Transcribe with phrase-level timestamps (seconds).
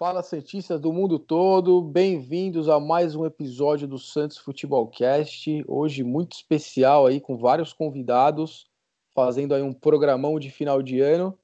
[0.00, 5.62] Fala Santistas do mundo todo, bem-vindos a mais um episódio do Santos Futebolcast.
[5.68, 8.66] Hoje muito especial aí com vários convidados,
[9.14, 11.38] fazendo aí um programão de final de ano.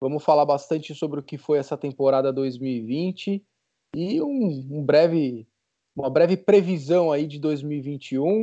[0.00, 3.46] Vamos falar bastante sobre o que foi essa temporada 2020
[3.94, 5.46] e um, um breve,
[5.94, 8.42] uma breve previsão aí de 2021.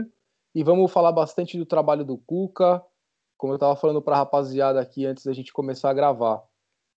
[0.56, 2.82] E vamos falar bastante do trabalho do Cuca,
[3.38, 6.42] como eu estava falando para a rapaziada aqui antes da gente começar a gravar.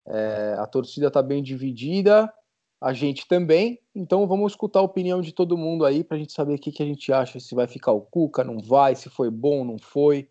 [0.05, 2.31] É, a torcida está bem dividida,
[2.83, 3.79] a gente também.
[3.95, 6.69] Então vamos escutar a opinião de todo mundo aí para a gente saber o que,
[6.69, 9.77] que a gente acha, se vai ficar o Cuca, não vai, se foi bom, não
[9.79, 10.27] foi.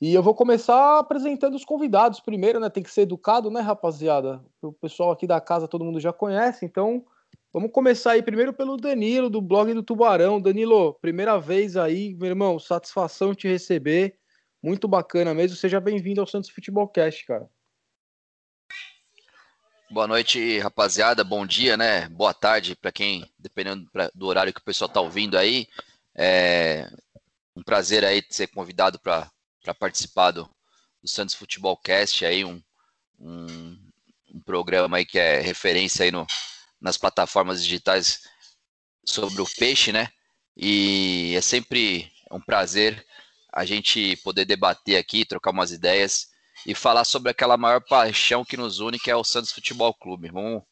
[0.00, 2.68] E eu vou começar apresentando os convidados primeiro, né?
[2.68, 4.44] Tem que ser educado, né, rapaziada?
[4.60, 7.04] O pessoal aqui da casa todo mundo já conhece, então
[7.52, 10.40] vamos começar aí primeiro pelo Danilo, do blog do Tubarão.
[10.40, 14.16] Danilo, primeira vez aí, meu irmão, satisfação te receber.
[14.60, 15.56] Muito bacana mesmo.
[15.56, 17.48] Seja bem-vindo ao Santos Futebolcast, cara.
[19.92, 21.22] Boa noite, rapaziada.
[21.22, 22.08] Bom dia, né?
[22.08, 25.68] Boa tarde para quem, dependendo do horário que o pessoal tá ouvindo aí.
[26.16, 26.90] É
[27.54, 29.30] um prazer aí ser convidado para
[29.78, 30.48] participar do,
[31.02, 32.58] do Santos Futebol Cast, aí um,
[33.20, 33.78] um,
[34.34, 36.26] um, programa aí que é referência aí no,
[36.80, 38.22] nas plataformas digitais
[39.04, 40.08] sobre o peixe, né?
[40.56, 43.06] E é sempre um prazer
[43.52, 46.31] a gente poder debater aqui, trocar umas ideias
[46.66, 50.30] e falar sobre aquela maior paixão que nos une, que é o Santos Futebol Clube.
[50.30, 50.62] Vamos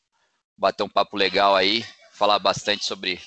[0.57, 3.21] bater um papo legal aí, falar bastante sobre,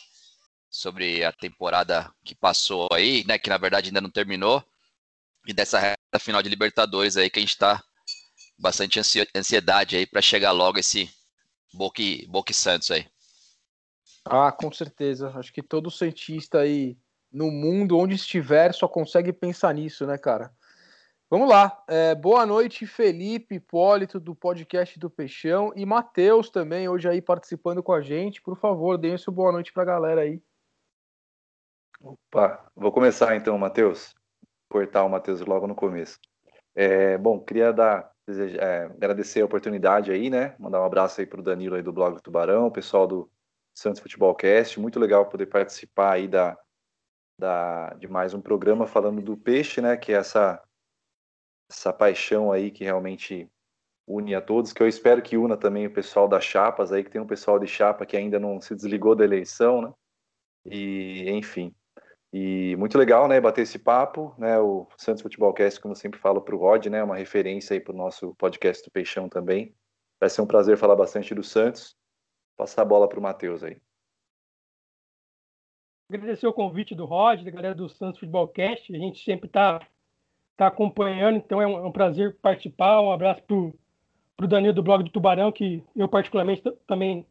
[0.69, 3.37] sobre a temporada que passou aí, né?
[3.37, 4.63] Que na verdade ainda não terminou,
[5.45, 7.83] e dessa reta final de Libertadores aí que a gente está
[8.57, 8.99] bastante
[9.35, 11.09] ansiedade aí para chegar logo esse
[11.73, 13.05] Boca, Boca Santos aí.
[14.25, 15.29] Ah, com certeza.
[15.35, 16.97] Acho que todo cientista aí
[17.31, 20.53] no mundo, onde estiver, só consegue pensar nisso, né, cara?
[21.33, 21.83] Vamos lá.
[21.87, 27.81] É, boa noite, Felipe Hipólito, do podcast do Peixão, e Matheus também, hoje aí participando
[27.81, 28.39] com a gente.
[28.39, 30.39] Por favor, deem seu boa noite para a galera aí.
[31.99, 34.13] Opa, vou começar então, Matheus.
[34.69, 36.19] Cortar o Matheus logo no começo.
[36.75, 40.55] É, bom, queria dar, desejar, é, agradecer a oportunidade aí, né?
[40.59, 43.27] Mandar um abraço aí para o Danilo aí do blog Tubarão, o pessoal do
[43.73, 44.79] Santos Futebolcast.
[44.79, 46.55] Muito legal poder participar aí da,
[47.39, 49.97] da, de mais um programa falando do peixe, né?
[49.97, 50.61] Que é essa
[51.73, 53.49] essa paixão aí que realmente
[54.07, 57.09] une a todos, que eu espero que una também o pessoal das chapas aí, que
[57.09, 59.93] tem um pessoal de chapa que ainda não se desligou da eleição, né?
[60.65, 61.73] E, enfim.
[62.31, 64.59] E muito legal, né, bater esse papo, né?
[64.59, 67.93] O Santos Futebolcast, como eu sempre falo para o Rod, né, uma referência aí para
[67.93, 69.75] o nosso podcast do Peixão também.
[70.19, 71.95] Vai ser um prazer falar bastante do Santos.
[72.57, 73.81] Passar a bola para o Matheus aí.
[76.09, 78.93] Agradecer o convite do Rod, da galera do Santos Futebolcast.
[78.93, 79.79] A gente sempre está
[80.53, 83.01] está acompanhando, então é um, é um, prazer participar.
[83.01, 87.25] Um abraço para o Danilo do blog do Tubarão, que eu particularmente também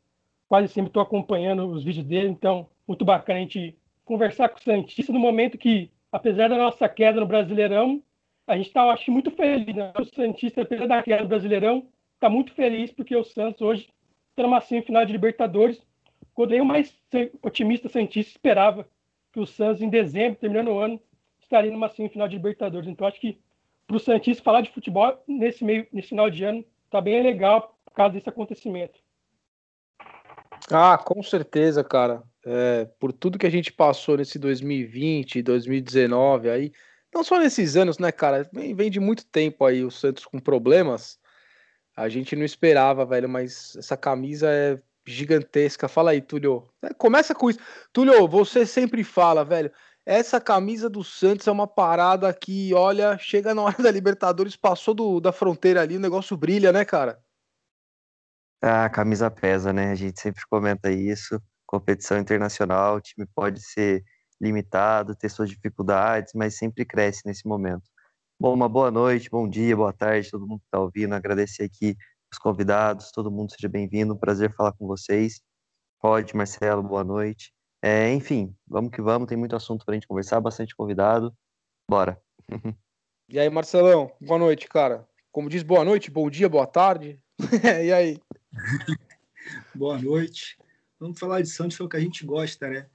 [0.48, 4.62] quase sempre estou acompanhando os vídeos dele, então muito bacana a gente conversar com o
[4.62, 8.02] Santista no momento que, apesar da nossa queda no Brasileirão,
[8.46, 9.74] a gente está, acho, muito feliz.
[9.74, 9.92] Né?
[9.98, 13.88] O Santista, apesar da queda no Brasileirão, está muito feliz porque o Santos hoje
[14.30, 15.80] está numa semifinal de Libertadores,
[16.34, 16.94] quando nem o mais
[17.42, 18.86] otimista Santista esperava
[19.32, 21.00] que o Santos, em dezembro, terminando o ano,
[21.52, 22.88] estaria numa semifinal de Libertadores.
[22.88, 23.38] Então, acho que
[23.86, 27.76] para o Santista falar de futebol nesse meio, nesse final de ano, tá bem legal
[27.84, 28.98] por causa desse acontecimento.
[30.70, 32.22] Ah, com certeza, cara.
[32.44, 36.72] É, por tudo que a gente passou nesse 2020, 2019 aí,
[37.14, 38.48] não só nesses anos, né, cara?
[38.52, 41.18] Vem, vem de muito tempo aí o Santos com problemas.
[41.94, 45.88] A gente não esperava, velho, mas essa camisa é gigantesca.
[45.88, 46.68] Fala aí, Túlio.
[46.82, 47.58] É, começa com isso.
[47.92, 49.70] Túlio, você sempre fala, velho.
[50.04, 54.94] Essa camisa do Santos é uma parada que, olha, chega na hora da Libertadores, passou
[54.94, 57.22] do, da fronteira ali, o negócio brilha, né, cara?
[58.60, 59.90] Ah, a camisa pesa, né?
[59.92, 61.40] A gente sempre comenta isso.
[61.66, 64.04] Competição internacional, o time pode ser
[64.40, 67.88] limitado, ter suas dificuldades, mas sempre cresce nesse momento.
[68.38, 71.14] Bom, uma boa noite, bom dia, boa tarde, todo mundo que está ouvindo.
[71.14, 71.96] Agradecer aqui
[72.32, 74.18] os convidados, todo mundo seja bem-vindo.
[74.18, 75.40] Prazer falar com vocês.
[76.02, 77.52] Rod, Marcelo, boa noite.
[77.84, 81.36] É, enfim, vamos que vamos, tem muito assunto para a gente conversar, bastante convidado.
[81.90, 82.22] Bora.
[83.28, 85.04] e aí, Marcelão, boa noite, cara.
[85.32, 87.20] Como diz, boa noite, bom dia, boa tarde.
[87.84, 88.20] e aí?
[89.74, 90.56] boa noite.
[91.00, 92.86] Vamos falar de Santos, é o que a gente gosta, né?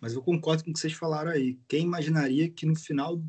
[0.00, 1.58] Mas eu concordo com o que vocês falaram aí.
[1.66, 3.20] Quem imaginaria que no final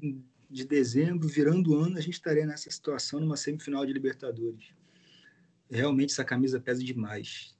[0.48, 4.70] de dezembro, virando o ano, a gente estaria nessa situação, numa semifinal de Libertadores?
[5.68, 7.57] Realmente essa camisa pesa demais.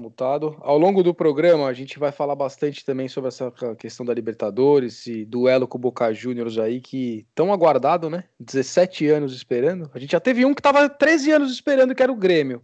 [0.00, 0.56] Mutado.
[0.60, 5.00] Ao longo do programa, a gente vai falar bastante também sobre essa questão da Libertadores,
[5.00, 8.22] esse duelo com o Boca Juniors aí, que tão aguardado, né?
[8.38, 9.90] 17 anos esperando.
[9.92, 12.62] A gente já teve um que tava 13 anos esperando, que era o Grêmio.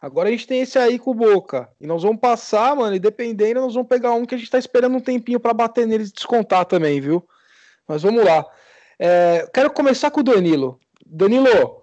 [0.00, 1.68] Agora a gente tem esse aí com o Boca.
[1.80, 4.58] E nós vamos passar, mano, e dependendo, nós vamos pegar um que a gente tá
[4.58, 7.26] esperando um tempinho para bater neles e descontar também, viu?
[7.88, 8.46] Mas vamos lá.
[9.00, 10.78] É, quero começar com o Danilo.
[11.04, 11.81] Danilo,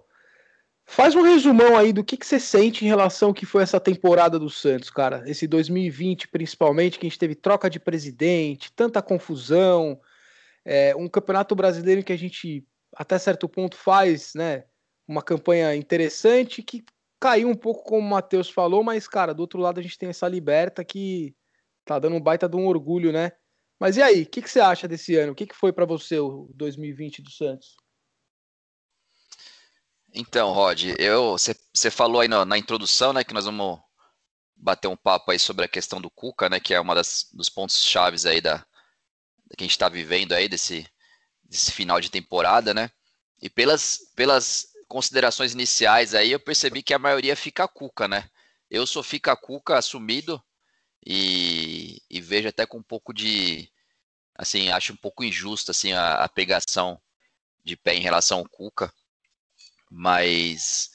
[0.92, 3.78] Faz um resumão aí do que, que você sente em relação ao que foi essa
[3.78, 5.22] temporada do Santos, cara.
[5.24, 10.00] Esse 2020, principalmente, que a gente teve troca de presidente, tanta confusão,
[10.64, 12.66] é, um campeonato brasileiro que a gente,
[12.96, 14.64] até certo ponto, faz né,
[15.06, 16.84] uma campanha interessante, que
[17.20, 20.08] caiu um pouco, como o Matheus falou, mas, cara, do outro lado a gente tem
[20.08, 21.32] essa liberta que
[21.84, 23.30] tá dando um baita de um orgulho, né?
[23.78, 25.32] Mas e aí, o que, que você acha desse ano?
[25.32, 27.76] O que, que foi para você o 2020 do Santos?
[30.12, 30.82] Então, Rod,
[31.72, 33.78] você falou aí na, na, introdução, né, que nós vamos
[34.56, 37.48] bater um papo aí sobre a questão do Cuca, né, que é uma das dos
[37.48, 40.86] pontos chaves aí da, da que a gente está vivendo aí desse,
[41.44, 42.90] desse final de temporada, né?
[43.40, 48.28] E pelas pelas considerações iniciais aí, eu percebi que a maioria fica Cuca, né?
[48.70, 50.42] Eu sou fica Cuca assumido
[51.06, 53.70] e, e vejo até com um pouco de
[54.34, 57.00] assim, acho um pouco injusto assim a, a pegação
[57.64, 58.92] de pé em relação ao Cuca
[59.90, 60.90] mas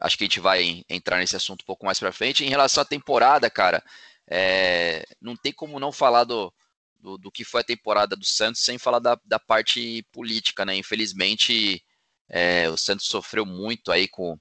[0.00, 2.44] acho que a gente vai entrar nesse assunto um pouco mais para frente.
[2.44, 3.82] Em relação à temporada, cara,
[4.28, 6.52] é, não tem como não falar do,
[6.98, 10.74] do, do, que foi a temporada do Santos sem falar da, da parte política, né?
[10.76, 11.84] Infelizmente,
[12.28, 14.38] é, o Santos sofreu muito aí com,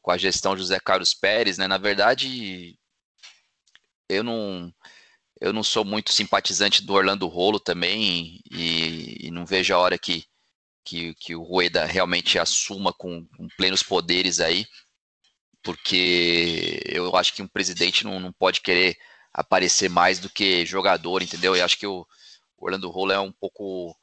[0.00, 1.68] com a gestão José Carlos Pérez, né?
[1.68, 2.78] Na verdade,
[4.08, 4.72] eu não
[5.40, 9.98] eu não sou muito simpatizante do Orlando Rolo também e, e não vejo a hora
[9.98, 10.24] que
[10.86, 14.64] que, que o Rueda realmente assuma com, com, plenos poderes aí,
[15.60, 18.96] porque eu acho que um presidente não, não pode querer
[19.34, 21.56] aparecer mais do que jogador, entendeu?
[21.56, 22.06] Eu acho que o
[22.56, 23.94] Orlando Rolo é um pouco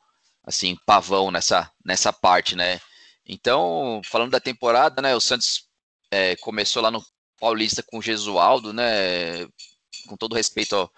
[0.44, 2.82] assim pavão nessa nessa parte, né?
[3.26, 5.16] Então, falando da temporada, né?
[5.16, 5.70] O Santos
[6.12, 7.04] é, começou lá no
[7.40, 9.46] Paulista com o Gesualdo, né?
[10.08, 10.92] Com todo respeito ao,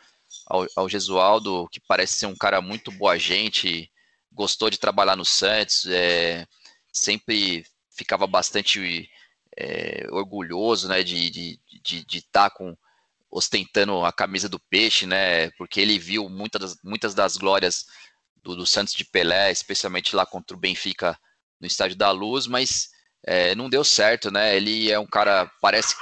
[0.48, 3.90] ao, ao Gesualdo, que parece ser um cara muito boa gente,
[4.36, 6.46] gostou de trabalhar no Santos, é,
[6.92, 9.10] sempre ficava bastante
[9.58, 12.78] é, orgulhoso né, de estar de, de, tá com
[13.32, 15.50] ostentando a camisa do peixe, né?
[15.52, 17.86] Porque ele viu muitas das, muitas das glórias
[18.44, 21.18] do, do, Santos de Pelé, especialmente lá contra o Benfica
[21.60, 22.90] no Estádio da Luz, mas
[23.26, 24.56] é, não deu certo, né?
[24.56, 25.96] Ele é um cara parece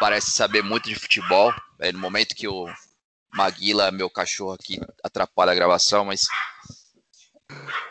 [0.00, 1.52] parece saber muito de futebol.
[1.78, 2.66] É, no momento que o
[3.34, 6.26] Maguila, meu cachorro aqui, atrapalha a gravação, mas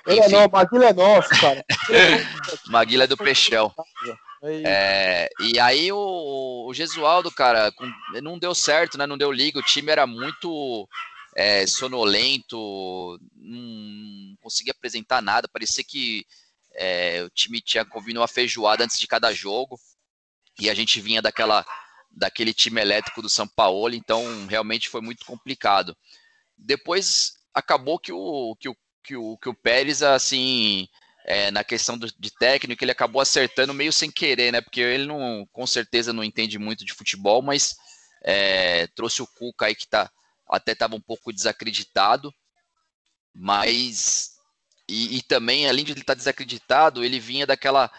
[0.05, 1.65] ele é não, Maguila é nosso, cara.
[2.67, 3.73] Maguila é do Peixão.
[4.43, 7.91] É, e aí o, o Gesualdo, cara, com,
[8.21, 9.05] não deu certo, né?
[9.05, 9.59] Não deu liga.
[9.59, 10.87] O time era muito
[11.35, 15.47] é, sonolento, não conseguia apresentar nada.
[15.47, 16.25] Parecia que
[16.73, 19.79] é, o time tinha combinado uma feijoada antes de cada jogo.
[20.59, 21.65] E a gente vinha daquela
[22.13, 25.95] daquele time elétrico do São Paulo, então realmente foi muito complicado.
[26.57, 30.87] Depois acabou que o, que o que o, que o Pérez, assim,
[31.25, 34.61] é, na questão do, de técnico, ele acabou acertando meio sem querer, né?
[34.61, 37.75] Porque ele não, com certeza não entende muito de futebol, mas
[38.23, 40.09] é, trouxe o Cuca aí que tá,
[40.49, 42.33] até estava um pouco desacreditado,
[43.33, 44.31] mas
[44.89, 47.91] e, e, também, além de ele estar tá desacreditado, ele vinha daquela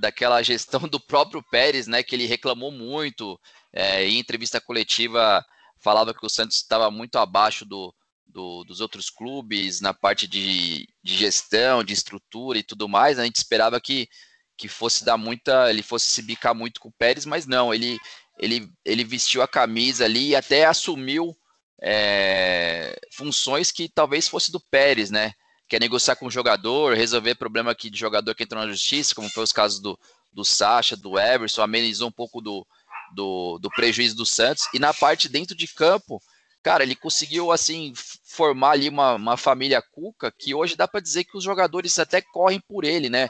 [0.00, 2.02] daquela gestão do próprio Pérez, né?
[2.02, 3.40] Que ele reclamou muito
[3.72, 5.44] é, em entrevista coletiva,
[5.80, 7.94] falava que o Santos estava muito abaixo do,
[8.26, 13.18] do, dos outros clubes na parte de, de, gestão, de estrutura e tudo mais.
[13.18, 14.08] A gente esperava que,
[14.56, 17.98] que fosse dar muita, ele fosse se bicar muito com o Pérez, mas não, ele,
[18.38, 21.36] ele, ele vestiu a camisa ali e até assumiu
[21.82, 25.32] é, funções que talvez fosse do Pérez, né?
[25.68, 29.30] Quer negociar com o jogador, resolver problema aqui de jogador que entrou na justiça, como
[29.30, 29.98] foi os casos do,
[30.32, 32.66] do Sacha, do Everson, amenizou um pouco do,
[33.14, 34.64] do, do prejuízo do Santos.
[34.74, 36.20] E na parte dentro de campo,
[36.64, 37.92] cara, ele conseguiu assim
[38.24, 42.22] formar ali uma, uma família Cuca que hoje dá para dizer que os jogadores até
[42.22, 43.28] correm por ele, né?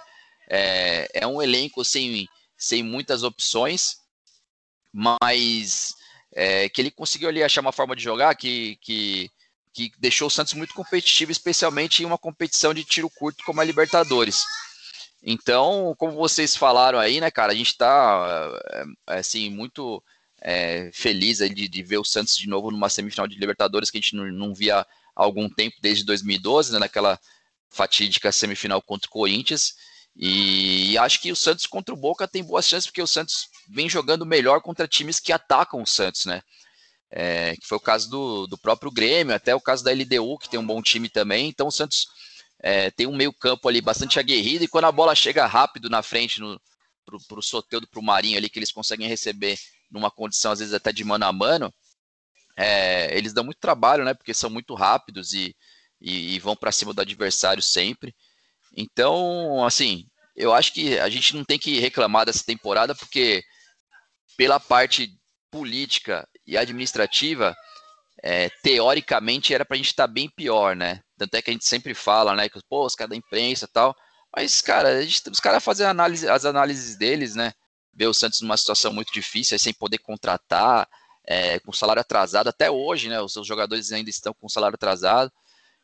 [0.48, 3.96] É, é um elenco sem, sem muitas opções,
[4.92, 5.94] mas
[6.32, 9.28] é, que ele conseguiu ali achar uma forma de jogar que, que,
[9.72, 13.64] que deixou o Santos muito competitivo, especialmente em uma competição de tiro curto como a
[13.64, 14.44] Libertadores.
[15.20, 18.84] Então, como vocês falaram aí, né, cara, a gente tá é,
[19.18, 20.00] assim muito
[20.44, 24.00] é, feliz de, de, ver o Santos de novo numa semifinal de Libertadores que a
[24.00, 27.18] gente não, não via há algum tempo, desde 2012, né, naquela
[27.70, 29.74] fatídica semifinal contra o Corinthians.
[30.14, 33.48] E, e acho que o Santos contra o Boca tem boas chances, porque o Santos
[33.68, 36.42] vem jogando melhor contra times que atacam o Santos, né?
[37.16, 40.48] é, que foi o caso do, do próprio Grêmio, até o caso da LDU, que
[40.48, 41.48] tem um bom time também.
[41.48, 42.08] Então o Santos
[42.60, 46.02] é, tem um meio campo ali bastante aguerrido, e quando a bola chega rápido na
[46.02, 46.60] frente, no,
[47.04, 49.56] pro, pro Soteudo, pro Marinho ali, que eles conseguem receber
[49.94, 51.72] numa condição, às vezes, até de mano a mano,
[52.56, 54.14] é, eles dão muito trabalho, né?
[54.14, 55.54] Porque são muito rápidos e,
[56.00, 58.14] e, e vão para cima do adversário sempre.
[58.76, 63.42] Então, assim, eu acho que a gente não tem que reclamar dessa temporada, porque
[64.36, 65.16] pela parte
[65.50, 67.56] política e administrativa,
[68.22, 71.00] é, teoricamente era para a gente estar tá bem pior, né?
[71.16, 72.48] Tanto é que a gente sempre fala, né?
[72.48, 73.94] Que pô, os caras da imprensa tal.
[74.36, 77.52] Mas, cara, gente, os caras fazem análise, as análises deles, né?
[77.94, 80.88] Ver o Santos numa situação muito difícil, sem poder contratar,
[81.26, 83.20] é, com salário atrasado até hoje, né?
[83.20, 85.32] Os seus jogadores ainda estão com salário atrasado.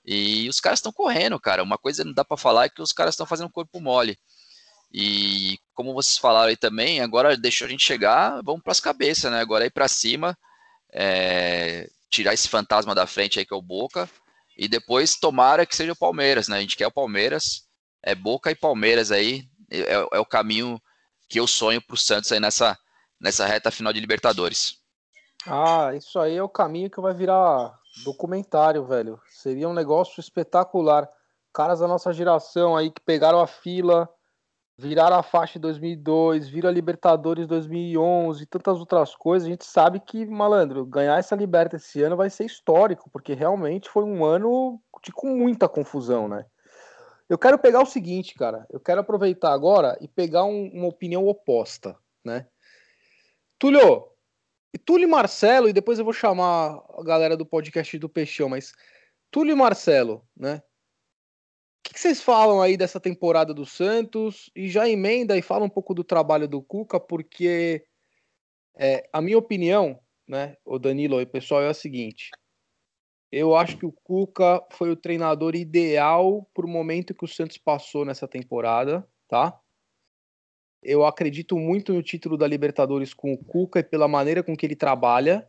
[0.04, 1.62] E os caras estão correndo, cara.
[1.62, 4.18] Uma coisa não dá para falar é que os caras estão fazendo corpo mole.
[4.92, 9.30] E como vocês falaram aí também, agora deixou a gente chegar, vamos para as cabeças,
[9.30, 9.40] né?
[9.40, 10.36] Agora ir para cima,
[10.92, 14.10] é, tirar esse fantasma da frente aí que é o Boca,
[14.56, 16.58] e depois tomara que seja o Palmeiras, né?
[16.58, 17.68] A gente quer o Palmeiras,
[18.02, 20.80] é Boca e Palmeiras aí, é, é o caminho
[21.30, 22.76] que eu sonho para o Santos aí nessa,
[23.20, 24.80] nessa reta final de Libertadores.
[25.46, 27.72] Ah, isso aí é o caminho que vai virar
[28.04, 29.18] documentário, velho.
[29.30, 31.08] Seria um negócio espetacular.
[31.52, 34.08] Caras da nossa geração aí que pegaram a fila,
[34.76, 39.46] viraram a faixa em 2002, viram a Libertadores 2011 e tantas outras coisas.
[39.46, 43.88] A gente sabe que, malandro, ganhar essa Liberta esse ano vai ser histórico, porque realmente
[43.88, 46.44] foi um ano de, com muita confusão, né?
[47.30, 48.66] Eu quero pegar o seguinte, cara.
[48.68, 52.48] Eu quero aproveitar agora e pegar um, uma opinião oposta, né?
[53.56, 54.08] Túlio,
[54.84, 58.72] Túlio e Marcelo, e depois eu vou chamar a galera do podcast do Peixão, mas
[59.30, 60.56] Túlio e Marcelo, né?
[60.56, 60.62] O
[61.84, 64.50] que, que, vocês falam aí dessa temporada do Santos?
[64.54, 67.86] E já emenda e fala um pouco do trabalho do Cuca, porque
[68.76, 72.30] é, a minha opinião, né, o Danilo e pessoal, é a seguinte.
[73.32, 77.58] Eu acho que o Cuca foi o treinador ideal para o momento que o Santos
[77.58, 79.60] passou nessa temporada, tá?
[80.82, 84.66] Eu acredito muito no título da Libertadores com o Cuca e pela maneira com que
[84.66, 85.48] ele trabalha,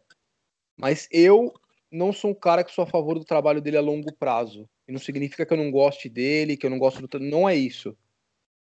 [0.77, 1.53] mas eu
[1.91, 4.69] não sou um cara que sou a favor do trabalho dele a longo prazo.
[4.87, 7.19] E não significa que eu não goste dele, que eu não gosto do.
[7.19, 7.97] Não é isso.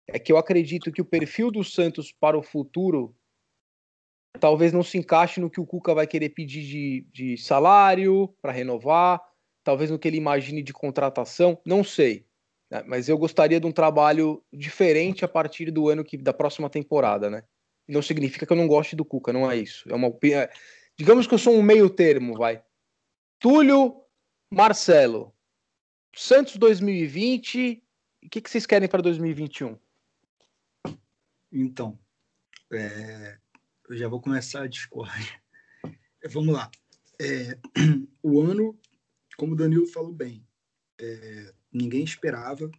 [0.06, 3.14] É que eu acredito que o perfil do Santos para o futuro
[4.38, 8.52] talvez não se encaixe no que o Cuca vai querer pedir de, de salário para
[8.52, 9.20] renovar,
[9.62, 12.26] talvez no que ele imagine de contratação, não sei.
[12.70, 12.82] Né?
[12.86, 17.30] Mas eu gostaria de um trabalho diferente a partir do ano que da próxima temporada,
[17.30, 17.42] né?
[17.86, 19.88] Não significa que eu não goste do Cuca, não é isso.
[19.90, 20.08] É uma.
[20.08, 20.50] É,
[20.98, 22.62] digamos que eu sou um meio termo, vai.
[23.38, 24.02] Túlio,
[24.52, 25.34] Marcelo,
[26.14, 27.82] Santos 2020.
[28.24, 29.78] O que, que vocês querem para 2021?
[31.50, 31.98] Então,
[32.70, 33.38] é,
[33.88, 35.40] eu já vou começar a discórdia.
[36.30, 36.70] Vamos lá.
[37.20, 37.58] É,
[38.22, 38.78] o ano,
[39.36, 40.46] como o Danilo falou bem,
[41.00, 42.70] é, ninguém esperava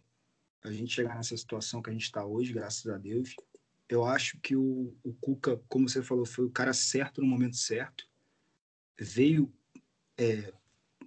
[0.62, 3.34] a gente chegar nessa situação que a gente está hoje, graças a Deus.
[3.88, 7.56] Eu acho que o, o Cuca, como você falou, foi o cara certo no momento
[7.56, 8.08] certo.
[8.98, 9.52] Veio.
[10.16, 10.52] É,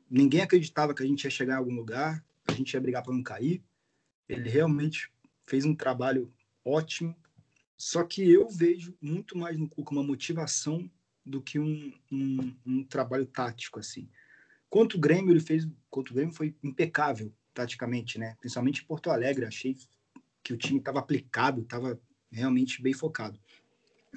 [0.10, 3.14] ninguém acreditava que a gente ia chegar em algum lugar, a gente ia brigar para
[3.14, 3.64] não cair.
[4.28, 5.10] Ele realmente
[5.48, 6.34] fez um trabalho
[6.66, 7.16] ótimo.
[7.84, 10.90] Só que eu vejo muito mais no Cuca uma motivação
[11.26, 14.10] do que um, um, um trabalho tático assim.
[14.70, 18.38] Quanto o Grêmio ele fez, quanto o Grêmio foi impecável taticamente, né?
[18.40, 19.76] Principalmente em Porto Alegre, achei
[20.42, 22.00] que o time estava aplicado, estava
[22.32, 23.38] realmente bem focado.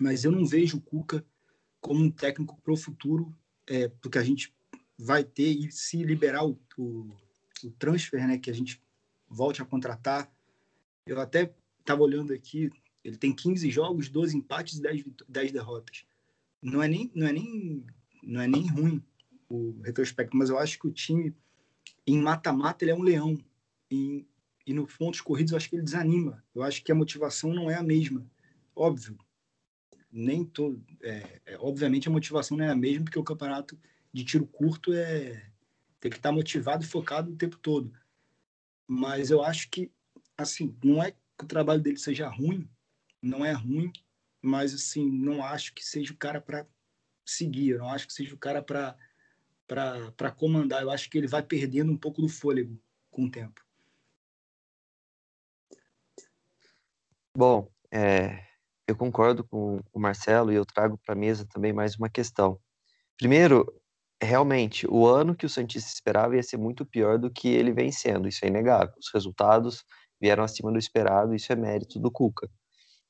[0.01, 1.27] Mas eu não vejo o Cuca
[1.81, 4.55] como um técnico para o futuro, é, porque a gente
[4.97, 7.11] vai ter e se liberar o, o,
[7.65, 8.39] o transfer, né?
[8.39, 8.81] Que a gente
[9.29, 10.33] volte a contratar.
[11.05, 12.71] Eu até estava olhando aqui,
[13.07, 16.05] ele tem 15 jogos, 12 empates e 10, 10 derrotas.
[16.61, 17.87] Não é nem não é nem
[18.23, 19.03] não é nem ruim
[19.49, 21.33] o retrospecto, mas eu acho que o time
[22.05, 23.39] em mata-mata ele é um leão.
[23.89, 24.27] E,
[24.67, 26.43] e nos pontos corridos eu acho que ele desanima.
[26.53, 28.27] Eu acho que a motivação não é a mesma.
[28.75, 29.17] Óbvio.
[30.11, 30.85] Nem todo.
[31.01, 33.79] É, é, obviamente a motivação não é a mesma, porque o campeonato
[34.13, 35.49] de tiro curto é
[36.01, 37.93] tem que estar motivado e focado o tempo todo.
[38.87, 39.93] Mas eu acho que,
[40.37, 42.69] assim, não é que o trabalho dele seja ruim,
[43.27, 43.93] não é ruim,
[44.41, 46.67] mas, assim, não acho que seja o cara para
[47.25, 48.97] seguir, eu não acho que seja o cara para
[49.67, 50.81] para comandar.
[50.83, 52.81] Eu acho que ele vai perdendo um pouco do fôlego
[53.11, 53.61] com o tempo.
[57.37, 58.47] Bom, é,
[58.87, 62.61] eu concordo com o Marcelo e eu trago para a mesa também mais uma questão.
[63.19, 63.67] Primeiro,
[64.23, 67.91] realmente, o ano que o Santista esperava ia ser muito pior do que ele vem
[67.91, 68.95] sendo, isso é inegável.
[68.99, 69.85] Os resultados
[70.21, 72.49] vieram acima do esperado, isso é mérito do Cuca.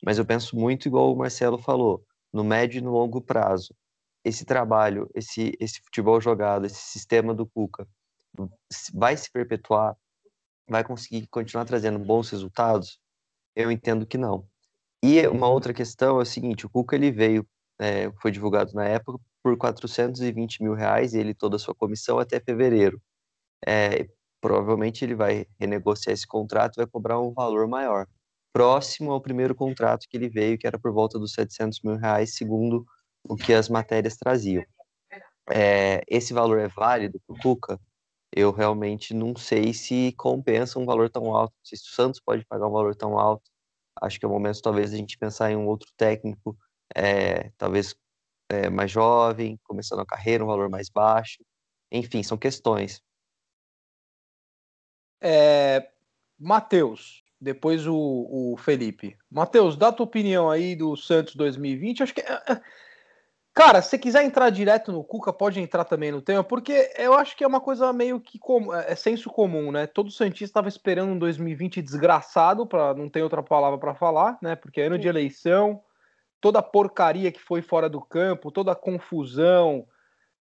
[0.05, 3.75] Mas eu penso muito igual o Marcelo falou, no médio e no longo prazo
[4.25, 7.87] esse trabalho, esse, esse futebol jogado, esse sistema do Cuca
[8.93, 9.97] vai se perpetuar,
[10.69, 12.99] vai conseguir continuar trazendo bons resultados?
[13.55, 14.47] Eu entendo que não.
[15.03, 17.47] E uma outra questão é o seguinte: o Cuca ele veio,
[17.79, 22.41] é, foi divulgado na época por 420 mil reais, ele toda a sua comissão até
[22.41, 23.01] fevereiro.
[23.65, 24.09] É,
[24.41, 28.07] provavelmente ele vai renegociar esse contrato e vai cobrar um valor maior,
[28.57, 32.37] próximo ao primeiro contrato que ele veio, que era por volta dos 700 mil reais,
[32.37, 32.87] segundo
[33.29, 34.65] o que as matérias traziam.
[35.51, 37.79] É, esse valor é válido para o Cuca?
[38.35, 42.67] Eu realmente não sei se compensa um valor tão alto, se o Santos pode pagar
[42.67, 43.45] um valor tão alto.
[44.01, 46.57] Acho que é o momento, talvez, a gente pensar em um outro técnico,
[46.97, 47.95] é, talvez
[48.51, 51.45] é, mais jovem, começando a carreira, um valor mais baixo.
[51.93, 53.03] Enfim, são questões.
[55.21, 55.91] É,
[56.39, 59.17] Matheus, depois o, o Felipe.
[59.31, 62.03] Matheus, dá tua opinião aí do Santos 2020.
[62.03, 62.61] Acho que é, é
[63.57, 67.35] Cara, se quiser entrar direto no Cuca, pode entrar também no tema, porque eu acho
[67.35, 69.87] que é uma coisa meio que com, é, é senso comum, né?
[69.87, 74.55] Todo Santista estava esperando um 2020 desgraçado, para não ter outra palavra para falar, né?
[74.57, 75.83] Porque é ano de eleição,
[76.39, 79.87] toda a porcaria que foi fora do campo, toda a confusão.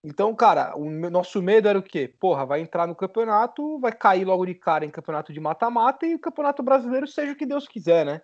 [0.05, 2.07] Então, cara, o nosso medo era o quê?
[2.21, 6.15] Porra, vai entrar no campeonato, vai cair logo de cara em campeonato de mata-mata e
[6.15, 8.23] o campeonato brasileiro seja o que Deus quiser, né?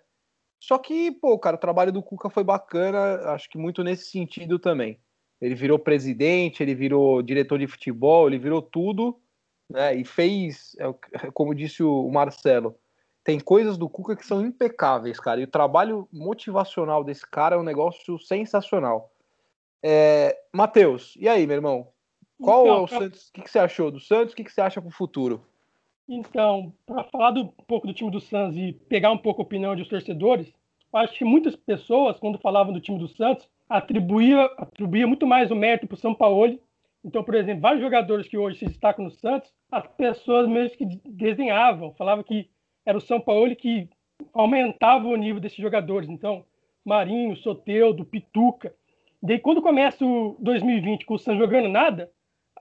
[0.59, 4.57] Só que, pô, cara, o trabalho do Cuca foi bacana, acho que muito nesse sentido
[4.57, 4.97] também.
[5.41, 9.19] Ele virou presidente, ele virou diretor de futebol, ele virou tudo,
[9.69, 9.93] né?
[9.93, 12.77] E fez, é como disse o Marcelo,
[13.25, 15.41] tem coisas do Cuca que são impecáveis, cara.
[15.41, 19.12] E o trabalho motivacional desse cara é um negócio sensacional.
[19.83, 21.87] É, Matheus, e aí, meu irmão?
[22.41, 23.27] Qual então, é o Santos?
[23.27, 24.33] O que, que você achou do Santos?
[24.33, 25.45] O que, que você acha pro futuro?
[26.07, 29.45] Então, para falar do, um pouco do time do Santos e pegar um pouco a
[29.45, 30.53] opinião dos torcedores,
[30.93, 35.55] acho que muitas pessoas, quando falavam do time do Santos, atribuía, atribuía muito mais o
[35.55, 36.59] mérito para o São Paulo.
[37.03, 40.85] Então, por exemplo, vários jogadores que hoje se destacam no Santos, as pessoas mesmo que
[41.05, 42.49] desenhavam, falavam que
[42.85, 43.89] era o São Paulo que
[44.33, 46.09] aumentava o nível desses jogadores.
[46.09, 46.45] Então,
[46.85, 48.73] Marinho, Soteudo, Pituca.
[49.25, 52.11] Daí, quando começa o 2020 com o Santos jogando nada,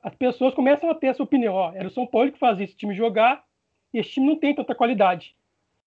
[0.00, 1.54] as pessoas começam a ter essa opinião.
[1.54, 3.44] Ó, era o São Paulo que fazia esse time jogar
[3.92, 5.34] e esse time não tem tanta qualidade.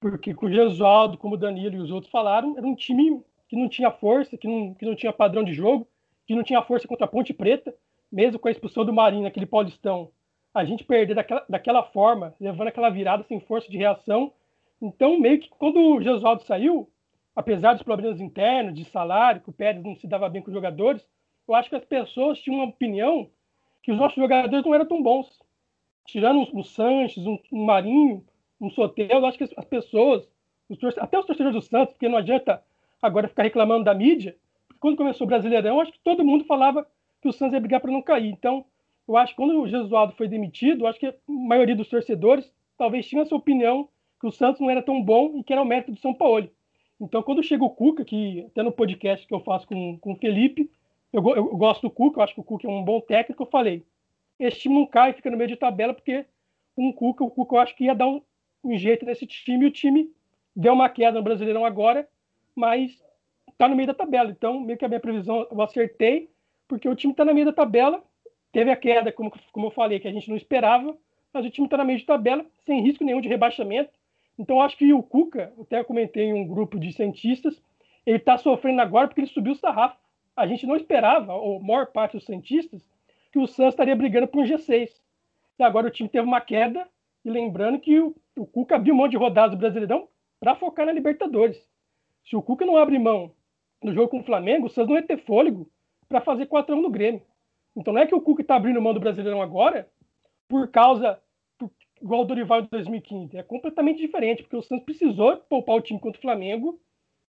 [0.02, 3.56] Porque com o Gesualdo, como o Danilo e os outros falaram, era um time que
[3.56, 5.88] não tinha força, que não, que não tinha padrão de jogo,
[6.28, 7.74] que não tinha força contra a Ponte Preta,
[8.12, 10.12] mesmo com a expulsão do Marinho naquele Paulistão.
[10.54, 14.34] A gente perder daquela, daquela forma, levando aquela virada sem força de reação.
[14.82, 16.90] Então, meio que quando o Gesualdo saiu,
[17.36, 20.54] apesar dos problemas internos, de salário, que o Pérez não se dava bem com os
[20.54, 21.06] jogadores,
[21.48, 23.30] eu acho que as pessoas tinham uma opinião
[23.84, 25.28] que os nossos jogadores não eram tão bons.
[26.06, 28.26] Tirando um Sanches, um, um, Marinho,
[28.60, 30.28] um Soteldo, eu acho que as pessoas,
[30.70, 32.64] os até os torcedores do Santos, porque não adianta
[33.02, 34.36] agora ficar reclamando da mídia,
[34.68, 36.88] porque quando começou o Brasileirão, acho que todo mundo falava
[37.22, 38.30] que o Santos ia brigar para não cair.
[38.30, 38.66] Então,
[39.08, 43.08] eu acho que quando o Jesualdo foi demitido, acho que a maioria dos torcedores talvez
[43.08, 45.92] tinha essa opinião que o Santos não era tão bom e que era o mérito
[45.92, 46.50] do São Paulo.
[47.00, 50.16] Então, quando chega o Cuca, que até no podcast que eu faço com, com o
[50.16, 50.70] Felipe,
[51.12, 53.44] eu, eu, gosto do Cuca, eu acho que o Cuca é um bom técnico.
[53.44, 53.86] Eu falei,
[54.40, 56.26] esse time não cai, fica no meio de tabela, porque
[56.78, 58.22] um Cuca, o Cuca eu acho que ia dar um,
[58.64, 60.12] um jeito nesse time, e o time
[60.56, 62.08] deu uma queda no Brasileirão agora,
[62.56, 63.04] mas
[63.58, 64.32] tá no meio da tabela.
[64.32, 66.30] Então, meio que a minha previsão eu acertei,
[66.68, 68.04] porque o time tá no meio da tabela,
[68.52, 70.98] teve a queda, como, como eu falei, que a gente não esperava,
[71.34, 73.92] mas o time tá no meio de tabela, sem risco nenhum de rebaixamento.
[74.38, 77.62] Então, acho que o Cuca, até comentei em um grupo de cientistas,
[78.06, 79.98] ele está sofrendo agora porque ele subiu o sarrafo
[80.36, 82.86] a gente não esperava, ou a maior parte dos cientistas,
[83.32, 84.90] que o Santos estaria brigando por um G6.
[85.58, 86.88] E agora o time teve uma queda,
[87.24, 90.08] e lembrando que o, o Cuca abriu mão de rodadas do Brasileirão
[90.40, 91.58] para focar na Libertadores.
[92.26, 93.32] Se o Cuca não abre mão
[93.82, 95.70] no jogo com o Flamengo, o Santos não ia ter fôlego
[96.08, 97.22] para fazer 4x1 no Grêmio.
[97.76, 99.90] Então não é que o Cuca está abrindo mão do Brasileirão agora
[100.48, 101.20] por causa,
[102.06, 103.36] igual o Dorival de 2015.
[103.36, 106.80] É completamente diferente, porque o Santos precisou poupar o time contra o Flamengo,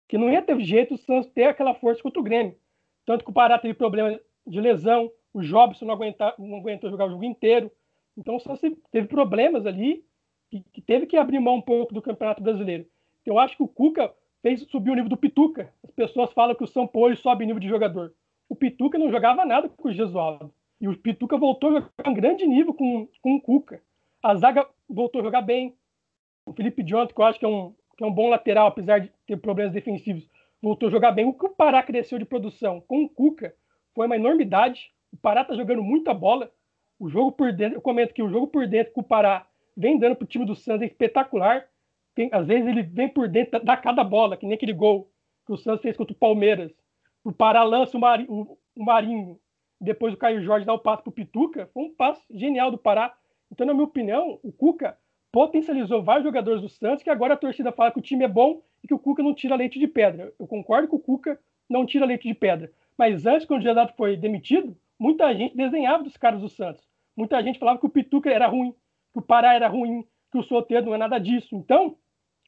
[0.05, 2.57] que não ia ter jeito o Santos ter aquela força contra o Grêmio.
[3.05, 7.05] Tanto que o Pará teve problema de lesão, o Jobson não, aguenta, não aguentou jogar
[7.05, 7.71] o jogo inteiro.
[8.17, 8.53] Então, só
[8.91, 10.03] teve problemas ali
[10.51, 12.85] que, que, teve que abrir mão um pouco do Campeonato Brasileiro.
[13.25, 15.73] Eu acho que o Cuca fez subir o nível do Pituca.
[15.83, 18.13] As pessoas falam que o São Paulo sobe o nível de jogador.
[18.49, 20.53] O Pituca não jogava nada com o Gesualdo.
[20.81, 23.81] E o Pituca voltou a jogar um grande nível com, com o Cuca.
[24.25, 25.77] A zaga voltou a jogar bem.
[26.47, 28.97] O Felipe Jonathan, que eu acho que é um, que é um bom lateral, apesar
[28.97, 30.27] de ter problemas defensivos,
[30.59, 31.27] voltou a jogar bem.
[31.27, 33.53] O que o Pará cresceu de produção com o Cuca
[33.93, 34.91] foi uma enormidade.
[35.13, 36.51] O Pará tá jogando muita bola.
[36.99, 39.45] O jogo por dentro, eu comento que o jogo por dentro que o Pará
[39.77, 41.67] vem dando pro time do Santos é espetacular.
[42.15, 45.07] Tem, às vezes ele vem por dentro da cada bola, que nem aquele gol
[45.45, 46.71] que o Santos fez contra o Palmeiras.
[47.23, 49.39] O Pará lança o, Mari, o, o Marinho
[49.79, 52.77] depois o Caio Jorge dá o passo para o Pituca, foi um passo genial do
[52.79, 53.15] Pará.
[53.51, 54.97] Então, na minha opinião, o Cuca
[55.31, 58.61] potencializou vários jogadores do Santos, que agora a torcida fala que o time é bom
[58.83, 60.33] e que o Cuca não tira leite de pedra.
[60.39, 62.71] Eu concordo que o Cuca não tira leite de pedra.
[62.97, 66.87] Mas antes, quando o Gedato foi demitido, muita gente desenhava dos caras do Santos.
[67.15, 68.73] Muita gente falava que o Pituca era ruim,
[69.13, 71.55] que o Pará era ruim, que o Soteldo não é nada disso.
[71.55, 71.97] Então,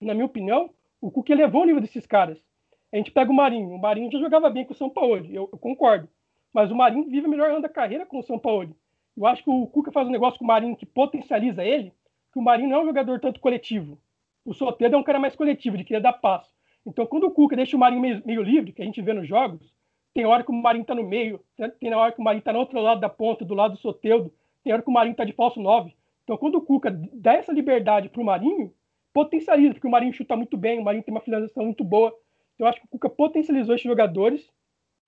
[0.02, 0.70] na minha opinião,
[1.02, 2.44] o Cuca elevou o nível desses caras.
[2.92, 3.70] A gente pega o Marinho.
[3.70, 6.08] O Marinho já jogava bem com o São Paulo, eu, eu concordo.
[6.54, 8.76] Mas o Marinho vive a melhor ano da carreira com o São Paulo.
[9.18, 11.92] Eu acho que o Cuca faz um negócio com o Marinho que potencializa ele,
[12.32, 13.98] que o Marinho não é um jogador tanto coletivo.
[14.46, 16.56] O Soteldo é um cara mais coletivo, de querer dar passo.
[16.86, 19.28] Então, quando o Cuca deixa o Marinho meio, meio livre, que a gente vê nos
[19.28, 19.74] jogos,
[20.14, 21.44] tem hora que o Marinho está no meio,
[21.80, 24.32] tem hora que o Marinho está no outro lado da ponta, do lado do Soteldo,
[24.64, 25.94] tem hora que o Marinho está de falso 9.
[26.24, 28.72] Então, quando o Cuca dá essa liberdade para o Marinho,
[29.14, 32.14] potencializa, porque o Marinho chuta muito bem, o Marinho tem uma finalização muito boa.
[32.54, 34.48] Então, eu acho que o Cuca potencializou esses jogadores.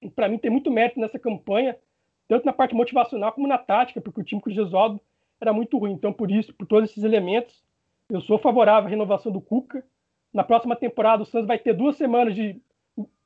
[0.01, 1.77] E, para mim, tem muito mérito nessa campanha,
[2.29, 5.01] tanto na parte motivacional como na tática, porque o time com o Gesualdo
[5.41, 5.93] era muito ruim.
[5.93, 7.61] Então, por isso, por todos esses elementos,
[8.07, 9.83] eu sou favorável à renovação do Cuca.
[10.31, 12.61] Na próxima temporada, o Santos vai ter duas semanas de.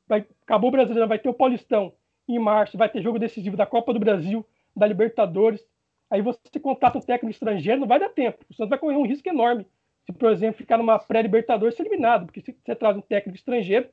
[0.07, 1.91] Vai, acabou o Brasileiro, vai ter o Paulistão
[2.27, 5.61] em março, vai ter jogo decisivo da Copa do Brasil, da Libertadores.
[6.09, 8.45] Aí você contrata um técnico estrangeiro, não vai dar tempo.
[8.49, 9.67] O Santos vai correr um risco enorme.
[10.05, 13.89] Se, por exemplo, ficar numa pré-Libertadores, ser eliminado, porque se você traz um técnico estrangeiro,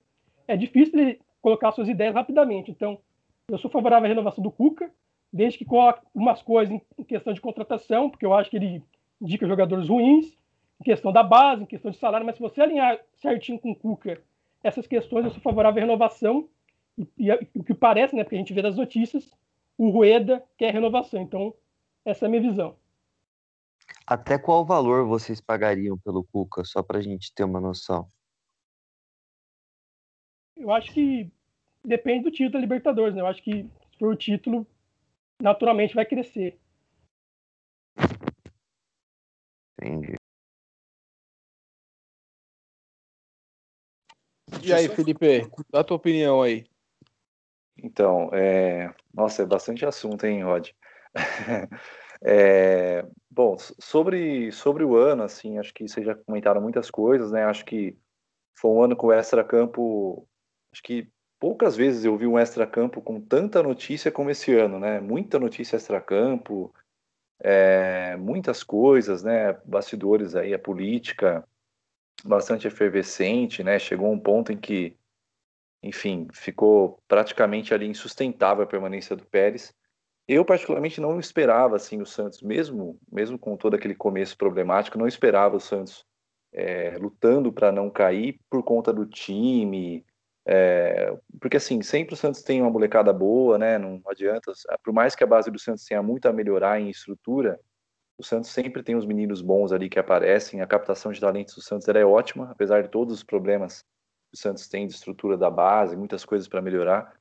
[0.46, 2.70] é difícil ele colocar suas ideias rapidamente.
[2.70, 3.00] Então,
[3.50, 4.90] eu sou favorável à renovação do Cuca,
[5.32, 8.82] desde que coloque umas coisas em questão de contratação, porque eu acho que ele
[9.20, 10.36] indica jogadores ruins,
[10.80, 13.76] em questão da base, em questão de salário, mas se você alinhar certinho com o
[13.76, 14.22] Cuca
[14.62, 16.48] essas questões, eu sou favorável à renovação.
[17.18, 19.30] E, o que parece, né, porque a gente vê das notícias,
[19.76, 21.22] o Rueda quer renovação.
[21.22, 21.54] Então,
[22.04, 22.76] essa é a minha visão.
[24.06, 28.10] Até qual valor vocês pagariam pelo Cuca, só para a gente ter uma noção?
[30.56, 31.30] Eu acho que
[31.84, 33.20] depende do título da Libertadores, né?
[33.20, 34.66] Eu acho que se for o título,
[35.40, 36.58] naturalmente vai crescer.
[39.80, 40.14] Entendi.
[44.62, 46.66] E aí, Felipe, dá a tua opinião aí.
[47.82, 48.92] Então, é...
[49.14, 50.68] nossa, é bastante assunto, hein, Rod?
[52.22, 53.06] é...
[53.30, 57.44] Bom, sobre, sobre o ano, assim, acho que vocês já comentaram muitas coisas, né?
[57.44, 57.96] Acho que
[58.54, 60.28] foi um ano com o extra-campo.
[60.72, 61.08] Acho que
[61.40, 65.00] poucas vezes eu vi um extra-campo com tanta notícia como esse ano, né?
[65.00, 66.72] Muita notícia extra-campo,
[67.40, 69.54] é, muitas coisas, né?
[69.64, 71.42] Bastidores aí, a política
[72.22, 73.78] bastante efervescente, né?
[73.78, 74.94] Chegou um ponto em que,
[75.82, 79.74] enfim, ficou praticamente ali insustentável a permanência do Pérez.
[80.28, 85.08] Eu particularmente não esperava assim o Santos, mesmo mesmo com todo aquele começo problemático, não
[85.08, 86.04] esperava o Santos
[86.52, 90.04] é, lutando para não cair por conta do time,
[90.52, 93.78] é, porque assim sempre o Santos tem uma molecada boa, né?
[93.78, 97.56] Não adianta, por mais que a base do Santos tenha muito a melhorar em estrutura,
[98.18, 100.60] o Santos sempre tem os meninos bons ali que aparecem.
[100.60, 103.84] A captação de talentos do Santos é ótima, apesar de todos os problemas
[104.28, 107.14] que o Santos tem de estrutura da base, muitas coisas para melhorar.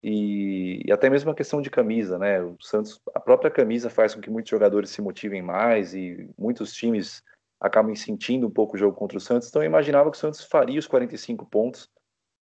[0.00, 2.40] E, e, até mesmo a questão de camisa, né?
[2.40, 6.72] O Santos, a própria camisa faz com que muitos jogadores se motivem mais e muitos
[6.72, 7.24] times
[7.60, 9.48] acabam sentindo um pouco o jogo contra o Santos.
[9.48, 11.90] Então eu imaginava que o Santos faria os 45 pontos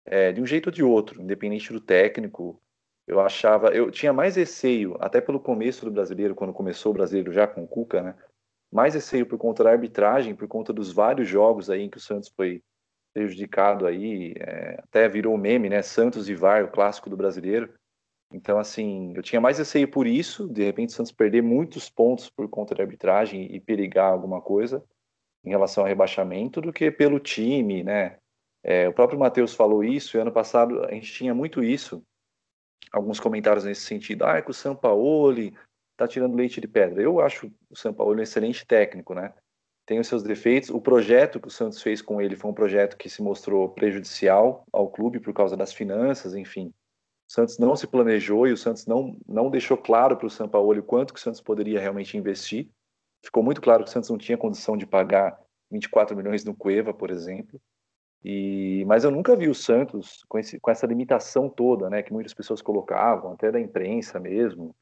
[0.05, 2.61] é, de um jeito ou de outro, independente do técnico.
[3.07, 7.31] Eu achava, eu tinha mais receio, até pelo começo do brasileiro, quando começou o brasileiro
[7.31, 8.15] já com o Cuca, né?
[8.71, 12.01] Mais receio por conta da arbitragem, por conta dos vários jogos aí em que o
[12.01, 12.63] Santos foi
[13.13, 15.81] prejudicado aí, é, até virou meme, né?
[15.81, 17.73] Santos e VAR, o clássico do brasileiro.
[18.33, 22.29] Então, assim, eu tinha mais receio por isso, de repente o Santos perder muitos pontos
[22.29, 24.83] por conta da arbitragem e perigar alguma coisa
[25.45, 28.17] em relação ao rebaixamento, do que pelo time, né?
[28.67, 32.03] É, o próprio Matheus falou isso, e ano passado a gente tinha muito isso,
[32.91, 35.55] alguns comentários nesse sentido, ah, é que o Sampaoli
[35.95, 37.01] tá tirando leite de pedra.
[37.01, 39.33] Eu acho o Sampaoli um excelente técnico, né?
[39.85, 40.69] tem os seus defeitos.
[40.69, 44.65] O projeto que o Santos fez com ele foi um projeto que se mostrou prejudicial
[44.71, 46.73] ao clube por causa das finanças, enfim.
[47.29, 50.49] O Santos não se planejou e o Santos não, não deixou claro para o São
[50.49, 52.69] Paulo quanto que o Santos poderia realmente investir.
[53.23, 55.39] Ficou muito claro que o Santos não tinha condição de pagar
[55.71, 57.59] 24 milhões no Cueva, por exemplo.
[58.27, 62.11] E, mas eu nunca vi o Santos com, esse, com essa limitação toda, né, que
[62.11, 64.75] muitas pessoas colocavam, até da imprensa mesmo,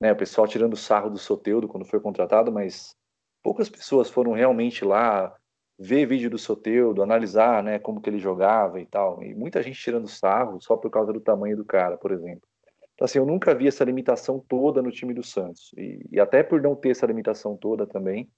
[0.00, 2.96] né, o pessoal tirando sarro do Soteudo quando foi contratado, mas
[3.40, 5.32] poucas pessoas foram realmente lá
[5.78, 9.22] ver vídeo do Soteudo, analisar, né, como que ele jogava e tal.
[9.22, 12.42] E muita gente tirando sarro só por causa do tamanho do cara, por exemplo.
[12.94, 15.72] Então, assim, eu nunca vi essa limitação toda no time do Santos.
[15.78, 18.28] E, e até por não ter essa limitação toda também,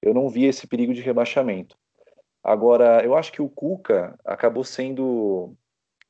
[0.00, 1.76] eu não vi esse perigo de rebaixamento.
[2.46, 5.52] Agora, eu acho que o Cuca acabou sendo.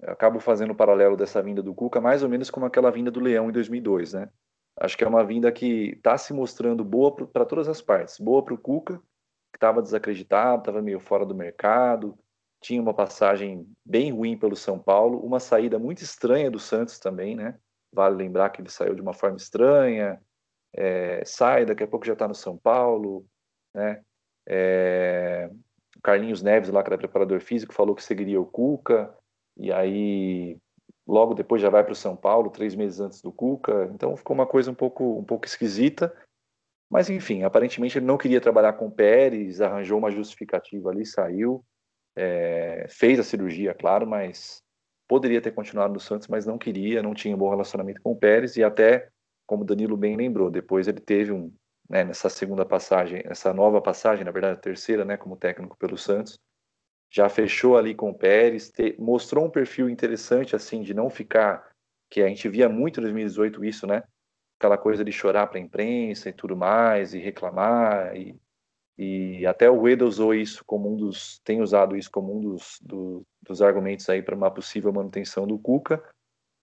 [0.03, 3.21] Acabo fazendo o paralelo dessa vinda do Cuca mais ou menos como aquela vinda do
[3.21, 4.29] Leão em 2002, né?
[4.79, 8.19] Acho que é uma vinda que está se mostrando boa para todas as partes.
[8.19, 8.99] Boa para o Cuca,
[9.51, 12.19] que estava desacreditado, estava meio fora do mercado,
[12.61, 17.35] tinha uma passagem bem ruim pelo São Paulo, uma saída muito estranha do Santos também,
[17.35, 17.59] né?
[17.91, 20.21] Vale lembrar que ele saiu de uma forma estranha,
[20.75, 23.25] é, sai, daqui a pouco já está no São Paulo,
[23.75, 24.03] né?
[24.47, 25.51] É,
[26.07, 29.13] Carlinhos Neves, lá que era preparador físico, falou que seguiria o Cuca,
[29.57, 30.57] e aí
[31.05, 34.33] logo depois já vai para o São Paulo, três meses antes do Cuca, então ficou
[34.33, 36.15] uma coisa um pouco, um pouco esquisita,
[36.89, 41.65] mas enfim, aparentemente ele não queria trabalhar com o Pérez, arranjou uma justificativa ali, saiu,
[42.17, 44.63] é, fez a cirurgia, claro, mas
[45.09, 48.17] poderia ter continuado no Santos, mas não queria, não tinha um bom relacionamento com o
[48.17, 49.09] Pérez, e até,
[49.45, 51.53] como Danilo bem lembrou, depois ele teve um,
[51.89, 55.97] né, nessa segunda passagem, essa nova passagem, na verdade a terceira, né, como técnico pelo
[55.97, 56.39] Santos,
[57.11, 61.71] já fechou ali com o Pérez, te, mostrou um perfil interessante assim de não ficar,
[62.11, 64.03] que a gente via muito em 2018 isso, né?
[64.59, 68.37] Aquela coisa de chorar para a imprensa e tudo mais, e reclamar, e,
[68.99, 72.79] e até o Eda usou isso como um dos, tem usado isso como um dos,
[72.81, 76.03] do, dos argumentos aí para uma possível manutenção do Cuca.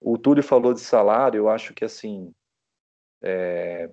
[0.01, 2.33] O Túlio falou de salário, eu acho que assim,
[3.21, 3.89] é,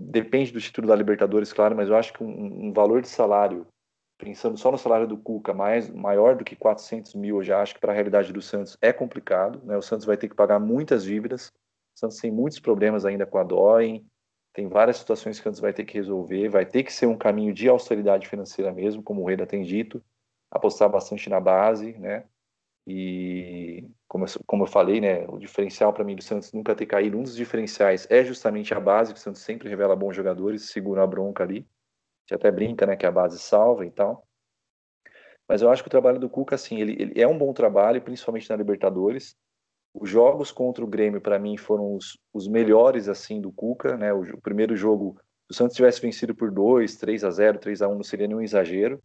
[0.00, 3.66] depende do título da Libertadores, claro, mas eu acho que um, um valor de salário
[4.20, 7.74] pensando só no salário do Cuca, mais, maior do que 400 mil, eu já acho
[7.74, 9.60] que para a realidade do Santos é complicado.
[9.64, 9.76] Né?
[9.76, 11.48] O Santos vai ter que pagar muitas dívidas.
[11.96, 14.04] O Santos tem muitos problemas ainda com a DOEM,
[14.52, 16.48] tem várias situações que o Santos vai ter que resolver.
[16.50, 20.02] Vai ter que ser um caminho de austeridade financeira mesmo, como o Reda tem dito,
[20.50, 22.24] apostar bastante na base, né?
[22.90, 26.86] E como eu, como eu falei, né, o diferencial para mim do Santos nunca ter
[26.86, 30.70] caído, um dos diferenciais é justamente a base, que o Santos sempre revela bons jogadores,
[30.70, 31.66] segura a bronca ali
[32.30, 34.26] gente até brinca, né, que a base salva e tal.
[35.48, 38.00] Mas eu acho que o trabalho do Cuca, assim, ele, ele é um bom trabalho,
[38.00, 39.36] principalmente na Libertadores.
[39.92, 44.12] Os jogos contra o Grêmio, para mim, foram os, os, melhores, assim, do Cuca, né?
[44.12, 45.16] O, o, primeiro jogo,
[45.50, 48.28] se o Santos tivesse vencido por 2, 3 a 0 3 a 1 não seria
[48.28, 49.02] nenhum exagero.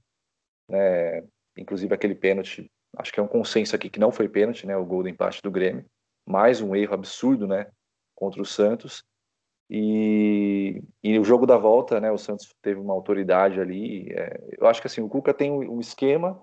[0.70, 1.24] Né?
[1.58, 4.76] Inclusive aquele pênalti, acho que é um consenso aqui que não foi pênalti, né?
[4.76, 5.86] O gol do empate do Grêmio.
[6.28, 7.68] Mais um erro absurdo, né?
[8.16, 9.04] Contra o Santos.
[9.70, 14.12] E, e, o jogo da volta, né, o Santos teve uma autoridade ali.
[14.12, 16.40] É, eu acho que assim, o Cuca tem um, esquema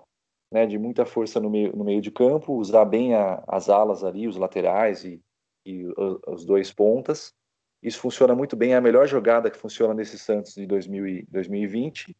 [0.51, 4.03] né, de muita força no meio, no meio de campo, usar bem a, as alas
[4.03, 5.21] ali, os laterais e,
[5.65, 5.85] e
[6.27, 7.33] os dois pontas.
[7.81, 12.15] Isso funciona muito bem, é a melhor jogada que funciona nesse Santos de 2000 2020.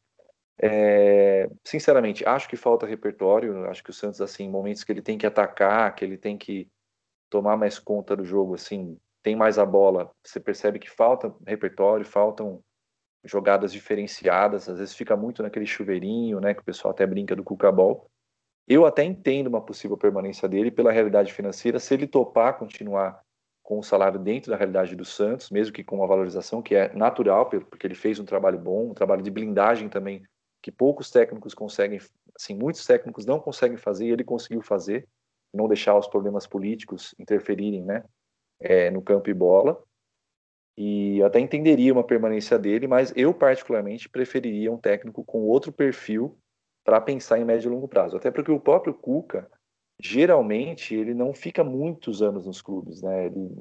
[0.62, 3.66] É, sinceramente, acho que falta repertório.
[3.66, 6.70] Acho que o Santos, assim, momentos que ele tem que atacar, que ele tem que
[7.30, 12.06] tomar mais conta do jogo, assim, tem mais a bola, você percebe que falta repertório,
[12.06, 12.62] faltam
[13.24, 17.44] jogadas diferenciadas, às vezes fica muito naquele chuveirinho, né, que o pessoal até brinca do
[17.44, 18.10] Cucabol.
[18.68, 23.22] Eu até entendo uma possível permanência dele pela realidade financeira, se ele topar continuar
[23.63, 26.94] com o salário dentro da realidade do Santos, mesmo que com uma valorização que é
[26.94, 30.22] natural, porque ele fez um trabalho bom, um trabalho de blindagem também,
[30.63, 31.99] que poucos técnicos conseguem,
[32.34, 35.06] assim, muitos técnicos não conseguem fazer, e ele conseguiu fazer,
[35.54, 38.04] não deixar os problemas políticos interferirem, né,
[38.62, 39.84] é, no campo e bola.
[40.76, 46.36] E até entenderia uma permanência dele, mas eu particularmente preferiria um técnico com outro perfil
[46.84, 48.15] para pensar em médio e longo prazo.
[48.15, 49.52] Até porque o próprio Cuca,
[50.02, 53.26] geralmente, ele não fica muitos anos nos clubes, né?
[53.28, 53.52] Ele,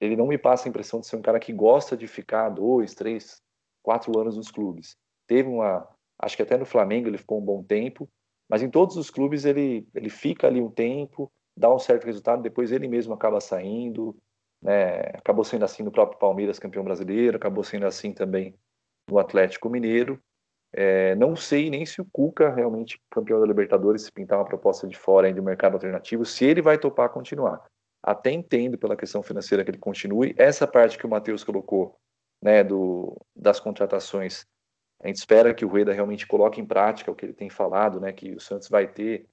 [0.00, 2.94] ele não me passa a impressão de ser um cara que gosta de ficar dois,
[2.94, 3.40] três,
[3.82, 4.96] quatro anos nos clubes.
[5.28, 5.86] Teve uma,
[6.18, 8.08] acho que até no Flamengo ele ficou um bom tempo,
[8.48, 12.42] mas em todos os clubes ele, ele fica ali um tempo, dá um certo resultado,
[12.42, 14.16] depois ele mesmo acaba saindo,
[14.62, 15.00] né?
[15.14, 18.54] Acabou sendo assim no próprio Palmeiras, campeão brasileiro, acabou sendo assim também
[19.08, 20.20] no Atlético Mineiro.
[20.72, 24.86] É, não sei nem se o Cuca, realmente campeão da Libertadores, se pintar uma proposta
[24.86, 27.64] de fora do mercado alternativo, se ele vai topar continuar.
[28.02, 30.34] Até entendo pela questão financeira que ele continue.
[30.36, 31.96] Essa parte que o Matheus colocou,
[32.42, 34.46] né, do, das contratações,
[35.00, 38.00] a gente espera que o Rueda realmente coloque em prática o que ele tem falado,
[38.00, 39.26] né, que o Santos vai ter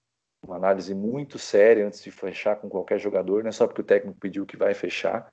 [0.45, 3.85] uma análise muito séria antes de fechar com qualquer jogador, não é só porque o
[3.85, 5.31] técnico pediu que vai fechar.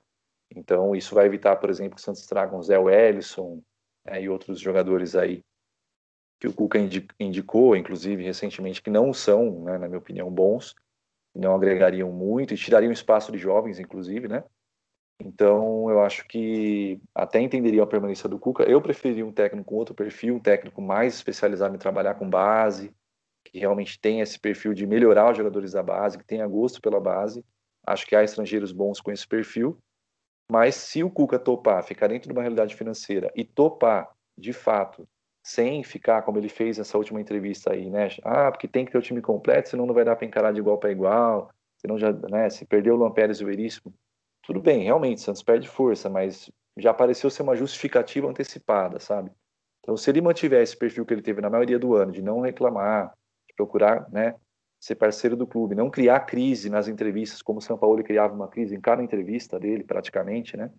[0.55, 3.61] Então, isso vai evitar, por exemplo, que o Santos traga um Zé Wellison
[4.05, 5.43] né, e outros jogadores aí
[6.39, 6.79] que o Cuca
[7.19, 10.73] indicou, inclusive recentemente, que não são, né, na minha opinião, bons,
[11.35, 14.43] não agregariam muito e tirariam espaço de jovens, inclusive, né?
[15.23, 18.63] Então, eu acho que até entenderia a permanência do Cuca.
[18.63, 22.91] Eu preferiria um técnico com outro perfil, um técnico mais especializado em trabalhar com base,
[23.45, 26.99] que realmente tem esse perfil de melhorar os jogadores da base, que tenha gosto pela
[26.99, 27.45] base.
[27.85, 29.77] Acho que há estrangeiros bons com esse perfil.
[30.51, 35.07] Mas se o Cuca topar, ficar dentro de uma realidade financeira e topar, de fato,
[35.43, 38.09] sem ficar como ele fez nessa última entrevista aí, né?
[38.23, 40.59] Ah, porque tem que ter o time completo, senão não vai dar para encarar de
[40.59, 41.51] igual para igual.
[41.77, 42.49] Senão já, né?
[42.49, 43.93] Se perder o Lampérez e o Veríssimo,
[44.43, 49.31] tudo bem, realmente, Santos perde força, mas já pareceu ser uma justificativa antecipada, sabe?
[49.81, 52.41] Então, se ele mantiver esse perfil que ele teve na maioria do ano, de não
[52.41, 53.13] reclamar,
[53.47, 54.35] de procurar né,
[54.79, 58.47] ser parceiro do clube, não criar crise nas entrevistas, como o São Paulo criava uma
[58.47, 60.71] crise em cada entrevista dele, praticamente, né?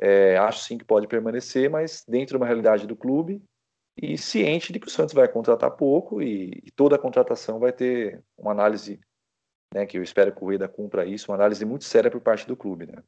[0.00, 3.42] É, acho sim que pode permanecer, mas dentro de uma realidade do clube
[3.96, 7.72] e ciente de que o Santos vai contratar pouco e, e toda a contratação vai
[7.72, 8.98] ter uma análise,
[9.72, 12.46] né, que eu espero que o Rueda cumpra isso, uma análise muito séria por parte
[12.46, 13.02] do clube, né?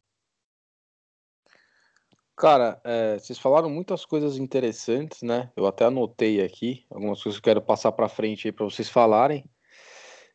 [2.37, 5.53] Cara, é, vocês falaram muitas coisas interessantes, né?
[5.57, 8.89] Eu até anotei aqui algumas coisas que eu quero passar para frente aí para vocês
[8.89, 9.45] falarem.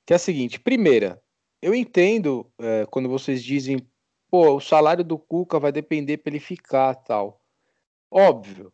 [0.06, 1.22] Que é a seguinte: primeira,
[1.62, 3.86] eu entendo é, quando vocês dizem,
[4.32, 7.42] pô, o salário do Cuca vai depender para ele ficar, tal.
[8.10, 8.72] Óbvio,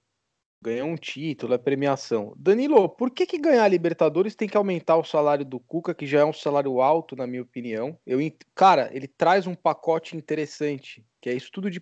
[0.62, 2.34] ganhar um título, é premiação.
[2.38, 6.08] Danilo, por que, que ganhar a Libertadores tem que aumentar o salário do Cuca, que
[6.08, 7.98] já é um salário alto, na minha opinião?
[8.06, 8.20] Eu,
[8.54, 11.82] cara, ele traz um pacote interessante, que é isso tudo de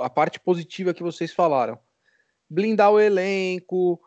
[0.00, 1.78] a parte positiva que vocês falaram.
[2.48, 4.00] Blindar o elenco.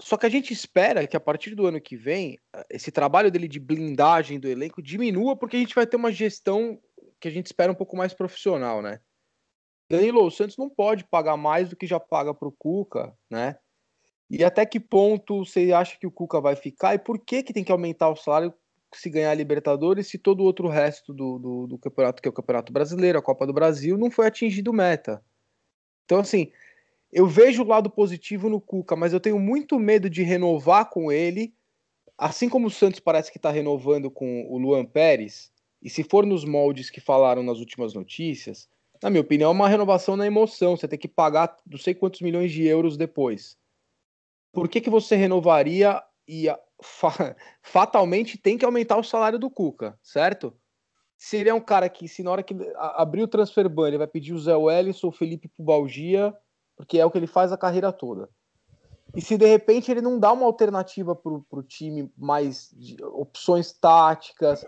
[0.00, 2.38] Só que a gente espera que a partir do ano que vem,
[2.70, 6.80] esse trabalho dele de blindagem do elenco diminua, porque a gente vai ter uma gestão
[7.20, 9.00] que a gente espera um pouco mais profissional, né?
[9.92, 13.58] Danilo, o Santos não pode pagar mais do que já paga para o Cuca, né?
[14.30, 16.94] E até que ponto você acha que o Cuca vai ficar?
[16.94, 18.54] E por que, que tem que aumentar o salário
[18.94, 22.30] se ganhar a Libertadores se todo o outro resto do, do, do, campeonato, que é
[22.30, 25.22] o Campeonato Brasileiro, a Copa do Brasil, não foi atingido meta.
[26.06, 26.50] Então, assim,
[27.12, 31.12] eu vejo o lado positivo no Cuca, mas eu tenho muito medo de renovar com
[31.12, 31.54] ele,
[32.16, 35.52] assim como o Santos parece que está renovando com o Luan Pérez,
[35.82, 38.70] e se for nos moldes que falaram nas últimas notícias,
[39.02, 40.76] na minha opinião, é uma renovação na emoção.
[40.76, 43.56] Você tem que pagar não sei quantos milhões de euros depois.
[44.52, 46.46] Por que, que você renovaria e
[46.80, 47.10] fa
[47.62, 50.54] fatalmente tem que aumentar o salário do Cuca, certo?
[51.16, 53.98] Se ele é um cara que, se na hora que abrir o transfer ban, ele
[53.98, 56.34] vai pedir o Zé Wellison, o Felipe Pubalgia,
[56.76, 58.28] porque é o que ele faz a carreira toda.
[59.14, 62.74] E se de repente ele não dá uma alternativa para o time, mais
[63.12, 64.66] opções táticas,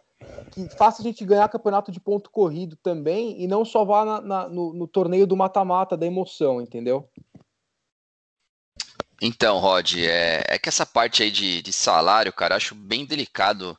[0.50, 4.20] que faça a gente ganhar campeonato de ponto corrido também, e não só vá na,
[4.20, 7.08] na, no, no torneio do mata-mata da emoção, entendeu?
[9.20, 13.78] Então, Rod, é, é que essa parte aí de, de salário, cara, acho bem delicado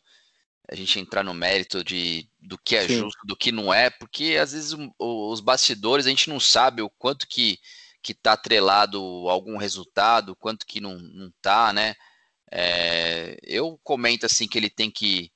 [0.68, 3.00] a gente entrar no mérito de do que é Sim.
[3.00, 6.90] justo, do que não é, porque às vezes os bastidores a gente não sabe o
[6.90, 7.60] quanto que
[8.02, 11.96] que tá atrelado a algum resultado, quanto que não, não tá, né?
[12.52, 15.32] É, eu comento assim que ele tem que,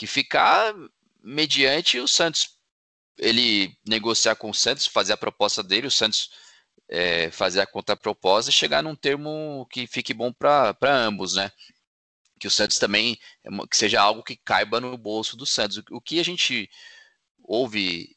[0.00, 0.74] que ficar
[1.22, 2.56] mediante o Santos
[3.18, 6.30] ele negociar com o Santos, fazer a proposta dele, o Santos
[6.88, 11.52] é, fazer a contraproposta e chegar num termo que fique bom para ambos, né?
[12.38, 13.18] Que o Santos também,
[13.70, 15.82] que seja algo que caiba no bolso do Santos.
[15.90, 16.70] O que a gente
[17.44, 18.16] ouve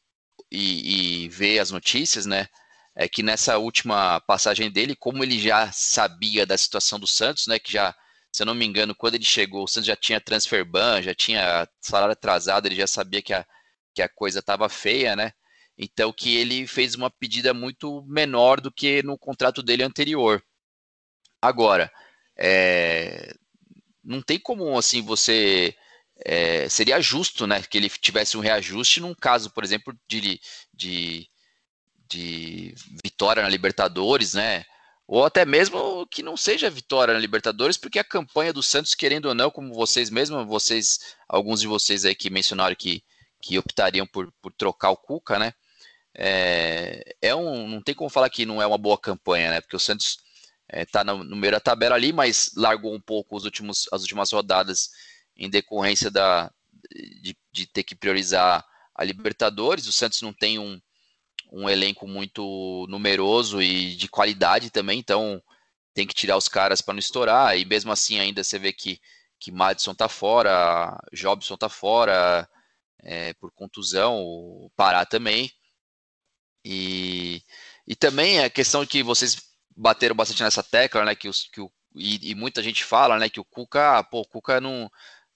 [0.49, 2.47] e, e vê as notícias, né?
[2.95, 7.59] É que nessa última passagem dele, como ele já sabia da situação do Santos, né?
[7.59, 7.93] Que já,
[8.33, 11.13] se eu não me engano, quando ele chegou, o Santos já tinha transfer ban, já
[11.13, 13.45] tinha salário atrasado, ele já sabia que a,
[13.93, 15.31] que a coisa estava feia, né?
[15.77, 20.43] Então que ele fez uma pedida muito menor do que no contrato dele anterior.
[21.41, 21.91] Agora,
[22.37, 23.35] é,
[24.03, 25.75] não tem como assim você
[26.25, 30.39] é, seria justo, né, que ele tivesse um reajuste num caso, por exemplo, de,
[30.73, 31.27] de,
[32.09, 34.65] de vitória na Libertadores, né?
[35.07, 39.25] Ou até mesmo que não seja vitória na Libertadores, porque a campanha do Santos, querendo
[39.25, 43.03] ou não, como vocês mesmos, vocês, alguns de vocês aí que mencionaram que,
[43.41, 45.53] que optariam por, por trocar o Cuca, né?
[46.15, 49.61] é, é um, não tem como falar que não é uma boa campanha, né?
[49.61, 50.19] Porque o Santos
[50.71, 54.01] está é, no, no meio da tabela ali, mas largou um pouco os últimos, as
[54.01, 54.91] últimas rodadas
[55.35, 56.51] em decorrência da,
[57.21, 58.63] de, de ter que priorizar
[58.95, 59.87] a Libertadores.
[59.87, 60.79] O Santos não tem um,
[61.53, 65.41] um elenco muito numeroso e de qualidade também, então
[65.93, 67.57] tem que tirar os caras para não estourar.
[67.57, 68.99] E mesmo assim, ainda você vê que,
[69.39, 72.49] que Madison tá fora, Jobson tá fora
[73.03, 75.51] é, por contusão, o Pará também.
[76.65, 77.43] E,
[77.85, 79.37] e também a questão que vocês
[79.75, 81.15] bateram bastante nessa tecla, né?
[81.15, 83.29] Que, os, que o, e, e, muita gente fala, né?
[83.29, 84.89] Que o Cuca, pô, o Cuca não,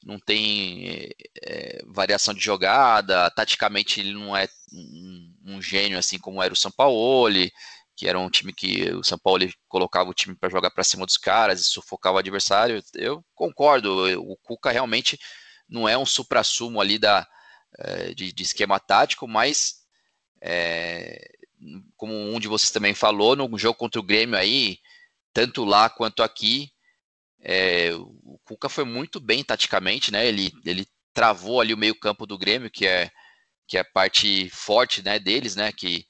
[0.04, 1.10] não tem
[1.44, 6.58] é, variação de jogada, taticamente ele não é um, um, gênio assim como era o
[6.58, 7.34] São Paulo,
[7.96, 11.06] que era um time que o São Paulo colocava o time para jogar para cima
[11.06, 12.82] dos caras e sufocava o adversário.
[12.94, 13.92] Eu concordo,
[14.22, 15.20] o Cuca realmente
[15.68, 17.28] não é um supra-sumo ali da,
[17.80, 19.78] é, de, de esquema tático, mas
[20.42, 21.20] é,
[21.96, 24.80] como um de vocês também falou, no jogo contra o Grêmio aí,
[25.34, 26.72] tanto lá quanto aqui,
[27.42, 30.28] é, o Cuca foi muito bem taticamente, né?
[30.28, 33.12] Ele, ele travou ali o meio campo do Grêmio, que é
[33.68, 36.06] que é a parte forte, né, deles, né, que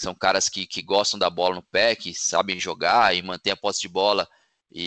[0.00, 3.56] são caras que, que gostam da bola no pé, que sabem jogar e manter a
[3.56, 4.28] posse de bola
[4.70, 4.82] e,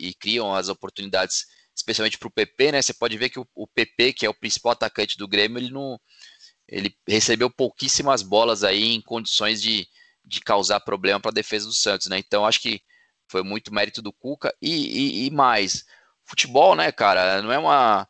[0.00, 2.82] e, e criam as oportunidades, especialmente para o PP, né?
[2.82, 5.70] Você pode ver que o, o, PP, que é o principal atacante do Grêmio, ele
[5.70, 5.98] não
[6.68, 9.86] ele recebeu pouquíssimas bolas aí em condições de,
[10.24, 12.18] de causar problema para a defesa do Santos, né?
[12.18, 12.80] Então acho que
[13.32, 15.86] foi muito mérito do Cuca e, e, e mais
[16.22, 17.40] futebol, né, cara?
[17.40, 18.06] Não é uma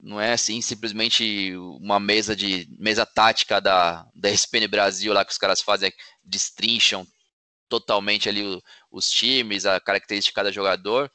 [0.00, 5.32] não é assim simplesmente uma mesa de mesa tática da, da SPN Brasil lá que
[5.32, 7.06] os caras fazem, destrincham
[7.68, 11.10] totalmente ali o, os times, a característica de cada jogador.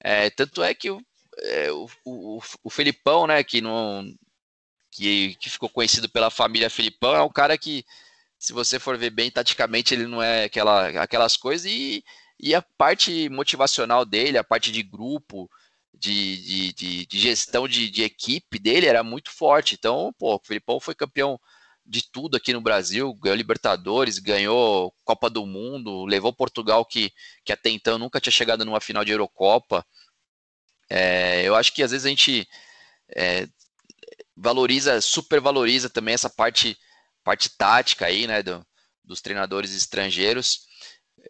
[0.00, 1.00] É, tanto é que o,
[1.38, 4.04] é, o, o, o, Felipão, né, que não
[4.90, 7.84] que, que ficou conhecido pela família Felipão, é um cara que,
[8.38, 12.04] se você for ver bem, taticamente ele não é aquela, aquelas coisas e,
[12.44, 15.50] e a parte motivacional dele, a parte de grupo,
[15.94, 19.76] de, de, de, de gestão de, de, equipe dele era muito forte.
[19.76, 21.40] Então, pô, o Filipão foi campeão
[21.86, 27.10] de tudo aqui no Brasil, ganhou Libertadores, ganhou Copa do Mundo, levou Portugal que,
[27.46, 29.82] que até então nunca tinha chegado numa final de Eurocopa.
[30.90, 32.46] É, eu acho que às vezes a gente
[33.16, 33.48] é,
[34.36, 36.76] valoriza, supervaloriza também essa parte,
[37.24, 38.62] parte tática aí, né, do,
[39.02, 40.66] dos treinadores estrangeiros.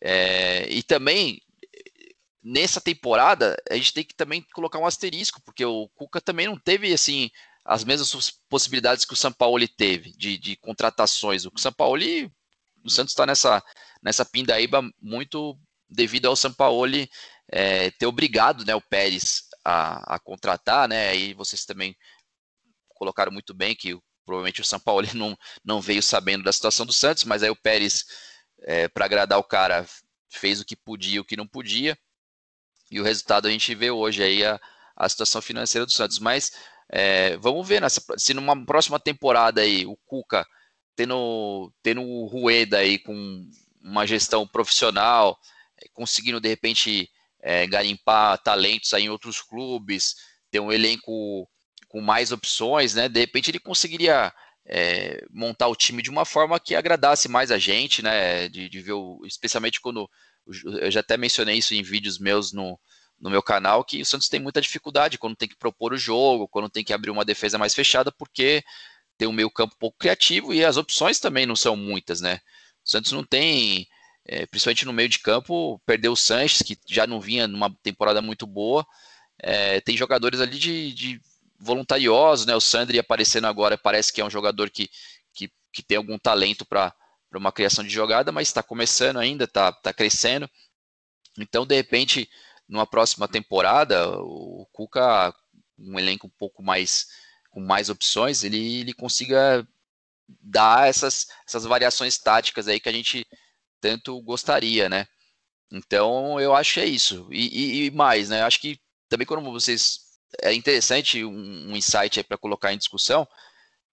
[0.00, 1.40] É, e também
[2.42, 6.58] nessa temporada, a gente tem que também colocar um asterisco, porque o Cuca também não
[6.58, 7.30] teve assim
[7.64, 11.46] as mesmas possibilidades que o São Paulo teve de, de contratações.
[11.46, 12.02] O São Paulo,
[12.84, 13.62] o Santos está nessa,
[14.02, 16.92] nessa pindaíba muito devido ao São Paulo
[17.50, 21.16] é, ter obrigado né, o Pérez a, a contratar, né?
[21.16, 21.96] E vocês também
[22.90, 26.92] colocaram muito bem que provavelmente o São Paulo não, não veio sabendo da situação do
[26.92, 28.04] Santos, mas aí o Pérez,
[28.64, 29.86] é, para agradar o cara,
[30.28, 31.96] fez o que podia e o que não podia.
[32.90, 34.60] E o resultado a gente vê hoje aí a,
[34.96, 36.18] a situação financeira do Santos.
[36.18, 36.52] Mas
[36.88, 40.46] é, vamos ver nessa, se numa próxima temporada aí o Cuca
[40.96, 43.50] tendo, tendo o Rueda aí com
[43.82, 45.38] uma gestão profissional,
[45.76, 47.10] é, conseguindo de repente
[47.40, 50.14] é, garimpar talentos aí em outros clubes,
[50.50, 51.48] ter um elenco
[51.88, 53.08] com mais opções, né?
[53.08, 54.32] De repente ele conseguiria
[54.66, 58.48] é, montar o time de uma forma que agradasse mais a gente, né?
[58.48, 60.08] De, de ver, o, especialmente quando
[60.64, 62.78] eu já até mencionei isso em vídeos meus no,
[63.20, 66.48] no meu canal, que o Santos tem muita dificuldade quando tem que propor o jogo,
[66.48, 68.62] quando tem que abrir uma defesa mais fechada, porque
[69.16, 72.40] tem um meio campo pouco criativo e as opções também não são muitas, né?
[72.84, 73.86] O Santos não tem,
[74.26, 78.20] é, principalmente no meio de campo, perdeu o Sanches, que já não vinha numa temporada
[78.20, 78.86] muito boa,
[79.38, 81.20] é, tem jogadores ali de, de
[81.58, 82.54] voluntariosos, né?
[82.54, 84.90] O Sandri aparecendo agora parece que é um jogador que,
[85.32, 86.94] que, que tem algum talento para
[87.34, 90.48] uma criação de jogada, mas está começando ainda, está tá crescendo.
[91.38, 92.28] Então, de repente,
[92.68, 95.34] numa próxima temporada, o Cuca,
[95.78, 97.08] um elenco um pouco mais
[97.50, 99.66] com mais opções, ele, ele consiga
[100.40, 103.24] dar essas, essas variações táticas aí que a gente
[103.80, 105.06] tanto gostaria, né?
[105.70, 107.28] Então, eu acho que é isso.
[107.30, 108.42] E, e, e mais, né?
[108.42, 110.03] Acho que também quando vocês.
[110.42, 113.26] É interessante um, um insight para colocar em discussão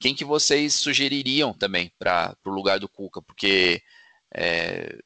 [0.02, 3.22] quem que vocês sugeririam também para o lugar do Cuca?
[3.22, 3.82] Porque
[4.36, 4.98] é,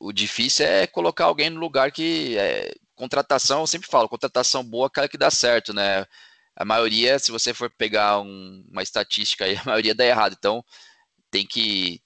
[0.00, 4.86] o difícil é colocar alguém no lugar que é, contratação, eu sempre falo, contratação boa
[4.86, 6.06] é aquela que dá certo, né?
[6.56, 10.34] A maioria, se você for pegar um, uma estatística aí, a maioria dá errado.
[10.38, 10.64] Então,
[11.30, 12.00] tem que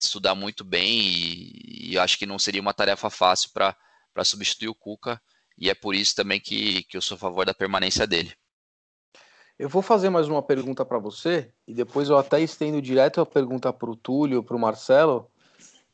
[0.00, 4.74] estudar muito bem e, e acho que não seria uma tarefa fácil para substituir o
[4.74, 5.20] Cuca.
[5.58, 8.32] E é por isso também que, que eu sou a favor da permanência dele.
[9.58, 13.26] Eu vou fazer mais uma pergunta para você e depois eu até estendo direto a
[13.26, 15.30] pergunta para o Túlio, para o Marcelo,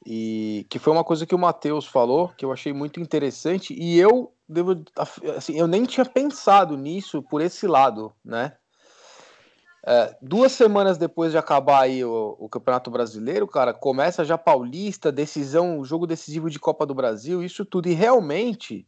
[0.07, 3.99] e que foi uma coisa que o Matheus falou que eu achei muito interessante e
[3.99, 4.83] eu devo,
[5.37, 8.57] assim, eu nem tinha pensado nisso por esse lado, né?
[9.87, 15.11] É, duas semanas depois de acabar aí o, o, Campeonato Brasileiro, cara, começa já Paulista,
[15.13, 18.87] decisão, jogo decisivo de Copa do Brasil, isso tudo e realmente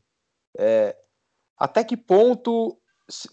[0.59, 0.97] é,
[1.57, 2.77] até que ponto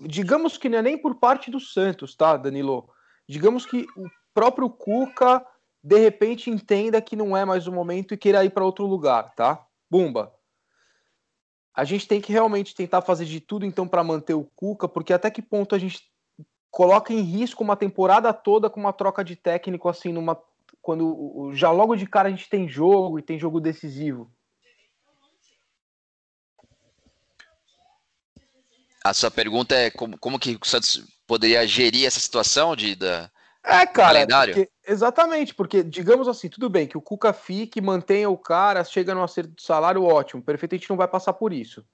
[0.02, 2.90] digamos que não é nem por parte do Santos, tá, Danilo?
[3.28, 5.46] Digamos que o próprio Cuca
[5.84, 9.34] de repente entenda que não é mais o momento e queira ir para outro lugar,
[9.36, 9.66] tá?
[9.90, 10.34] Bumba.
[11.74, 15.14] A gente tem que realmente tentar fazer de tudo então para manter o Cuca, porque
[15.14, 16.02] até que ponto a gente
[16.72, 20.38] coloca em risco uma temporada toda com uma troca de técnico assim numa
[20.82, 24.32] quando já logo de cara a gente tem jogo e tem jogo decisivo.
[29.10, 33.32] A sua pergunta é como, como que o Santos poderia gerir essa situação de da
[33.64, 34.54] é, cara, calendário?
[34.54, 39.16] Porque, exatamente, porque digamos assim, tudo bem que o Cuca fique, mantenha o cara, chega
[39.16, 41.86] no acerto de salário, ótimo, perfeito, a gente não vai passar por isso.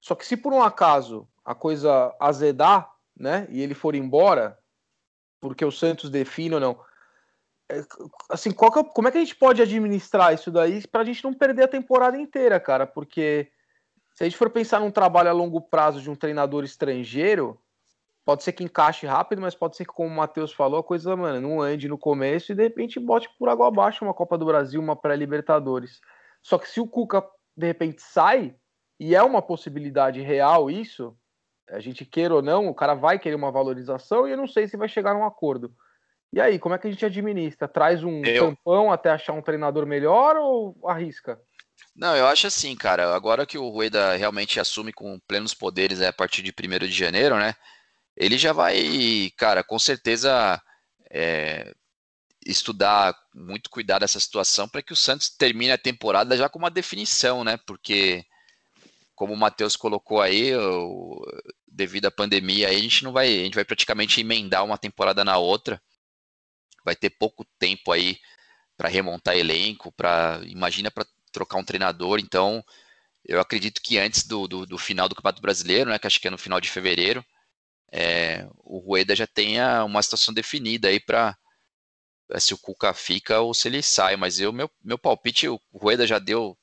[0.00, 4.58] Só que se por um acaso a coisa azedar, né, e ele for embora,
[5.40, 6.80] porque o Santos define ou não,
[7.68, 7.82] é,
[8.30, 11.34] assim, é, como é que a gente pode administrar isso daí para a gente não
[11.34, 12.86] perder a temporada inteira, cara?
[12.86, 13.50] Porque
[14.16, 17.60] se a gente for pensar num trabalho a longo prazo de um treinador estrangeiro,
[18.24, 21.14] pode ser que encaixe rápido, mas pode ser que, como o Matheus falou, a coisa,
[21.14, 24.46] mano, não ande no começo e de repente bote por água abaixo uma Copa do
[24.46, 26.00] Brasil, uma pré-Libertadores.
[26.42, 27.22] Só que se o Cuca
[27.54, 28.56] de repente sai,
[28.98, 31.14] e é uma possibilidade real isso,
[31.68, 34.66] a gente queira ou não, o cara vai querer uma valorização e eu não sei
[34.66, 35.74] se vai chegar num acordo.
[36.32, 37.68] E aí, como é que a gente administra?
[37.68, 38.46] Traz um eu...
[38.46, 41.38] tampão até achar um treinador melhor ou arrisca?
[41.96, 43.14] Não, eu acho assim, cara.
[43.14, 46.92] Agora que o Rueda realmente assume com plenos poderes é, a partir de 1 de
[46.92, 47.54] janeiro, né?
[48.16, 50.62] Ele já vai, cara, com certeza
[51.10, 51.74] é,
[52.44, 56.70] estudar muito cuidado essa situação para que o Santos termine a temporada já com uma
[56.70, 57.58] definição, né?
[57.66, 58.24] Porque,
[59.14, 61.22] como o Matheus colocou aí, o,
[61.66, 65.24] devido à pandemia, aí a gente não vai, a gente vai praticamente emendar uma temporada
[65.24, 65.80] na outra.
[66.84, 68.18] Vai ter pouco tempo aí
[68.76, 72.18] para remontar elenco, para imagina para trocar um treinador.
[72.18, 72.64] Então,
[73.22, 76.26] eu acredito que antes do, do, do, final do Campeonato Brasileiro, né, que acho que
[76.26, 77.22] é no final de fevereiro,
[77.92, 81.36] é, o Rueda já tenha uma situação definida aí para
[82.30, 84.16] é, se o Cuca fica ou se ele sai.
[84.16, 86.56] Mas eu, meu, meu palpite, o Rueda já deu,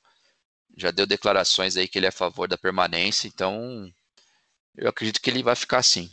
[0.76, 3.88] já deu declarações aí que ele é a favor da permanência, então
[4.76, 6.10] eu acredito que ele vai ficar assim.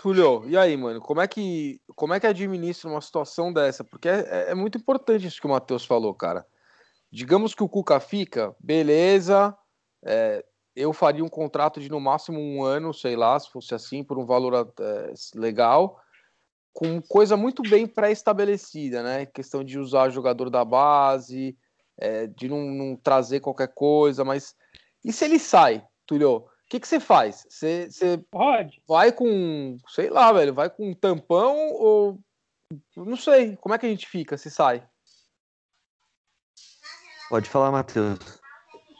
[0.00, 3.84] Túlio, e aí, mano, como é que como é que administra uma situação dessa?
[3.84, 6.46] Porque é, é muito importante isso que o Matheus falou, cara.
[7.12, 9.56] Digamos que o Cuca fica, beleza,
[10.04, 10.44] é,
[10.76, 14.18] eu faria um contrato de no máximo um ano, sei lá, se fosse assim, por
[14.18, 16.00] um valor é, legal
[16.72, 19.26] com coisa muito bem pré-estabelecida, né?
[19.26, 21.56] Questão de usar jogador da base,
[21.98, 24.54] é, de não, não, trazer qualquer coisa, mas
[25.04, 26.36] e se ele sai, Tulio?
[26.36, 27.44] O que, que você faz?
[27.48, 32.20] Você, você pode vai com, sei lá, velho, vai com um tampão ou
[32.96, 34.88] não sei, como é que a gente fica se sai?
[37.30, 38.18] Pode falar, Matheus.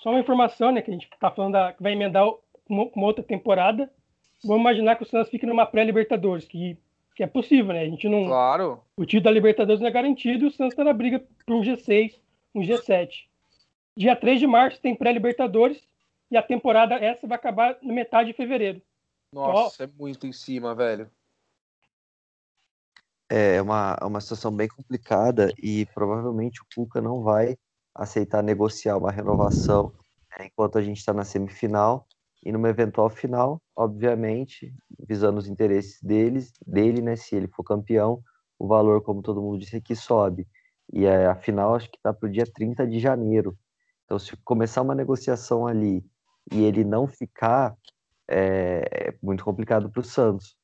[0.02, 2.24] Só uma informação, né, que a gente tá falando da, que vai emendar
[2.68, 3.92] uma, uma outra temporada.
[4.42, 6.78] Vamos imaginar que o Santos fique numa pré-Libertadores, que
[7.20, 7.82] que é possível, né?
[7.82, 8.24] A gente não.
[8.24, 8.82] Claro.
[8.96, 12.18] O título da Libertadores não é garantido, o Santos está na briga para um G6,
[12.54, 13.26] um G7.
[13.94, 15.86] Dia 3 de março tem pré-Libertadores
[16.30, 18.80] e a temporada essa vai acabar na metade de fevereiro.
[19.34, 21.10] Nossa, então, é muito em cima, velho.
[23.28, 27.54] É uma, é uma situação bem complicada e provavelmente o Cuca não vai
[27.94, 29.92] aceitar negociar uma renovação
[30.38, 32.06] né, enquanto a gente está na semifinal
[32.44, 34.72] e numa eventual final, obviamente,
[35.06, 38.22] visando os interesses deles, dele, né, se ele for campeão,
[38.58, 40.46] o valor, como todo mundo disse aqui, sobe.
[40.92, 43.56] E a final acho que está para o dia 30 de janeiro.
[44.04, 46.04] Então, se começar uma negociação ali
[46.52, 47.76] e ele não ficar,
[48.28, 50.56] é, é muito complicado para o Santos.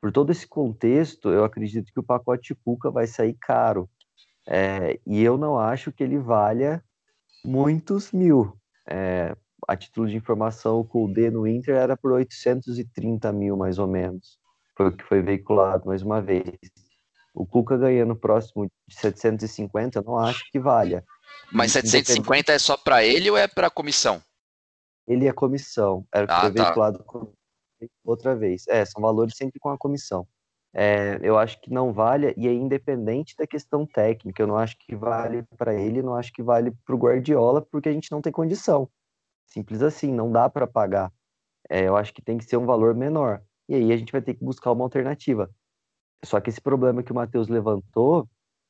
[0.00, 3.88] Por todo esse contexto, eu acredito que o pacote Cuca vai sair caro.
[4.50, 6.82] É, e eu não acho que ele valha
[7.44, 8.58] muitos mil.
[8.88, 9.36] É,
[9.66, 14.38] a título de informação, o Kudê no Inter era por 830 mil, mais ou menos.
[14.74, 16.56] Foi o que foi veiculado mais uma vez.
[17.34, 21.04] O Cuca ganhando próximo de 750, eu não acho que valha.
[21.52, 24.22] Mas 750 é só para ele ou é para a comissão?
[25.06, 26.06] Ele é comissão.
[26.12, 26.64] Era o que ah, foi tá.
[26.64, 27.04] veiculado
[28.02, 28.66] outra vez.
[28.68, 30.26] É, são valores sempre com a comissão.
[30.74, 34.42] É, eu acho que não vale, e é independente da questão técnica.
[34.42, 37.88] Eu não acho que vale para ele, não acho que vale para o Guardiola, porque
[37.88, 38.88] a gente não tem condição.
[39.46, 41.12] Simples assim, não dá para pagar.
[41.68, 43.42] É, eu acho que tem que ser um valor menor.
[43.68, 45.50] E aí a gente vai ter que buscar uma alternativa.
[46.24, 48.28] Só que esse problema que o Matheus levantou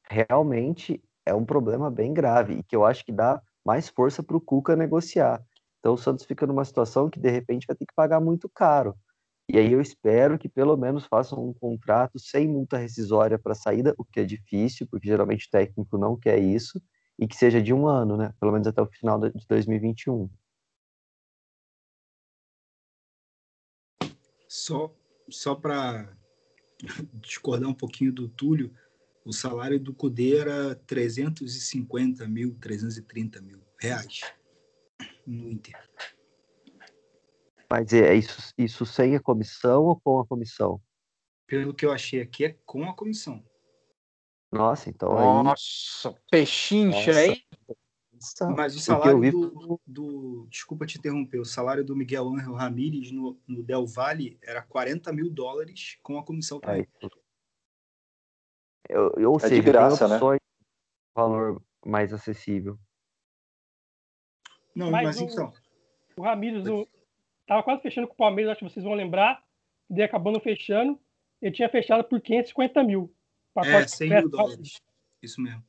[0.08, 4.36] realmente é um problema bem grave e que eu acho que dá mais força para
[4.36, 5.42] o Cuca negociar.
[5.78, 8.96] Então o Santos fica numa situação que de repente vai ter que pagar muito caro.
[9.50, 13.94] E aí eu espero que pelo menos façam um contrato sem multa rescisória para saída,
[13.96, 16.82] o que é difícil, porque geralmente o técnico não quer isso,
[17.18, 18.34] e que seja de um ano, né?
[18.38, 20.28] Pelo menos até o final de 2021.
[24.46, 24.94] Só,
[25.30, 26.14] só para
[27.14, 28.70] discordar um pouquinho do Túlio,
[29.24, 34.20] o salário do Cudê era 350 mil, 330 mil reais
[35.26, 35.74] no Inter.
[37.70, 40.80] Mas é isso, isso sem a comissão ou com a comissão?
[41.46, 43.44] Pelo que eu achei aqui, é com a comissão.
[44.50, 45.10] Nossa, então
[45.42, 46.14] Nossa, aí...
[46.30, 47.44] pechincha, hein?
[48.56, 49.30] Mas o salário vi...
[49.30, 51.38] do, do, Desculpa te interromper.
[51.38, 56.18] O salário do Miguel Ángel Ramírez no, no Del Valle era 40 mil dólares com
[56.18, 56.88] a comissão também.
[58.88, 60.18] Eu, eu, ou é seja, de graça, né?
[61.14, 62.78] valor mais acessível.
[64.74, 65.52] Não, mas, mas o, então.
[66.16, 66.64] O Ramírez
[67.48, 69.42] estava quase fechando com o Palmeiras, acho que vocês vão lembrar.
[69.88, 71.00] Daí acabou não fechando.
[71.40, 73.14] Ele tinha fechado por 550 mil
[73.56, 74.80] é, 100 mil dólares.
[75.22, 75.64] Isso mesmo.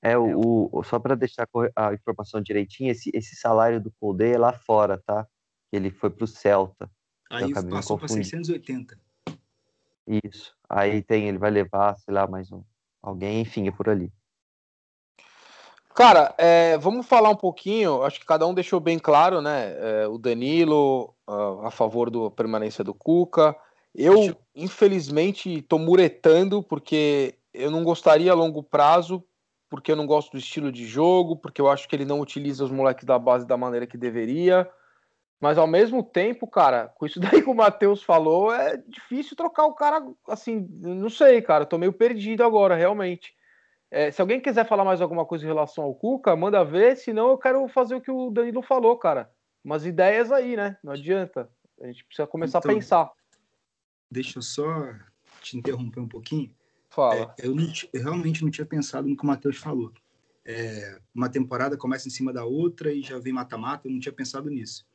[0.00, 4.38] É, o, o só para deixar a informação direitinha, esse, esse salário do Colde é
[4.38, 5.26] lá fora, tá?
[5.72, 6.88] Ele foi para o Celta.
[7.30, 8.98] Aí passou para 680.
[10.24, 10.56] Isso.
[10.68, 12.62] Aí tem, ele vai levar, sei lá, mais um,
[13.02, 14.12] alguém, enfim, é por ali.
[15.98, 18.04] Cara, é, vamos falar um pouquinho.
[18.04, 19.74] Acho que cada um deixou bem claro, né?
[19.80, 23.56] É, o Danilo uh, a favor da permanência do Cuca.
[23.92, 29.24] Eu, infelizmente, estou muretando porque eu não gostaria a longo prazo,
[29.68, 32.64] porque eu não gosto do estilo de jogo, porque eu acho que ele não utiliza
[32.64, 34.70] os moleques da base da maneira que deveria.
[35.40, 39.66] Mas ao mesmo tempo, cara, com isso daí que o Matheus falou, é difícil trocar
[39.66, 40.64] o cara assim.
[40.80, 43.36] Não sei, cara, tô meio perdido agora, realmente.
[43.90, 47.30] É, se alguém quiser falar mais alguma coisa em relação ao Cuca, manda ver, senão
[47.30, 49.30] eu quero fazer o que o Danilo falou, cara.
[49.64, 50.76] Umas ideias aí, né?
[50.82, 51.50] Não adianta.
[51.80, 53.12] A gente precisa começar então, a pensar.
[54.10, 54.92] Deixa eu só
[55.40, 56.54] te interromper um pouquinho.
[56.90, 57.34] Fala.
[57.38, 59.92] É, eu, não, eu, realmente não tinha pensado no que o Matheus falou.
[60.44, 64.12] É, uma temporada começa em cima da outra e já vem mata-mata, eu não tinha
[64.12, 64.87] pensado nisso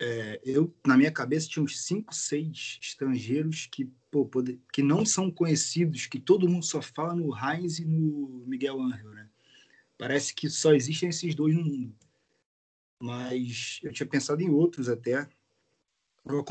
[0.00, 5.04] é, eu, na minha cabeça, tinha uns cinco, seis estrangeiros que, pô, poder, que não
[5.04, 9.28] são conhecidos, que todo mundo só fala no Heinz e no Miguel Angel, né?
[9.98, 11.96] Parece que só existem esses dois no mundo.
[13.00, 15.28] Mas eu tinha pensado em outros até.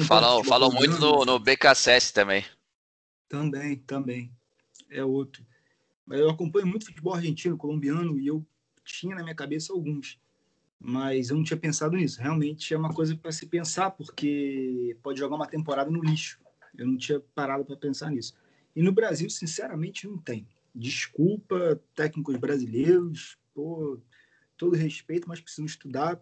[0.06, 2.44] Falam, falam muito no, no BKSS também.
[3.30, 4.32] Também, também.
[4.90, 5.46] É outro.
[6.06, 8.46] Mas eu acompanho muito futebol argentino, colombiano, e eu
[8.84, 10.20] tinha na minha cabeça alguns
[10.80, 12.22] mas eu não tinha pensado nisso.
[12.22, 16.40] Realmente é uma coisa para se pensar, porque pode jogar uma temporada no lixo.
[16.78, 18.34] Eu não tinha parado para pensar nisso.
[18.76, 20.48] E no Brasil, sinceramente, não tem.
[20.74, 24.00] Desculpa, técnicos brasileiros, pô,
[24.56, 26.22] todo respeito, mas precisam estudar,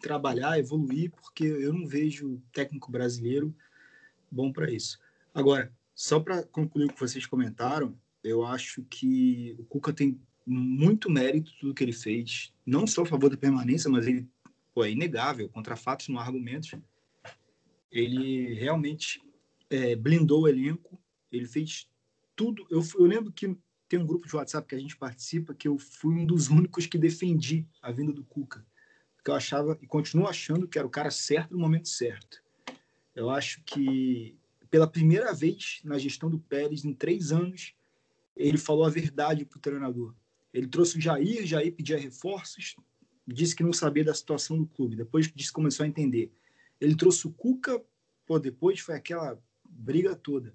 [0.00, 3.54] trabalhar, evoluir, porque eu não vejo técnico brasileiro
[4.30, 4.98] bom para isso.
[5.34, 11.10] Agora, só para concluir o que vocês comentaram, eu acho que o Cuca tem muito
[11.10, 14.28] mérito tudo que ele fez, não só a favor da permanência, mas ele
[14.74, 16.74] pô, é inegável, contra fatos não há argumentos.
[17.90, 19.20] Ele realmente
[19.68, 20.98] é, blindou o elenco,
[21.30, 21.88] ele fez
[22.36, 22.66] tudo.
[22.70, 23.56] Eu, eu lembro que
[23.88, 26.86] tem um grupo de WhatsApp que a gente participa que eu fui um dos únicos
[26.86, 28.64] que defendi a vinda do Cuca,
[29.16, 32.42] porque eu achava e continuo achando que era o cara certo no momento certo.
[33.14, 34.38] Eu acho que
[34.70, 37.74] pela primeira vez na gestão do Pérez em três anos
[38.36, 40.14] ele falou a verdade para o treinador.
[40.52, 42.74] Ele trouxe o Jair, Jair pedia reforços,
[43.26, 44.96] disse que não sabia da situação do clube.
[44.96, 46.32] Depois disse começou a entender.
[46.80, 47.82] Ele trouxe o Cuca,
[48.26, 50.54] pô, depois foi aquela briga toda.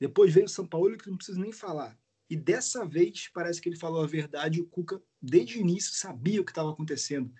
[0.00, 1.98] Depois veio o São Paulo, que não precisa nem falar.
[2.30, 6.40] E dessa vez parece que ele falou a verdade o Cuca, desde o início, sabia
[6.40, 7.32] o que estava acontecendo.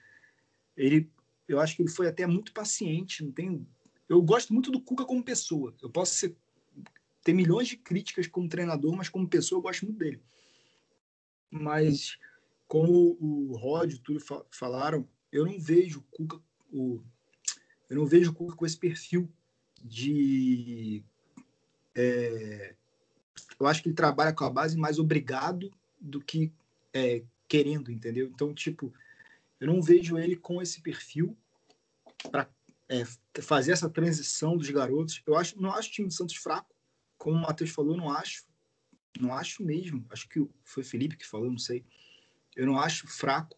[0.77, 1.11] Ele,
[1.47, 3.25] eu acho que ele foi até muito paciente.
[3.25, 3.67] Não tem,
[4.09, 5.75] eu gosto muito do Cuca como pessoa.
[5.81, 6.37] Eu posso ser,
[7.23, 10.21] ter milhões de críticas como treinador, mas como pessoa eu gosto muito dele
[11.51, 12.19] mas
[12.67, 14.21] como o Rod e tudo
[14.51, 16.41] falaram, eu não vejo o Cuca,
[16.71, 17.03] o,
[17.89, 19.31] eu não vejo o Cuca com esse perfil
[19.83, 21.03] de
[21.95, 22.75] é,
[23.59, 25.71] eu acho que ele trabalha com a base mais obrigado
[26.01, 26.53] do que
[26.93, 28.29] é, querendo, entendeu?
[28.29, 28.93] Então, tipo,
[29.59, 31.37] eu não vejo ele com esse perfil
[32.31, 32.49] para
[32.89, 33.05] é,
[33.41, 35.23] fazer essa transição dos garotos.
[35.27, 36.75] Eu acho, não acho o time do Santos fraco,
[37.17, 38.47] como o Matheus falou, não acho.
[39.21, 40.05] Não acho mesmo.
[40.11, 41.85] Acho que foi Felipe que falou, não sei.
[42.57, 43.57] Eu não acho fraco.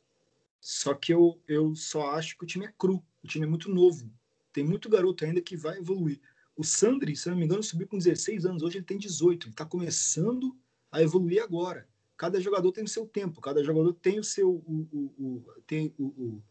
[0.60, 3.02] Só que eu, eu só acho que o time é cru.
[3.22, 4.12] O time é muito novo.
[4.52, 6.20] Tem muito garoto ainda que vai evoluir.
[6.56, 8.62] O Sandri, se não me engano, subiu com 16 anos.
[8.62, 9.46] Hoje ele tem 18.
[9.46, 10.56] Ele está começando
[10.92, 11.88] a evoluir agora.
[12.16, 13.40] Cada jogador tem o seu tempo.
[13.40, 14.50] Cada jogador tem o seu.
[14.50, 16.42] O, o, o tem o, o,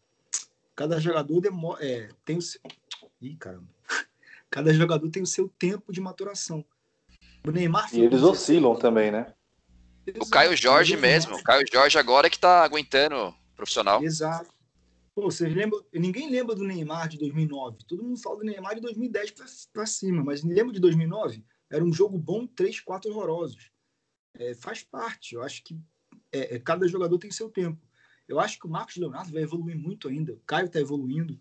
[0.74, 2.60] cada jogador demora, é, tem o seu.
[3.20, 3.68] Ih, caramba.
[4.50, 6.64] Cada jogador tem o seu tempo de maturação.
[7.46, 9.32] O Neymar e eles oscilam também, né?
[10.18, 11.36] O Caio Jorge mesmo.
[11.36, 14.02] O Caio Jorge agora que tá aguentando profissional.
[14.02, 14.50] Exato.
[15.14, 15.84] Pô, vocês lembram?
[15.92, 17.78] Ninguém lembra do Neymar de 2009.
[17.86, 19.34] Todo mundo fala do Neymar de 2010
[19.72, 21.44] para cima, mas lembra de 2009?
[21.70, 23.70] Era um jogo bom, três, quatro horrorosos.
[24.34, 25.34] É, faz parte.
[25.34, 25.78] Eu acho que
[26.32, 27.80] é, é, cada jogador tem seu tempo.
[28.28, 30.32] Eu acho que o Marcos Leonardo vai evoluir muito ainda.
[30.32, 31.38] O Caio está evoluindo.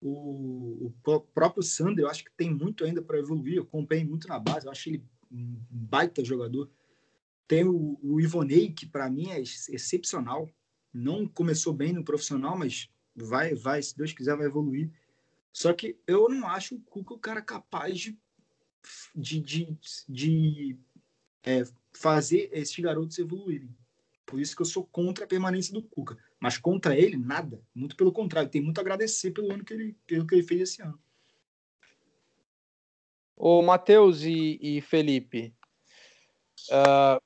[0.00, 3.56] O, o, próprio Sander, eu acho que tem muito ainda para evoluir.
[3.56, 4.66] Eu acompanhei muito na base.
[4.66, 5.04] Eu acho ele
[5.34, 6.70] um baita jogador.
[7.46, 10.48] Tem o, o Ivonei, que para mim é excepcional.
[10.92, 14.90] Não começou bem no profissional, mas vai, vai, se Deus quiser, vai evoluir.
[15.52, 18.18] Só que eu não acho o Cuca o cara capaz de,
[19.14, 19.68] de, de,
[20.08, 20.78] de
[21.42, 23.74] é, fazer esses garotos evoluírem.
[24.26, 26.18] Por isso que eu sou contra a permanência do Cuca.
[26.40, 27.62] Mas contra ele, nada.
[27.74, 28.50] Muito pelo contrário.
[28.50, 30.98] Tem muito a agradecer pelo ano que ele, pelo que ele fez esse ano.
[33.36, 35.54] Ô, Matheus e, e Felipe,
[36.70, 37.20] uh,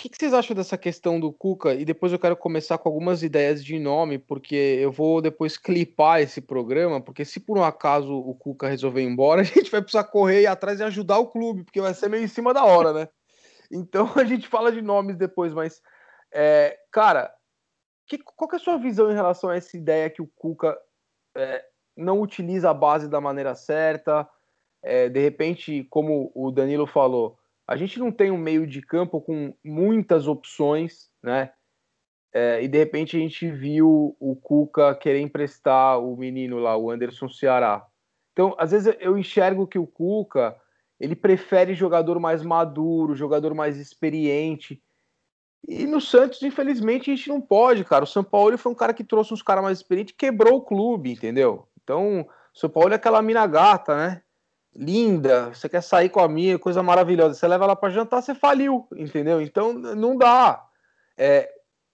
[0.00, 1.74] que, que vocês acham dessa questão do Cuca?
[1.74, 6.22] E depois eu quero começar com algumas ideias de nome, porque eu vou depois clipar
[6.22, 9.82] esse programa, porque se por um acaso o Cuca resolver ir embora, a gente vai
[9.82, 12.94] precisar correr atrás e ajudar o clube, porque vai ser meio em cima da hora,
[12.94, 13.08] né?
[13.70, 15.82] Então a gente fala de nomes depois, mas,
[16.32, 17.30] é, cara,
[18.06, 20.78] que, qual que é a sua visão em relação a essa ideia que o Cuca
[21.36, 21.62] é,
[21.94, 24.26] não utiliza a base da maneira certa?
[24.82, 29.20] É, de repente, como o Danilo falou, a gente não tem um meio de campo
[29.20, 31.52] com muitas opções, né?
[32.32, 36.90] É, e de repente a gente viu o Cuca querer emprestar o menino lá, o
[36.90, 37.84] Anderson Ceará.
[38.32, 40.56] Então, às vezes eu enxergo que o Cuca
[40.98, 44.82] ele prefere jogador mais maduro, jogador mais experiente.
[45.66, 48.04] E no Santos, infelizmente, a gente não pode, cara.
[48.04, 51.12] O São Paulo foi um cara que trouxe uns caras mais experientes, quebrou o clube,
[51.12, 51.66] entendeu?
[51.82, 54.22] Então, o São Paulo é aquela mina gata, né?
[54.74, 58.34] Linda, você quer sair com a minha, coisa maravilhosa, você leva ela para jantar, você
[58.34, 59.40] faliu, entendeu?
[59.40, 60.66] Então não dá.
[61.16, 61.50] É,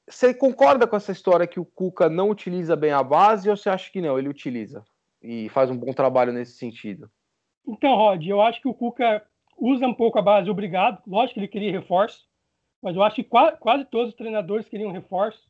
[0.09, 3.69] você concorda com essa história que o Cuca não utiliza bem a base ou você
[3.69, 4.85] acha que não, ele utiliza
[5.23, 7.11] e faz um bom trabalho nesse sentido?
[7.67, 9.27] Então, Rod, eu acho que o Cuca
[9.59, 11.03] usa um pouco a base, obrigado.
[11.07, 12.25] Lógico que ele queria reforço,
[12.81, 15.41] mas eu acho que quase, todos os treinadores queriam reforço.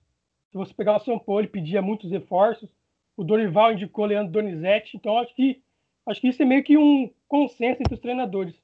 [0.51, 2.70] Se você pegar o São Paulo, ele pedia muitos reforços.
[3.16, 5.62] O Dorival indicou Leandro Donizete, então acho que
[6.07, 8.55] acho que isso é meio que um consenso entre os treinadores.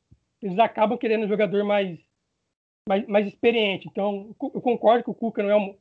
[0.41, 1.99] Eles acabam querendo um jogador mais,
[2.89, 3.89] mais, mais experiente.
[3.89, 5.77] Então, eu concordo que o Cuca não, é um,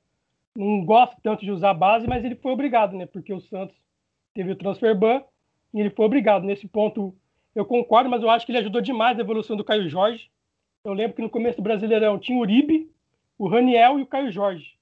[0.56, 3.06] não gosta tanto de usar a base, mas ele foi obrigado, né?
[3.06, 3.76] Porque o Santos
[4.34, 5.24] teve o transfer ban
[5.74, 6.44] e ele foi obrigado.
[6.44, 7.16] Nesse ponto,
[7.56, 10.30] eu concordo, mas eu acho que ele ajudou demais a evolução do Caio Jorge.
[10.84, 12.92] Eu lembro que no começo do Brasileirão tinha o Uribe,
[13.38, 14.76] o Raniel e o Caio Jorge.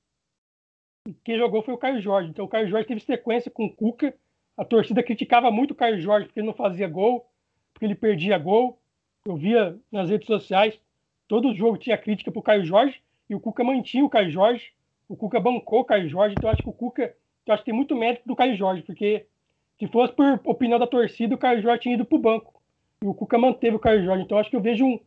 [1.08, 2.30] E quem jogou foi o Caio Jorge.
[2.30, 4.14] Então o Caio Jorge teve sequência com o Cuca
[4.60, 7.29] a torcida criticava muito o Caio Jorge porque ele não fazia gol,
[7.74, 8.80] porque ele perdia gol.
[9.26, 10.80] Eu via nas redes sociais,
[11.28, 14.72] todo jogo tinha crítica para o Caio Jorge e o Cuca mantinha o Caio Jorge.
[15.08, 17.16] O Cuca bancou o Caio Jorge, então acho que o Cuca
[17.50, 19.26] eu acho que tem muito mérito do Caio Jorge, porque
[19.80, 22.62] se fosse por opinião da torcida, o Caio Jorge tinha ido para o banco.
[23.02, 24.24] E o Cuca manteve o Caio Jorge.
[24.24, 25.00] Então acho que eu vejo um,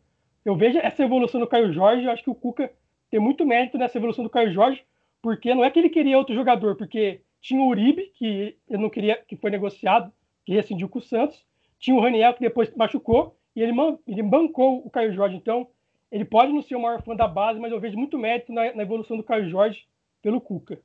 [0.45, 2.73] eu vejo essa evolução do Caio Jorge, eu acho que o Cuca
[3.11, 4.83] tem muito mérito nessa evolução do Caio Jorge,
[5.21, 8.91] porque não é que ele queria outro jogador, porque tinha o Uribe, que eu não
[8.91, 10.13] queria, que foi negociado,
[10.45, 11.45] que rescindiu com o Santos.
[11.83, 13.75] Tinha o Raniel, que depois machucou, e ele,
[14.07, 15.37] ele bancou o Caio Jorge.
[15.37, 15.69] Então,
[16.11, 18.73] ele pode não ser o maior fã da base, mas eu vejo muito mérito na,
[18.73, 19.87] na evolução do Caio Jorge
[20.23, 20.81] pelo Cuca.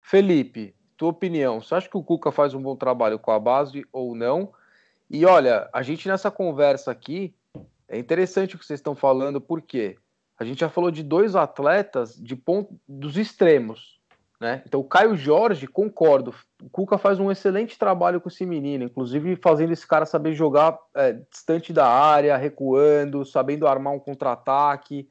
[0.00, 3.84] Felipe, tua opinião, você acha que o Cuca faz um bom trabalho com a base
[3.92, 4.54] ou não?
[5.10, 7.34] E olha, a gente nessa conversa aqui,
[7.88, 9.98] é interessante o que vocês estão falando, por quê?
[10.36, 13.93] a gente já falou de dois atletas de ponto, dos extremos.
[14.44, 14.62] Né?
[14.66, 16.34] Então, o Caio Jorge, concordo.
[16.62, 20.78] O Cuca faz um excelente trabalho com esse menino, inclusive fazendo esse cara saber jogar
[20.94, 25.08] é, distante da área, recuando, sabendo armar um contra-ataque.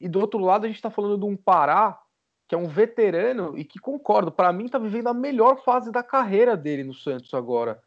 [0.00, 2.00] E do outro lado, a gente está falando de um Pará,
[2.48, 6.02] que é um veterano e que, concordo, para mim está vivendo a melhor fase da
[6.02, 7.80] carreira dele no Santos agora.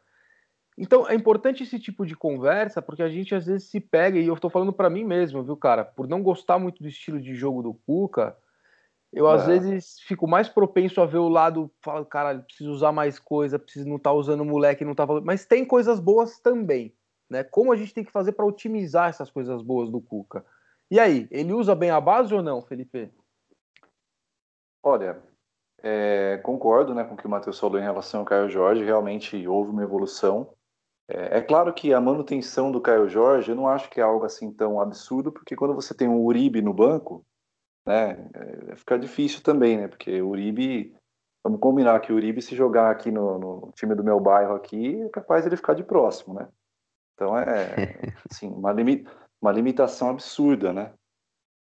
[0.78, 4.26] Então é importante esse tipo de conversa, porque a gente às vezes se pega, e
[4.26, 7.34] eu estou falando para mim mesmo, viu, cara, por não gostar muito do estilo de
[7.34, 8.34] jogo do Cuca,
[9.12, 9.58] eu às é.
[9.58, 13.88] vezes fico mais propenso a ver o lado, falo, cara, preciso usar mais coisa, preciso
[13.88, 15.24] não estar tá usando o moleque, não tá falando.
[15.24, 16.94] Mas tem coisas boas também,
[17.30, 17.42] né?
[17.44, 20.44] Como a gente tem que fazer para otimizar essas coisas boas do Cuca?
[20.90, 23.10] E aí, ele usa bem a base ou não, Felipe?
[24.82, 25.20] Olha,
[25.82, 29.46] é, concordo né, com o que o Matheus falou em relação ao Caio Jorge, realmente
[29.46, 30.52] houve uma evolução.
[31.08, 34.24] É, é, claro que a manutenção do Caio Jorge, eu não acho que é algo
[34.24, 37.24] assim tão absurdo, porque quando você tem um Uribe no banco,
[37.86, 39.88] né, é, fica difícil também, né?
[39.88, 40.94] Porque o Uribe,
[41.44, 45.00] vamos combinar que o Uribe se jogar aqui no, no time do meu bairro aqui,
[45.02, 46.48] é capaz de ele ficar de próximo, né?
[47.14, 47.46] Então é,
[48.30, 49.06] assim, uma, limi
[49.40, 50.92] uma limitação absurda, né?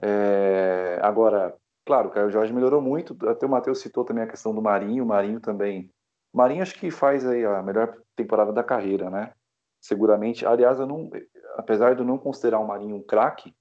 [0.01, 1.55] É, agora,
[1.85, 5.03] claro, o Caio Jorge melhorou muito, até o Matheus citou também a questão do Marinho,
[5.03, 5.91] o Marinho também
[6.33, 9.33] Marinho acho que faz aí a melhor temporada da carreira, né?
[9.81, 10.45] Seguramente.
[10.45, 11.09] Aliás, eu não,
[11.57, 13.53] apesar de eu não considerar o Marinho um craque,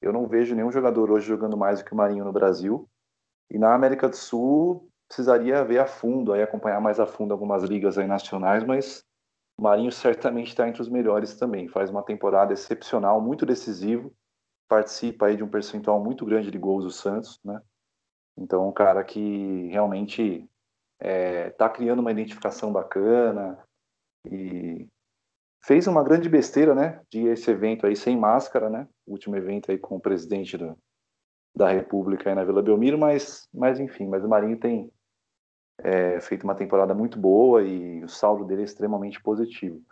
[0.00, 2.88] eu não vejo nenhum jogador hoje jogando mais do que o Marinho no Brasil.
[3.50, 7.62] E na América do Sul precisaria ver a fundo, aí acompanhar mais a fundo algumas
[7.62, 9.04] ligas aí nacionais, mas
[9.58, 11.68] o Marinho certamente está entre os melhores também.
[11.68, 14.12] Faz uma temporada excepcional, muito decisivo,
[14.68, 17.60] participa aí de um percentual muito grande de gols do Santos, né?
[18.36, 20.46] Então, um cara que realmente
[21.00, 23.58] é, tá criando uma identificação bacana
[24.30, 24.86] e
[25.64, 29.70] fez uma grande besteira, né, de esse evento aí sem máscara, né, o último evento
[29.70, 30.76] aí com o presidente do,
[31.54, 34.90] da República aí na Vila Belmiro, mas, mas enfim, mas o Marinho tem
[35.78, 39.82] é, feito uma temporada muito boa e o saldo dele é extremamente positivo.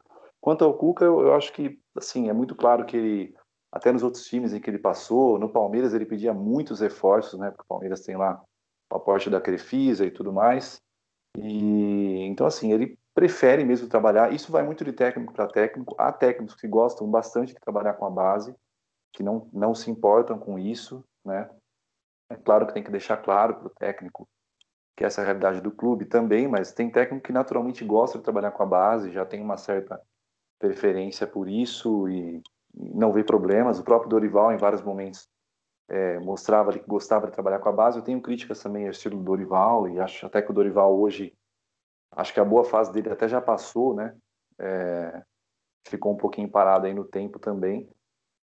[0.40, 3.34] Quanto ao Cuca, eu, eu acho que assim é muito claro que ele
[3.72, 7.50] até nos outros times em que ele passou, no Palmeiras ele pedia muitos reforços, né?
[7.50, 8.40] Porque o Palmeiras tem lá
[8.92, 10.80] o aporte da Crefisa e tudo mais.
[11.36, 14.32] E então assim, ele prefere mesmo trabalhar.
[14.32, 15.94] Isso vai muito de técnico para técnico.
[15.98, 18.54] Há técnicos que gostam bastante de trabalhar com a base,
[19.12, 21.48] que não não se importam com isso, né?
[22.28, 24.28] É claro que tem que deixar claro para o técnico
[24.96, 28.24] que essa é a realidade do clube também, mas tem técnico que naturalmente gosta de
[28.24, 30.00] trabalhar com a base, já tem uma certa
[30.58, 32.40] preferência por isso e
[32.72, 33.78] não vê problemas.
[33.78, 35.28] O próprio Dorival, em vários momentos,
[35.88, 37.98] é, mostrava que gostava de trabalhar com a base.
[37.98, 41.34] Eu tenho críticas também ao estilo do Dorival e acho até que o Dorival hoje,
[42.16, 44.16] acho que a boa fase dele até já passou, né?
[44.58, 45.22] É,
[45.86, 47.88] ficou um pouquinho parado aí no tempo também.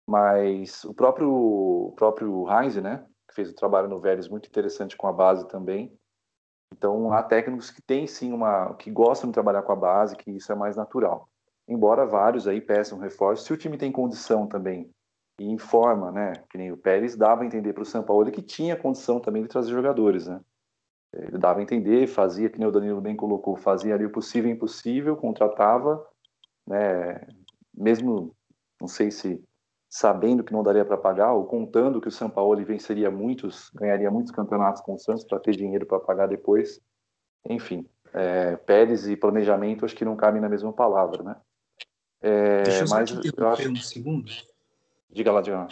[0.07, 3.05] Mas o próprio, o próprio Heinz, né?
[3.27, 5.97] Que fez um trabalho no Vélez muito interessante com a base também.
[6.73, 10.31] Então há técnicos que têm sim uma, que gostam de trabalhar com a base, que
[10.31, 11.29] isso é mais natural.
[11.67, 14.89] Embora vários aí peçam reforço, se o time tem condição também
[15.39, 18.41] e informa, né, que nem o Pérez dava a entender para o São Paulo que
[18.41, 20.39] tinha condição também de trazer jogadores, né?
[21.13, 24.49] Ele dava a entender, fazia, que nem o Danilo bem colocou, fazia ali o possível
[24.49, 26.05] e impossível, contratava,
[26.65, 27.27] né,
[27.73, 28.33] mesmo,
[28.79, 29.43] não sei se
[29.89, 34.09] sabendo que não daria para pagar, ou contando que o São Paulo venceria muitos, ganharia
[34.09, 36.79] muitos campeonatos com o Santos para ter dinheiro para pagar depois.
[37.45, 41.35] Enfim, é, Pérez e planejamento acho que não cabem na mesma palavra, né?
[42.21, 43.71] É, Deixa eu só mas te interromper acho...
[43.71, 44.31] um segundo.
[45.09, 45.67] Diga lá, diga lá.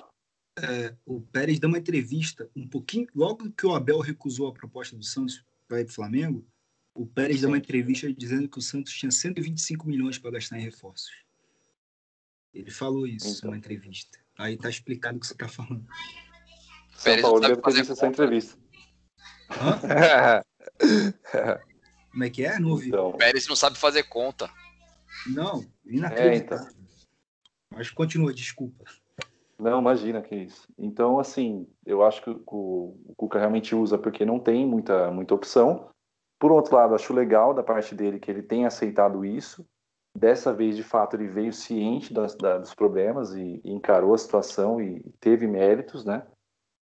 [0.61, 4.95] É, o Pérez deu uma entrevista um pouquinho, logo que o Abel recusou a proposta
[4.95, 6.47] do Santos para ir para o Flamengo,
[6.93, 7.41] o Pérez Sim.
[7.41, 11.11] deu uma entrevista dizendo que o Santos tinha 125 milhões para gastar em reforços.
[12.53, 13.51] Ele falou isso então.
[13.51, 14.19] numa entrevista.
[14.37, 15.85] Aí tá explicado o que você tá falando.
[16.95, 18.57] São Paulo deve ter visto essa entrevista.
[19.51, 20.43] Hã?
[22.11, 22.59] Como é que é?
[22.59, 22.87] Não ouvi.
[22.87, 23.13] Então...
[23.13, 24.49] Pérez não sabe fazer conta.
[25.27, 26.33] Não, inacreditável.
[26.33, 26.79] É, então.
[27.69, 28.83] Mas continua, desculpa.
[29.59, 30.67] Não, imagina que isso.
[30.77, 35.35] Então, assim, eu acho que o, o Cuca realmente usa porque não tem muita, muita
[35.35, 35.89] opção.
[36.39, 39.65] Por outro lado, acho legal da parte dele que ele tenha aceitado isso,
[40.15, 44.17] Dessa vez, de fato, ele veio ciente das, da, dos problemas e, e, encarou a
[44.17, 46.25] situação e teve méritos, né?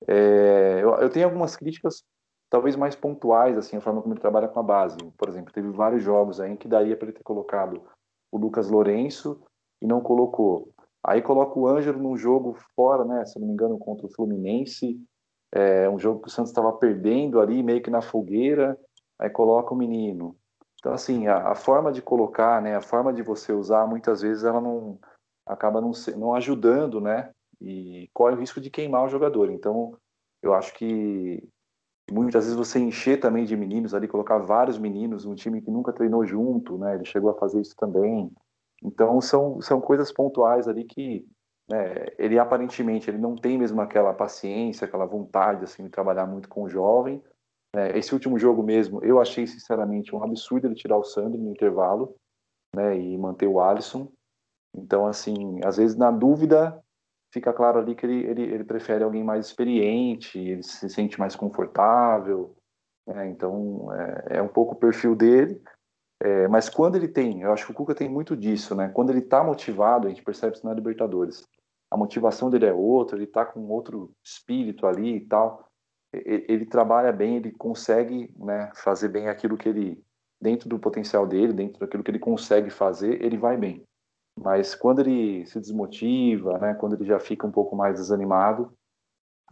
[0.08, 2.04] É, eu, eu, tenho algumas críticas,
[2.50, 4.98] talvez mais pontuais, assim, a forma como ele trabalha com a base.
[5.18, 7.84] Por exemplo, teve vários jogos aí em que daria para ele ter colocado
[8.32, 9.42] o Lucas Lourenço
[9.82, 10.72] e não colocou.
[11.04, 13.26] Aí coloca o Ângelo num jogo fora, né?
[13.26, 15.00] Se não me engano, contra o Fluminense,
[15.52, 18.78] é, um jogo que o Santos estava perdendo ali, meio que na fogueira.
[19.18, 20.36] Aí coloca o menino.
[20.80, 24.44] Então, assim, a, a, forma de colocar, né, a forma de você usar, muitas vezes
[24.46, 24.98] ela não
[25.46, 29.52] acaba não, não ajudando, né, e corre o risco de queimar o jogador.
[29.52, 29.98] Então,
[30.42, 31.44] eu acho que
[32.10, 35.92] muitas vezes você encher também de meninos ali, colocar vários meninos, um time que nunca
[35.92, 38.32] treinou junto, né, ele chegou a fazer isso também.
[38.84, 41.26] Então, são, são coisas pontuais ali que
[41.70, 46.50] né, ele aparentemente ele não tem mesmo aquela paciência, aquela vontade assim de trabalhar muito
[46.50, 47.22] com o jovem,
[47.76, 51.52] é, esse último jogo mesmo, eu achei sinceramente um absurdo ele tirar o Sandro no
[51.52, 52.16] intervalo,
[52.76, 54.12] né, e manter o Alisson.
[54.76, 56.80] Então, assim, às vezes na dúvida
[57.32, 61.36] fica claro ali que ele, ele, ele prefere alguém mais experiente, ele se sente mais
[61.36, 62.56] confortável.
[63.08, 65.62] Né, então, é, é, um pouco o perfil dele.
[66.22, 68.90] É, mas quando ele tem, eu acho que o Cuca tem muito disso, né?
[68.90, 71.48] Quando ele está motivado, a gente percebe isso na Libertadores.
[71.90, 75.70] A motivação dele é outra, ele está com outro espírito ali e tal
[76.12, 80.04] ele trabalha bem, ele consegue né, fazer bem aquilo que ele,
[80.42, 83.84] dentro do potencial dele, dentro daquilo que ele consegue fazer, ele vai bem.
[84.36, 88.74] Mas quando ele se desmotiva, né, quando ele já fica um pouco mais desanimado,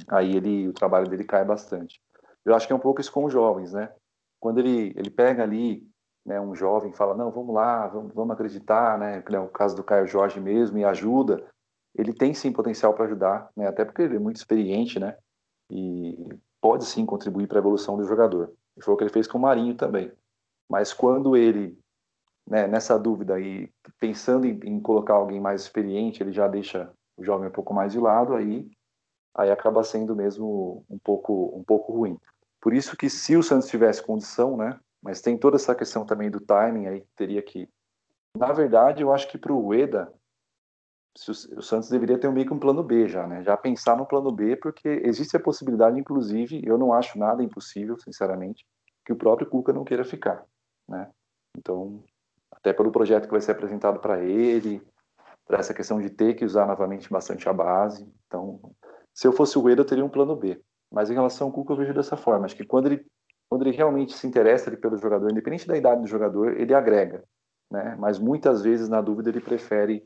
[0.07, 2.01] aí ele, o trabalho dele cai bastante.
[2.43, 3.91] Eu acho que é um pouco isso com os jovens, né?
[4.39, 5.85] Quando ele, ele pega ali
[6.27, 9.23] né, um jovem fala, não, vamos lá, vamos, vamos acreditar, né?
[9.25, 11.47] É o caso do Caio Jorge mesmo, e ajuda.
[11.95, 13.65] Ele tem sim potencial para ajudar, né?
[13.65, 15.17] Até porque ele é muito experiente, né?
[15.71, 18.51] E pode sim contribuir para a evolução do jogador.
[18.75, 20.11] E foi o que ele fez com o Marinho também.
[20.69, 21.79] Mas quando ele,
[22.45, 27.23] né, nessa dúvida e pensando em, em, colocar alguém mais experiente, ele já deixa o
[27.23, 28.69] jovem um pouco mais de lado, aí,
[29.33, 32.19] aí acaba sendo mesmo um pouco, um pouco ruim.
[32.59, 36.29] Por isso que se o Santos tivesse condição, né, mas tem toda essa questão também
[36.29, 37.69] do timing aí, teria que...
[38.35, 40.13] Na verdade, eu acho que para o Ueda,
[41.55, 43.43] o Santos deveria ter meio que um plano B já, né?
[43.43, 47.97] Já pensar no plano B, porque existe a possibilidade, inclusive, eu não acho nada impossível,
[47.97, 48.65] sinceramente,
[49.03, 50.45] que o próprio Cuca não queira ficar,
[50.87, 51.09] né?
[51.57, 52.03] Então,
[52.51, 54.81] até pelo projeto que vai ser apresentado para ele,
[55.47, 58.07] para essa questão de ter que usar novamente bastante a base.
[58.27, 58.59] Então,
[59.13, 60.61] se eu fosse o Eda, eu teria um plano B.
[60.91, 62.45] Mas em relação ao Cuca, eu vejo dessa forma.
[62.45, 63.05] Acho que quando ele
[63.49, 67.23] quando ele realmente se interessa pelo jogador, independente da idade do jogador, ele agrega,
[67.71, 67.95] né?
[67.97, 70.05] Mas muitas vezes, na dúvida, ele prefere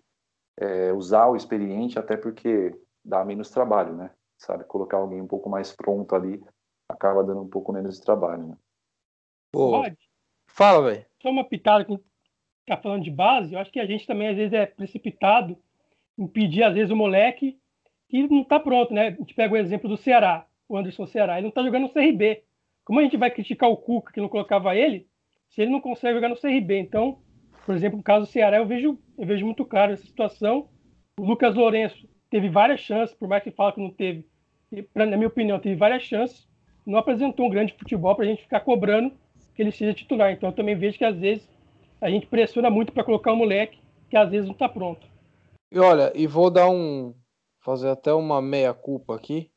[0.58, 2.72] é, usar o experiente, até porque
[3.04, 4.12] dá menos trabalho, né?
[4.38, 6.44] Sabe, colocar alguém um pouco mais pronto ali
[6.90, 8.58] acaba dando um pouco menos de trabalho, né?
[9.52, 9.98] Pode.
[10.48, 11.06] Fala, velho.
[11.22, 12.00] Só uma pitada que
[12.66, 15.58] tá falando de base, eu acho que a gente também às vezes é precipitado
[16.18, 17.58] em pedir às vezes o moleque
[18.10, 19.08] que não tá pronto, né?
[19.08, 21.94] A gente pega o exemplo do Ceará, o Anderson Ceará, ele não tá jogando no
[21.94, 22.44] CRB.
[22.84, 25.08] Como a gente vai criticar o Cuca que não colocava ele,
[25.50, 26.80] se ele não consegue jogar no CRB?
[26.80, 27.20] Então,
[27.66, 30.70] por exemplo, no caso do Ceará, eu vejo, eu vejo muito claro essa situação.
[31.20, 34.26] O Lucas Lourenço teve várias chances, por mais que fale que não teve,
[34.96, 36.48] na minha opinião, teve várias chances,
[36.86, 39.14] não apresentou um grande futebol para a gente ficar cobrando
[39.54, 40.32] que ele seja titular.
[40.32, 41.48] Então, eu também vejo que às vezes
[42.00, 43.80] a gente pressiona muito para colocar um moleque
[44.10, 45.08] que às vezes não está pronto.
[45.72, 47.14] E olha, e vou dar um.
[47.60, 49.52] fazer até uma meia-culpa aqui.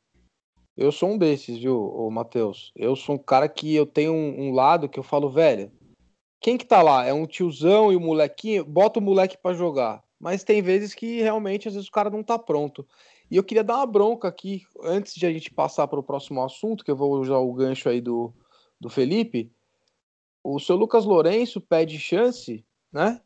[0.76, 2.72] Eu sou um desses, viu, Matheus?
[2.74, 5.70] Eu sou um cara que eu tenho um, um, lado que eu falo, velho,
[6.40, 7.06] quem que tá lá?
[7.06, 8.64] É um tiozão e o um molequinho?
[8.64, 10.02] Bota o moleque para jogar.
[10.18, 12.86] Mas tem vezes que realmente, às vezes, o cara não tá pronto.
[13.30, 16.42] E eu queria dar uma bronca aqui, antes de a gente passar para o próximo
[16.42, 18.32] assunto, que eu vou usar o gancho aí do,
[18.80, 19.52] do Felipe.
[20.42, 23.20] O seu Lucas Lourenço pede chance, né?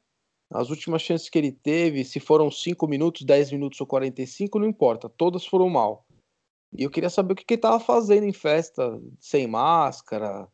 [0.51, 4.67] As últimas chances que ele teve, se foram 5 minutos, 10 minutos ou 45, não
[4.67, 6.07] importa, todas foram mal.
[6.77, 10.47] E eu queria saber o que, que ele tava fazendo em festa sem máscara.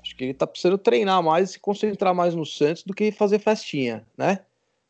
[0.00, 3.12] Acho que ele tá precisando treinar mais e se concentrar mais no Santos do que
[3.12, 4.44] fazer festinha, né?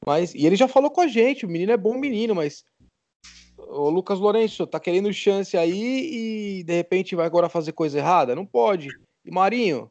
[0.06, 2.64] Mas, e ele já falou com a gente, o menino é bom menino, mas
[3.58, 8.34] o Lucas Lourenço tá querendo chance aí e de repente vai agora fazer coisa errada?
[8.34, 8.88] Não pode.
[9.24, 9.90] E Marinho,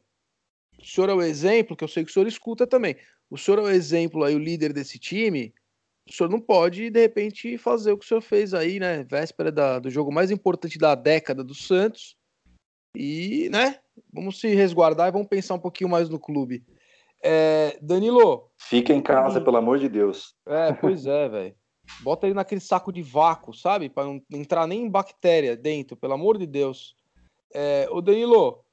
[0.80, 2.96] o senhor é o exemplo, que eu sei que o senhor escuta também.
[3.30, 5.54] O senhor é o exemplo aí, o líder desse time
[6.10, 9.04] o senhor não pode, de repente, fazer o que o senhor fez aí, né?
[9.04, 12.16] Véspera da, do jogo mais importante da década do Santos.
[12.96, 13.78] E, né?
[14.12, 16.64] Vamos se resguardar e vamos pensar um pouquinho mais no clube.
[17.22, 18.50] É, Danilo.
[18.58, 20.34] Fica em casa, hum, pelo amor de Deus.
[20.46, 21.54] É, pois é, velho.
[22.02, 23.88] Bota ele naquele saco de vácuo, sabe?
[23.88, 26.96] Para não entrar nem bactéria dentro, pelo amor de Deus.
[27.54, 28.64] É, ô Danilo,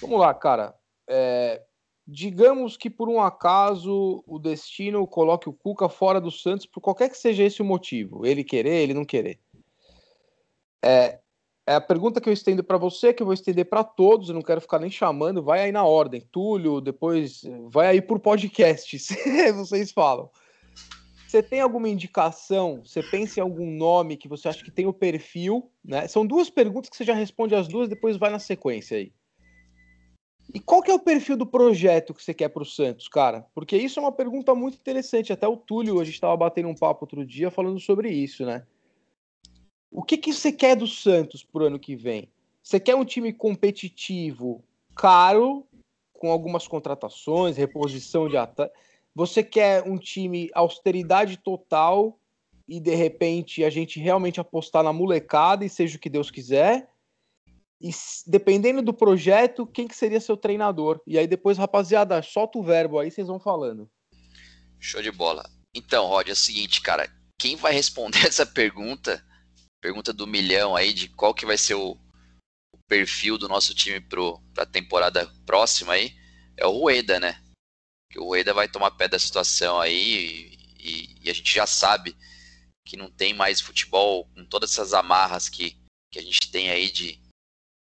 [0.00, 0.74] vamos lá, cara.
[1.08, 1.62] É,
[2.06, 7.08] digamos que por um acaso o destino coloque o Cuca fora do Santos, por qualquer
[7.08, 9.38] que seja esse o motivo, ele querer, ele não querer.
[10.84, 11.20] É,
[11.66, 14.34] é a pergunta que eu estendo para você, que eu vou estender para todos, eu
[14.34, 16.20] não quero ficar nem chamando, vai aí na ordem.
[16.32, 18.98] Túlio, depois vai aí por podcast,
[19.54, 20.28] vocês falam.
[21.26, 22.82] Você tem alguma indicação?
[22.84, 25.70] Você pensa em algum nome que você acha que tem o perfil?
[25.82, 26.06] Né?
[26.06, 29.12] São duas perguntas que você já responde as duas, depois vai na sequência aí.
[30.54, 33.46] E qual que é o perfil do projeto que você quer para o Santos, cara?
[33.54, 35.32] Porque isso é uma pergunta muito interessante.
[35.32, 38.66] Até o Túlio, a gente estava batendo um papo outro dia falando sobre isso, né?
[39.90, 42.28] O que, que você quer do Santos pro ano que vem?
[42.62, 44.62] Você quer um time competitivo,
[44.94, 45.66] caro,
[46.12, 48.74] com algumas contratações, reposição de ataque?
[49.14, 52.18] Você quer um time austeridade total
[52.68, 56.88] e de repente a gente realmente apostar na molecada e seja o que Deus quiser?
[57.82, 57.90] E
[58.28, 61.00] dependendo do projeto, quem que seria seu treinador?
[61.04, 63.90] E aí depois, rapaziada, solta o verbo aí, vocês vão falando.
[64.78, 65.42] Show de bola.
[65.74, 67.12] Então, Rod, é o seguinte, cara.
[67.40, 69.24] Quem vai responder essa pergunta,
[69.80, 71.92] pergunta do milhão aí, de qual que vai ser o,
[72.72, 76.14] o perfil do nosso time para a temporada próxima aí,
[76.56, 77.42] é o Rueda, né?
[78.12, 81.66] Que o Rueda vai tomar pé da situação aí e, e, e a gente já
[81.66, 82.16] sabe
[82.84, 85.76] que não tem mais futebol com todas essas amarras que,
[86.12, 87.21] que a gente tem aí de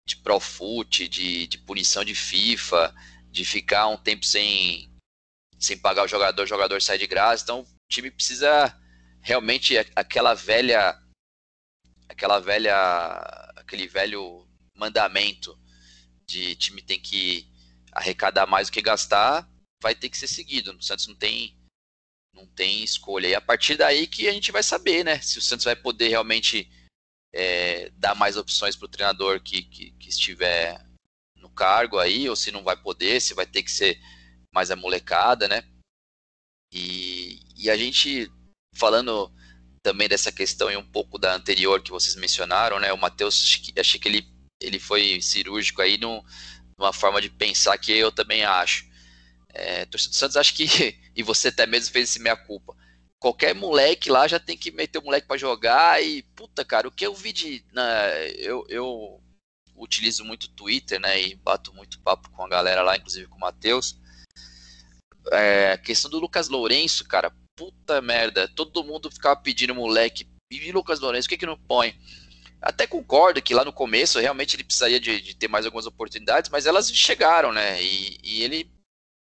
[0.06, 2.94] de Profut, de, de punição de FIFA,
[3.32, 4.92] de ficar um tempo sem,
[5.60, 7.44] sem pagar o jogador, o jogador sai de graça.
[7.44, 8.78] Então o time precisa
[9.22, 11.00] realmente aquela velha
[12.10, 12.76] aquela velha
[13.56, 15.58] aquele velho mandamento
[16.28, 17.48] de time tem que
[17.92, 19.50] arrecadar mais do que gastar,
[19.82, 20.76] vai ter que ser seguido.
[20.76, 21.58] O Santos não tem
[22.34, 23.28] não tem escolha.
[23.28, 26.10] E a partir daí que a gente vai saber, né, se o Santos vai poder
[26.10, 26.70] realmente
[27.34, 30.80] é, dar mais opções para o treinador que, que, que, estiver
[31.36, 34.00] no cargo aí, ou se não vai poder, se vai ter que ser
[34.54, 35.64] mais a molecada, né?
[36.72, 38.32] E, e a gente,
[38.76, 39.34] falando
[39.82, 42.94] também dessa questão e um pouco da anterior que vocês mencionaram, né?
[42.94, 44.28] O Matheus, achei que ele,
[44.62, 46.24] ele foi cirúrgico aí no,
[46.78, 48.86] numa forma de pensar que eu também acho.
[49.50, 50.66] É, torcedor do Santos, acho que,
[51.16, 52.76] e você até mesmo fez esse meia-culpa,
[53.24, 56.92] qualquer moleque lá já tem que meter o moleque para jogar e puta cara, o
[56.92, 59.24] que eu vi de né, eu, eu
[59.78, 63.40] utilizo muito Twitter, né, e bato muito papo com a galera lá, inclusive com o
[63.40, 63.98] Matheus.
[65.32, 71.00] É, questão do Lucas Lourenço, cara, puta merda, todo mundo ficava pedindo moleque, e Lucas
[71.00, 71.98] Lourenço, o que que não põe?
[72.62, 76.50] Até concordo que lá no começo realmente ele precisaria de, de ter mais algumas oportunidades,
[76.50, 77.82] mas elas chegaram, né?
[77.82, 78.70] E, e ele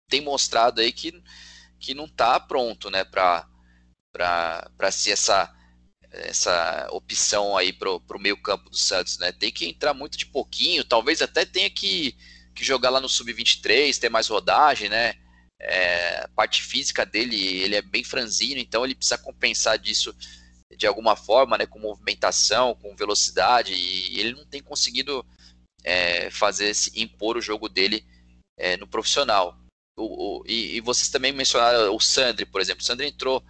[0.07, 1.23] tem mostrado aí que,
[1.79, 3.48] que não está pronto, né, para
[4.91, 5.55] ser essa,
[6.11, 9.31] essa opção aí para o meio campo do Santos, né?
[9.31, 12.15] Tem que entrar muito de pouquinho, talvez até tenha que,
[12.55, 15.15] que jogar lá no sub-23, ter mais rodagem, né?
[15.61, 20.15] É, a parte física dele, ele é bem franzino, então ele precisa compensar disso
[20.77, 21.65] de alguma forma, né?
[21.65, 25.25] Com movimentação, com velocidade, e ele não tem conseguido
[25.83, 28.05] é, fazer impor o jogo dele
[28.57, 29.57] é, no profissional.
[29.97, 30.03] O,
[30.39, 32.81] o, e, e, vocês também mencionaram o Sandri, por exemplo.
[32.81, 33.43] O Sandri entrou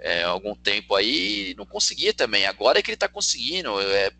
[0.00, 2.46] é, algum tempo aí não conseguia também.
[2.46, 3.78] Agora é que ele está conseguindo.
[3.80, 4.10] É,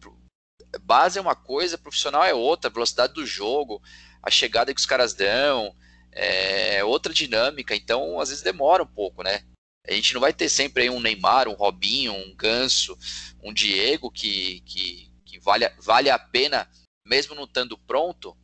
[0.82, 3.82] base é uma coisa, profissional é outra, velocidade do jogo,
[4.22, 5.74] a chegada que os caras dão,
[6.12, 7.74] é, é outra dinâmica.
[7.74, 9.42] Então, às vezes demora um pouco, né?
[9.88, 12.96] A gente não vai ter sempre aí um Neymar, um Robinho, um Ganso,
[13.42, 16.70] um Diego que, que, que vale, vale a pena,
[17.06, 18.36] mesmo não estando pronto,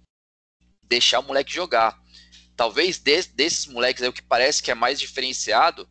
[0.82, 2.00] deixar o moleque jogar.
[2.56, 5.86] Talvez des, desses moleques aí, o que parece que é mais diferenciado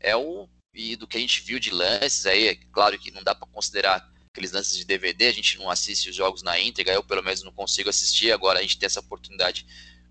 [0.00, 3.22] é o e do que a gente viu de lances aí, é claro que não
[3.22, 6.92] dá para considerar aqueles lances de DVD, a gente não assiste os jogos na íntegra,
[6.92, 9.66] eu pelo menos não consigo assistir, agora a gente tem essa oportunidade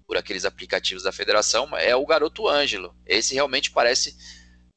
[0.07, 2.95] por aqueles aplicativos da federação, é o garoto Ângelo.
[3.05, 4.17] Esse realmente parece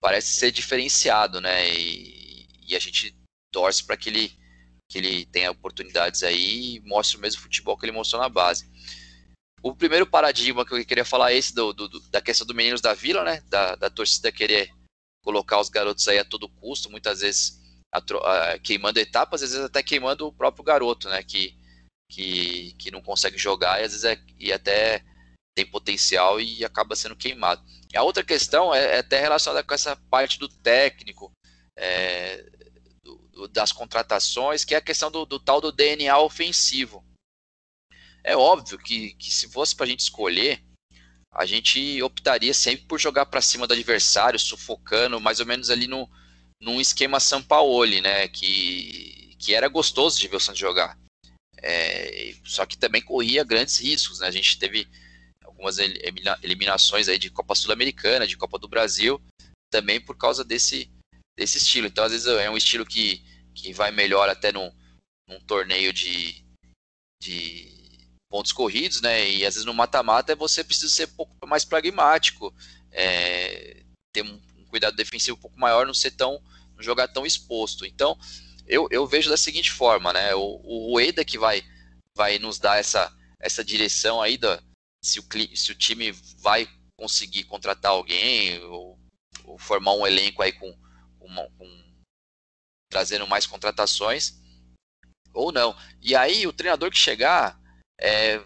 [0.01, 1.71] parece ser diferenciado, né?
[1.75, 3.17] E, e a gente
[3.51, 4.33] torce para que ele
[4.91, 8.67] que ele tenha oportunidades aí e mostre o mesmo futebol que ele mostrou na base.
[9.63, 12.81] O primeiro paradigma que eu queria falar é esse do, do, da questão do Meninos
[12.81, 13.43] da Vila, né?
[13.49, 14.73] Da, da torcida querer
[15.23, 17.61] colocar os garotos aí a todo custo, muitas vezes
[17.93, 21.23] a, a, queimando etapas, às vezes até queimando o próprio garoto, né?
[21.23, 21.57] Que,
[22.11, 25.05] que, que não consegue jogar e às vezes é, e até
[25.55, 27.63] tem potencial e acaba sendo queimado.
[27.93, 31.33] E a outra questão é, é até relacionada com essa parte do técnico,
[31.77, 32.45] é,
[33.03, 37.05] do, do, das contratações, que é a questão do, do tal do DNA ofensivo.
[38.23, 40.63] É óbvio que, que se fosse para a gente escolher,
[41.39, 45.87] a gente optaria sempre por jogar para cima do adversário, sufocando, mais ou menos ali
[45.87, 46.11] no,
[46.61, 48.27] num esquema Sampaoli, né?
[48.27, 50.99] Que, que era gostoso de ver o Santos jogar.
[51.63, 54.27] É, só que também corria grandes riscos, né?
[54.27, 54.89] A gente teve
[55.45, 55.79] algumas
[56.43, 59.23] eliminações aí de Copa Sul-Americana, de Copa do Brasil,
[59.71, 60.91] também por causa desse,
[61.39, 61.87] desse estilo.
[61.87, 63.23] Então, às vezes, é um estilo que,
[63.55, 64.73] que vai melhor até num,
[65.29, 66.45] num torneio de,
[67.23, 67.78] de
[68.29, 69.29] pontos corridos, né?
[69.31, 72.55] E às vezes no mata-mata você precisa ser um pouco mais pragmático,
[72.93, 76.41] é, ter um, cuidado defensivo um pouco maior, não ser tão,
[76.77, 77.87] não jogar tão exposto.
[77.87, 78.19] Então,
[78.67, 80.35] eu, eu vejo da seguinte forma, né?
[80.35, 81.63] O, o Rueda que vai,
[82.15, 84.63] vai nos dar essa, essa direção aí da
[85.03, 85.25] se o,
[85.55, 86.69] se o time vai
[86.99, 88.99] conseguir contratar alguém ou,
[89.45, 90.77] ou formar um elenco aí com,
[91.19, 91.85] com, com
[92.91, 94.35] trazendo mais contratações
[95.33, 95.77] ou não.
[96.03, 97.58] E aí o treinador que chegar
[98.01, 98.41] é,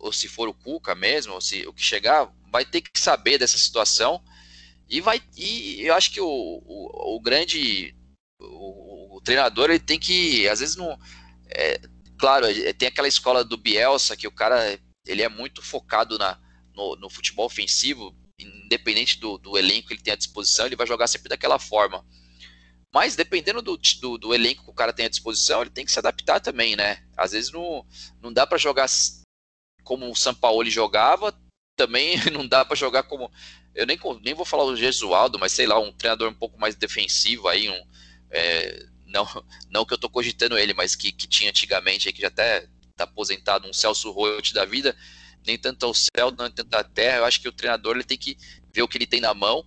[0.00, 3.38] ou se for o Cuca mesmo, ou se o que chegar, vai ter que saber
[3.38, 4.22] dessa situação
[4.88, 7.94] e vai e eu acho que o, o, o grande
[8.38, 10.98] o, o, treinador ele tem que às vezes não
[11.48, 11.80] é,
[12.18, 16.38] claro é, tem aquela escola do Bielsa que o cara ele é muito focado na,
[16.74, 20.86] no, no futebol ofensivo independente do, do, elenco que ele tem à disposição ele vai
[20.86, 22.04] jogar sempre daquela forma
[22.92, 25.90] mas dependendo do, do, do, elenco que o cara tem à disposição, ele tem que
[25.90, 27.02] se adaptar também, né?
[27.16, 27.84] Às vezes não,
[28.20, 28.88] não dá para jogar
[29.84, 31.36] como o Sampaoli jogava,
[31.76, 33.30] também não dá para jogar como.
[33.74, 36.74] Eu nem, nem vou falar o Gesualdo, mas sei lá, um treinador um pouco mais
[36.74, 37.86] defensivo aí, um.
[38.30, 39.26] É, não,
[39.70, 42.66] não que eu tô cogitando ele, mas que, que tinha antigamente aí, que já até
[42.96, 44.96] tá aposentado, um Celso Roth da vida,
[45.46, 47.18] nem tanto ao céu, nem tanto à terra.
[47.18, 48.36] Eu acho que o treinador ele tem que
[48.72, 49.66] ver o que ele tem na mão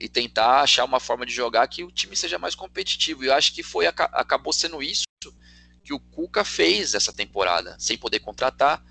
[0.00, 3.22] e tentar achar uma forma de jogar que o time seja mais competitivo.
[3.22, 5.04] E eu acho que foi acabou sendo isso
[5.82, 8.84] que o Cuca fez essa temporada, sem poder contratar,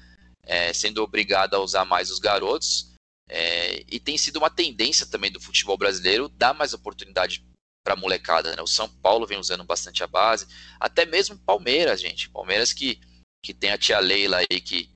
[0.44, 2.92] é, sendo obrigado a usar mais os garotos.
[3.30, 7.46] É, e tem sido uma tendência também do futebol brasileiro dar mais oportunidade
[7.84, 8.56] para a molecada.
[8.56, 8.62] Né?
[8.62, 10.48] O São Paulo vem usando bastante a base,
[10.80, 12.30] até mesmo Palmeiras, gente.
[12.30, 13.00] Palmeiras que,
[13.44, 14.90] que tem a tia Leila aí que,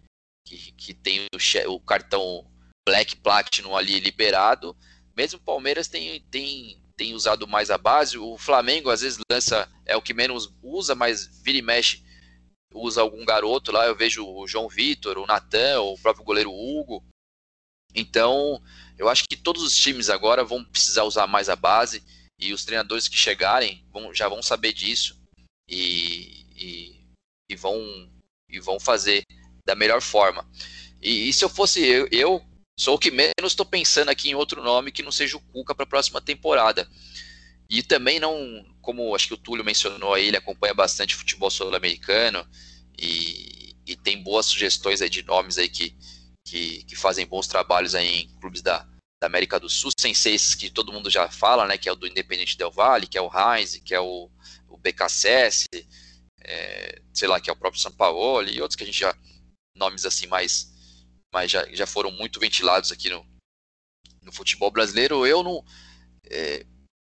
[0.45, 2.45] que, que tem o, o cartão
[2.87, 4.75] Black Platinum ali liberado
[5.15, 9.95] mesmo Palmeiras tem, tem, tem usado mais a base, o Flamengo às vezes lança, é
[9.95, 12.03] o que menos usa, mas vira e mexe,
[12.73, 17.03] usa algum garoto lá, eu vejo o João Vitor, o Natan, o próprio goleiro Hugo.
[17.93, 18.61] Então,
[18.97, 22.03] eu acho que todos os times agora vão precisar usar mais a base
[22.39, 25.17] e os treinadores que chegarem vão, já vão saber disso
[25.69, 27.07] e, e,
[27.49, 27.79] e, vão,
[28.49, 29.23] e vão fazer
[29.65, 30.47] da melhor forma.
[31.01, 32.45] E, e se eu fosse eu, eu
[32.77, 35.73] Sou o que menos estou pensando aqui em outro nome que não seja o Cuca
[35.73, 36.89] para a próxima temporada.
[37.69, 42.45] E também não, como acho que o Túlio mencionou aí, ele acompanha bastante futebol sul-americano
[42.97, 45.95] e, e, tem boas sugestões aí de nomes aí que,
[46.47, 48.79] que, que, fazem bons trabalhos aí em clubes da,
[49.19, 51.91] da América do Sul, sem ser esses que todo mundo já fala, né, que é
[51.91, 54.29] o do Independente Del Valle, que é o Heinz, que é o,
[54.69, 55.65] o BKSS,
[56.41, 59.17] é, sei lá, que é o próprio São Paulo e outros que a gente já,
[59.75, 60.74] nomes assim mais,
[61.35, 63.27] mais já, já foram muito ventilados aqui no,
[64.21, 65.61] no futebol brasileiro, eu não,
[66.29, 66.65] é,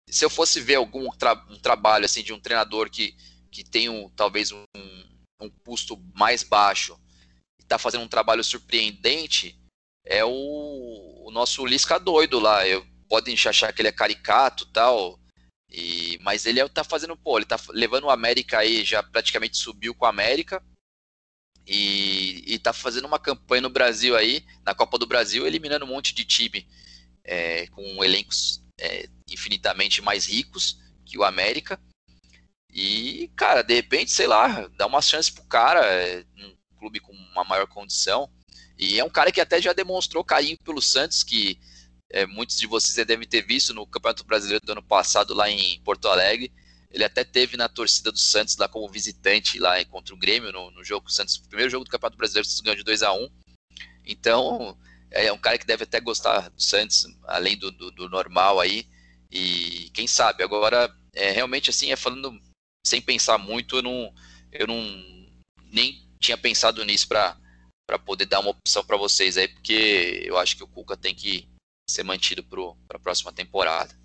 [0.08, 3.16] se eu fosse ver algum tra um trabalho assim de um treinador que,
[3.52, 4.64] que tem um, talvez um,
[5.42, 7.00] um custo mais baixo
[7.60, 9.60] e está fazendo um trabalho surpreendente,
[10.06, 12.68] é o, o nosso Lisca doido lá.
[12.68, 15.20] Eu, podem achar que ele é caricato tal,
[15.70, 19.58] e, mas ele é, tá fazendo, pô, ele tá levando o América aí, já praticamente
[19.58, 20.64] subiu com o América.
[21.66, 25.90] E, e tá fazendo uma campanha no Brasil aí, na Copa do Brasil, eliminando um
[25.90, 26.68] monte de time
[27.24, 31.80] é, com elencos é, infinitamente mais ricos que o América.
[32.74, 37.14] E, cara, de repente, sei lá, dá uma chance pro cara, é, um clube com
[37.14, 38.30] uma maior condição.
[38.78, 41.60] E é um cara que até já demonstrou carinho pelo Santos, que
[42.10, 45.50] é, muitos de vocês já devem ter visto no Campeonato Brasileiro do ano passado lá
[45.50, 46.52] em Porto Alegre.
[46.92, 50.72] Ele até teve na torcida do Santos lá como visitante lá contra o Grêmio no,
[50.72, 53.30] no jogo Santos, primeiro jogo do Campeonato Brasileiro, Santos ganhou de 2 a 1
[54.06, 54.78] Então,
[55.10, 58.88] é um cara que deve até gostar do Santos, além do, do, do normal aí.
[59.30, 62.38] E quem sabe, agora, é, realmente assim, é falando
[62.86, 64.14] sem pensar muito, eu não,
[64.52, 64.82] eu não
[65.72, 67.38] nem tinha pensado nisso para
[68.06, 71.48] poder dar uma opção para vocês aí, porque eu acho que o Cuca tem que
[71.90, 74.01] ser mantido para a próxima temporada.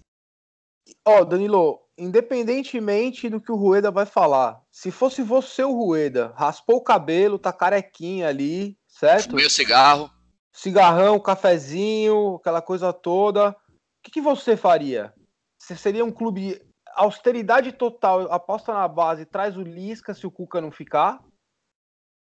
[1.05, 6.33] Ó, oh, Danilo, independentemente do que o Rueda vai falar, se fosse você o Rueda,
[6.37, 9.31] raspou o cabelo, tá carequinha ali, certo?
[9.31, 10.11] Fumei o cigarro
[10.57, 13.51] cigarrão, cafezinho, aquela coisa toda.
[13.51, 13.55] O
[14.03, 15.13] que, que você faria?
[15.59, 16.61] Você seria um clube
[16.95, 21.23] austeridade total, aposta na base, traz o Lisca se o Cuca não ficar?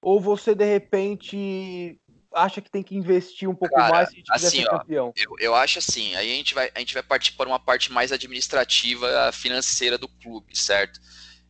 [0.02, 2.00] Ou você de repente
[2.34, 5.08] acha que tem que investir um pouco Cara, mais se a gente assim, ser campeão?
[5.08, 7.58] Ó, eu, eu acho assim, aí a gente vai a gente vai partir para uma
[7.58, 11.00] parte mais administrativa, financeira do clube, certo?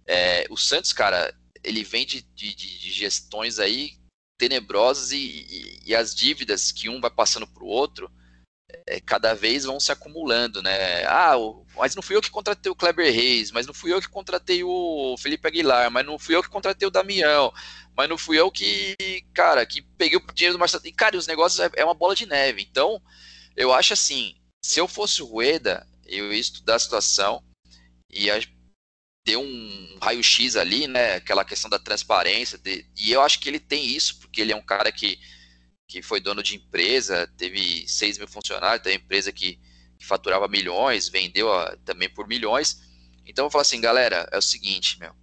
[0.07, 3.93] É, o Santos, cara, ele vem de, de, de gestões aí
[4.37, 8.11] tenebrosas e, e, e, as dívidas que um vai passando para o outro
[9.07, 11.05] cada vez vão se acumulando, né?
[11.07, 11.35] Ah,
[11.77, 14.63] mas não fui eu que contratei o Kleber Reis, mas não fui eu que contratei
[14.65, 17.53] o Felipe Aguilar, mas não fui eu que contratei o Damião,
[17.97, 18.97] mas não fui eu que,
[19.33, 20.87] cara, que peguei o dinheiro do Marcelo.
[20.87, 22.63] E, cara, os negócios é, é uma bola de neve.
[22.63, 23.01] Então,
[23.57, 24.35] eu acho assim,
[24.65, 27.43] se eu fosse o Rueda, eu ia estudar a situação
[28.11, 28.31] e
[29.25, 31.15] ter um raio-x ali, né?
[31.15, 32.59] Aquela questão da transparência.
[32.59, 35.19] De, e eu acho que ele tem isso, porque ele é um cara que,
[35.87, 39.59] que foi dono de empresa, teve 6 mil funcionários, tem empresa que,
[39.99, 42.81] que faturava milhões, vendeu a, também por milhões.
[43.27, 45.15] Então eu falo assim, galera, é o seguinte, meu.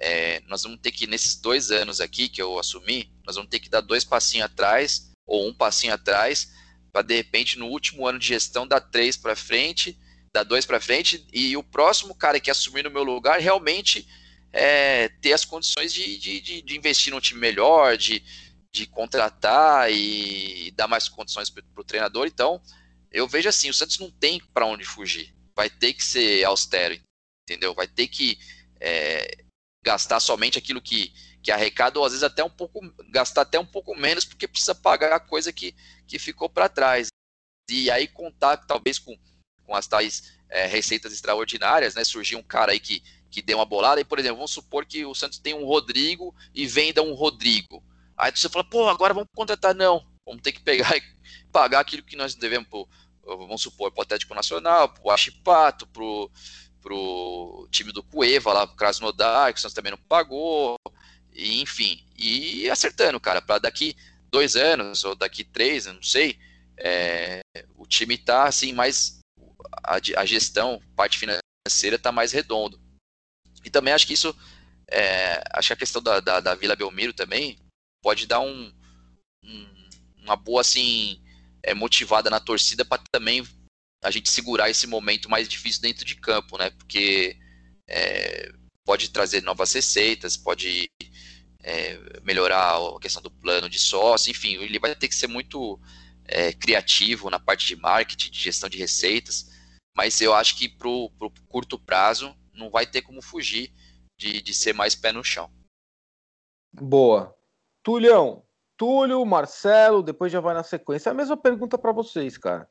[0.00, 3.58] É, nós vamos ter que, nesses dois anos aqui que eu assumi, nós vamos ter
[3.58, 6.52] que dar dois passinhos atrás, ou um passinho atrás,
[6.92, 9.98] para de repente no último ano de gestão dar três para frente
[10.32, 14.06] dar dois para frente e o próximo cara que assumir no meu lugar realmente
[14.52, 18.22] é, ter as condições de, de, de, de, investir num time melhor, de,
[18.74, 22.26] de contratar e dar mais condições para o treinador.
[22.26, 22.60] Então,
[23.10, 25.34] eu vejo assim, o Santos não tem para onde fugir.
[25.54, 27.00] Vai ter que ser austero,
[27.48, 27.74] entendeu?
[27.74, 28.38] Vai ter que
[28.80, 29.44] é,
[29.84, 31.12] gastar somente aquilo que,
[31.42, 32.80] que arrecada, ou às vezes até um pouco,
[33.10, 35.74] gastar até um pouco menos, porque precisa pagar a coisa que,
[36.06, 37.08] que ficou para trás.
[37.70, 39.16] E aí contar talvez com
[39.68, 42.02] com as tais é, receitas extraordinárias, né?
[42.02, 45.04] Surgiu um cara aí que, que deu uma bolada, e, por exemplo, vamos supor que
[45.04, 47.84] o Santos tem um Rodrigo e venda um Rodrigo.
[48.18, 49.74] Aí você fala, pô, agora vamos contratar.
[49.74, 51.02] Não, vamos ter que pegar e
[51.52, 52.88] pagar aquilo que nós devemos pro,
[53.24, 56.30] vamos supor, pro Atlético Nacional, pro Achipato, pro,
[56.80, 60.76] pro time do Cueva lá, pro Krasnodar, que o Santos também não pagou,
[61.32, 63.96] e, enfim, e acertando, cara, para daqui
[64.30, 66.38] dois anos, ou daqui três, não sei,
[66.76, 67.40] é,
[67.76, 69.18] o time tá assim mais
[69.84, 72.80] a, a gestão, parte financeira está mais redondo.
[73.64, 74.34] E também acho que isso,
[74.90, 77.58] é, acho que a questão da, da, da, Vila Belmiro também
[78.02, 78.72] pode dar um,
[79.44, 79.78] um
[80.22, 81.22] uma boa assim
[81.62, 83.46] é, motivada na torcida para também
[84.02, 86.70] a gente segurar esse momento mais difícil dentro de campo, né?
[86.70, 87.36] Porque
[87.88, 88.52] é,
[88.84, 90.90] pode trazer novas receitas, pode
[91.62, 95.80] é, melhorar a questão do plano de sócio, enfim, ele vai ter que ser muito
[96.24, 99.50] é, criativo na parte de marketing, de gestão de receitas,
[99.96, 101.10] mas eu acho que para o
[101.48, 103.72] curto prazo não vai ter como fugir
[104.18, 105.50] de, de ser mais pé no chão.
[106.72, 107.37] Boa.
[107.88, 108.44] Tulhão,
[108.76, 111.10] Túlio, Marcelo, depois já vai na sequência.
[111.10, 112.68] A mesma pergunta para vocês, cara.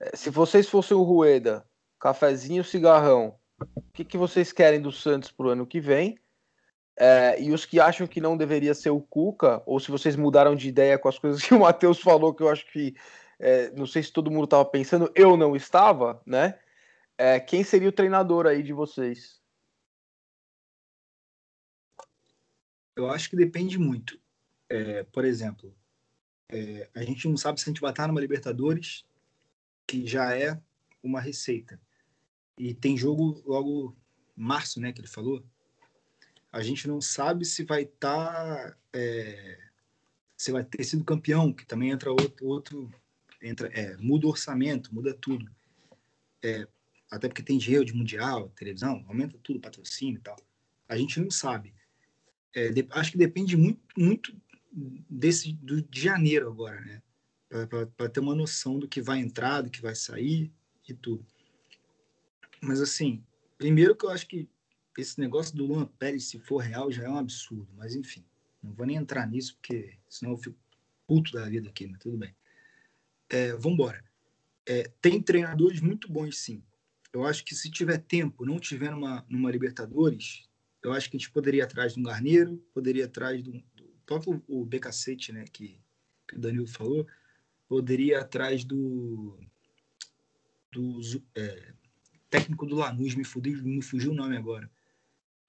[0.00, 1.64] É, se vocês fossem o Rueda,
[1.96, 3.38] cafezinho, cigarrão,
[3.76, 6.18] o que, que vocês querem do Santos para o ano que vem.
[6.98, 10.56] É, e os que acham que não deveria ser o Cuca, ou se vocês mudaram
[10.56, 12.96] de ideia com as coisas que o Matheus falou, que eu acho que
[13.38, 16.58] é, não sei se todo mundo estava pensando, eu não estava, né?
[17.16, 19.40] É, quem seria o treinador aí de vocês?
[22.96, 24.18] Eu acho que depende muito.
[24.68, 25.74] É, por exemplo,
[26.50, 29.04] é, a gente não sabe se a gente vai estar numa Libertadores,
[29.86, 30.60] que já é
[31.02, 31.80] uma receita.
[32.56, 33.96] E tem jogo logo
[34.36, 35.44] março, né, que ele falou.
[36.50, 39.58] A gente não sabe se vai estar, é,
[40.36, 42.90] se vai ter sido campeão, que também entra outro, outro
[43.42, 45.50] entra, é, muda o orçamento, muda tudo.
[46.42, 46.66] É,
[47.10, 50.36] até porque tem dinheiro de mundial, televisão, aumenta tudo, patrocínio e tal.
[50.88, 51.74] A gente não sabe.
[52.54, 54.34] É, de, acho que depende muito, muito
[55.08, 57.02] desse do, de janeiro agora, né?
[57.96, 60.52] Para ter uma noção do que vai entrar, do que vai sair
[60.88, 61.24] e tudo.
[62.60, 63.24] Mas assim,
[63.56, 64.48] primeiro que eu acho que
[64.96, 67.68] esse negócio do Luan Pérez, se for real, já é um absurdo.
[67.76, 68.24] Mas enfim,
[68.62, 70.56] não vou nem entrar nisso, porque senão eu fico
[71.06, 72.34] puto da vida aqui, mas tudo bem.
[73.28, 74.04] É, Vamos embora.
[74.66, 76.62] É, tem treinadores muito bons, sim.
[77.12, 80.46] Eu acho que se tiver tempo, não tiver numa, numa Libertadores,
[80.82, 83.52] eu acho que a gente poderia ir atrás de um Garneiro, poderia ir atrás do,
[83.52, 83.64] do
[84.08, 85.78] próprio o Becacete, né, que,
[86.26, 87.06] que o Danilo falou,
[87.68, 89.38] poderia ir atrás do,
[90.72, 90.98] do
[91.34, 91.74] é,
[92.30, 94.70] técnico do Lanús, me, fugiu, me fugiu o nome agora.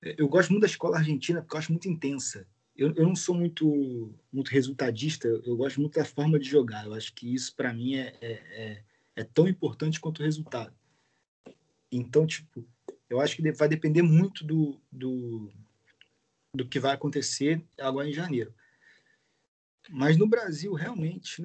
[0.01, 2.45] É, eu gosto muito da escola argentina porque eu acho muito intensa.
[2.75, 6.85] Eu, eu não sou muito, muito resultadista, eu gosto muito da forma de jogar.
[6.85, 8.83] Eu acho que isso, para mim, é, é, é,
[9.15, 10.73] é tão importante quanto o resultado.
[11.89, 12.65] Então, tipo,
[13.09, 15.49] eu acho que vai depender muito do, do,
[16.53, 18.53] do que vai acontecer agora em janeiro.
[19.89, 21.41] Mas no Brasil, realmente,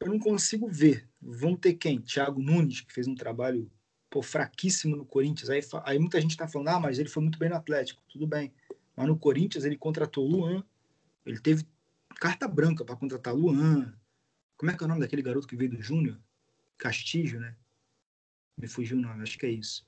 [0.00, 1.08] eu não consigo ver.
[1.20, 2.00] Vão ter quem?
[2.00, 3.70] Thiago Nunes, que fez um trabalho
[4.08, 5.50] pô, fraquíssimo no Corinthians.
[5.50, 8.02] Aí, aí muita gente está falando, ah, mas ele foi muito bem no Atlético.
[8.08, 8.52] Tudo bem.
[8.96, 10.64] Mas no Corinthians ele contratou Luan.
[11.24, 11.64] Ele teve
[12.16, 13.94] carta branca para contratar Luan.
[14.56, 16.18] Como é que é o nome daquele garoto que veio do Júnior?
[16.76, 17.54] Castilho, né?
[18.56, 19.86] Me fugiu o nome, acho que é isso.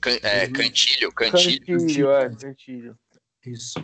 [0.00, 1.66] Can, é, cantilho, cantilho.
[1.66, 2.98] Cantilho, é, cantilho.
[3.44, 3.74] Isso.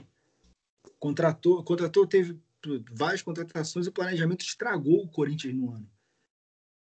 [0.99, 2.39] Contratou, contratou, teve
[2.93, 5.89] várias contratações e o planejamento estragou o Corinthians no ano.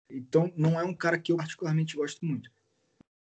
[0.09, 2.49] Então, não é um cara que eu particularmente gosto muito.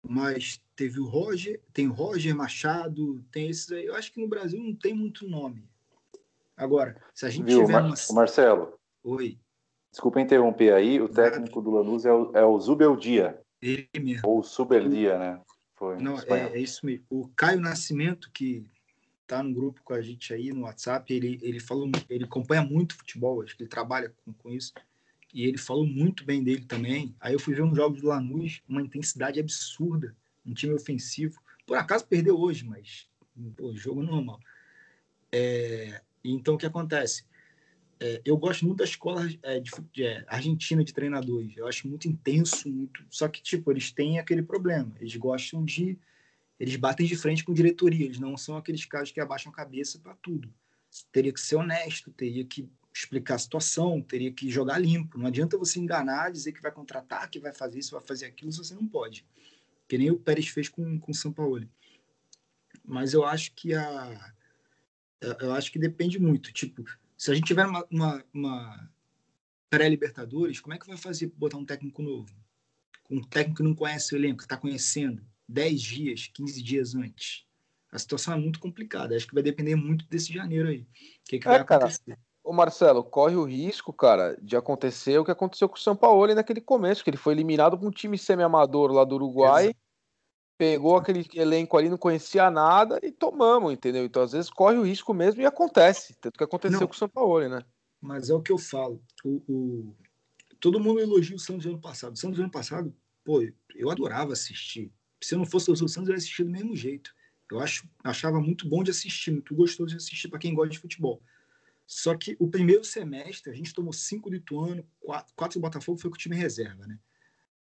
[0.05, 3.85] Mas teve o Roger, tem o Roger Machado, tem esses aí.
[3.85, 5.69] Eu acho que no Brasil não tem muito nome.
[6.57, 7.95] Agora, se a gente Viu, tiver Mar uma...
[8.11, 8.77] Marcelo.
[9.03, 9.39] Oi.
[9.91, 13.39] Desculpa interromper aí, o técnico do Lanús é o, é o Zubeldia.
[13.61, 14.27] Ele mesmo.
[14.27, 15.41] Ou Subeldia, né?
[15.75, 17.05] Foi não, é, é, isso mesmo.
[17.09, 18.65] O Caio Nascimento, que
[19.27, 22.95] tá no grupo com a gente aí no WhatsApp, ele, ele falou, ele acompanha muito
[22.95, 24.73] futebol, acho que ele trabalha com, com isso
[25.33, 27.15] e ele falou muito bem dele também.
[27.19, 31.41] Aí eu fui ver um jogo do Lanús, uma intensidade absurda, um time ofensivo.
[31.65, 33.09] Por acaso perdeu hoje, mas
[33.57, 34.39] pô, jogo normal.
[35.31, 37.25] É, então o que acontece?
[37.99, 41.57] É, eu gosto muito da escola é, de, de, é, argentina de treinadores.
[41.57, 43.03] Eu acho muito intenso, muito.
[43.09, 44.93] Só que tipo eles têm aquele problema.
[44.99, 45.97] Eles gostam de,
[46.59, 48.05] eles batem de frente com diretoria.
[48.05, 50.53] Eles não são aqueles caras que abaixam a cabeça para tudo.
[51.11, 55.17] Teria que ser honesto, teria que explicar a situação, teria que jogar limpo.
[55.17, 58.51] Não adianta você enganar, dizer que vai contratar, que vai fazer isso, vai fazer aquilo,
[58.51, 59.25] se você não pode.
[59.87, 61.67] Que nem o Pérez fez com o São Paulo.
[62.85, 64.33] Mas eu acho que a
[65.39, 66.51] eu acho que depende muito.
[66.51, 66.83] Tipo,
[67.17, 68.91] se a gente tiver uma, uma, uma
[69.69, 72.35] pré-Libertadores, como é que vai fazer botar um técnico novo?
[73.09, 77.45] Um técnico que não conhece o elenco, que está conhecendo 10 dias, 15 dias antes.
[77.91, 79.15] A situação é muito complicada.
[79.15, 80.79] Acho que vai depender muito desse janeiro aí.
[80.79, 80.87] O
[81.25, 82.01] que, que é, vai acontecer?
[82.05, 86.33] Cara Marcelo, corre o risco, cara, de acontecer o que aconteceu com o São Paulo
[86.33, 89.77] naquele começo, que ele foi eliminado por um time semi-amador lá do Uruguai, Exato.
[90.57, 94.05] pegou aquele elenco ali, não conhecia nada e tomamos, entendeu?
[94.05, 96.15] Então, às vezes, corre o risco mesmo e acontece.
[96.21, 97.63] Tanto que aconteceu não, com o São Paulo, né?
[98.01, 99.01] Mas é o que eu falo.
[99.23, 99.95] O, o...
[100.59, 102.13] Todo mundo elogia o Santos ano passado.
[102.13, 102.93] O Santos ano passado,
[103.23, 103.41] pô,
[103.75, 104.91] eu adorava assistir.
[105.23, 107.13] Se eu não fosse o Santos, eu ia assistir do mesmo jeito.
[107.49, 110.79] Eu acho, achava muito bom de assistir, muito gostoso de assistir para quem gosta de
[110.79, 111.21] futebol.
[111.85, 115.99] Só que o primeiro semestre a gente tomou cinco do Ituano, quatro, quatro do Botafogo
[115.99, 116.97] foi com o time reserva, né?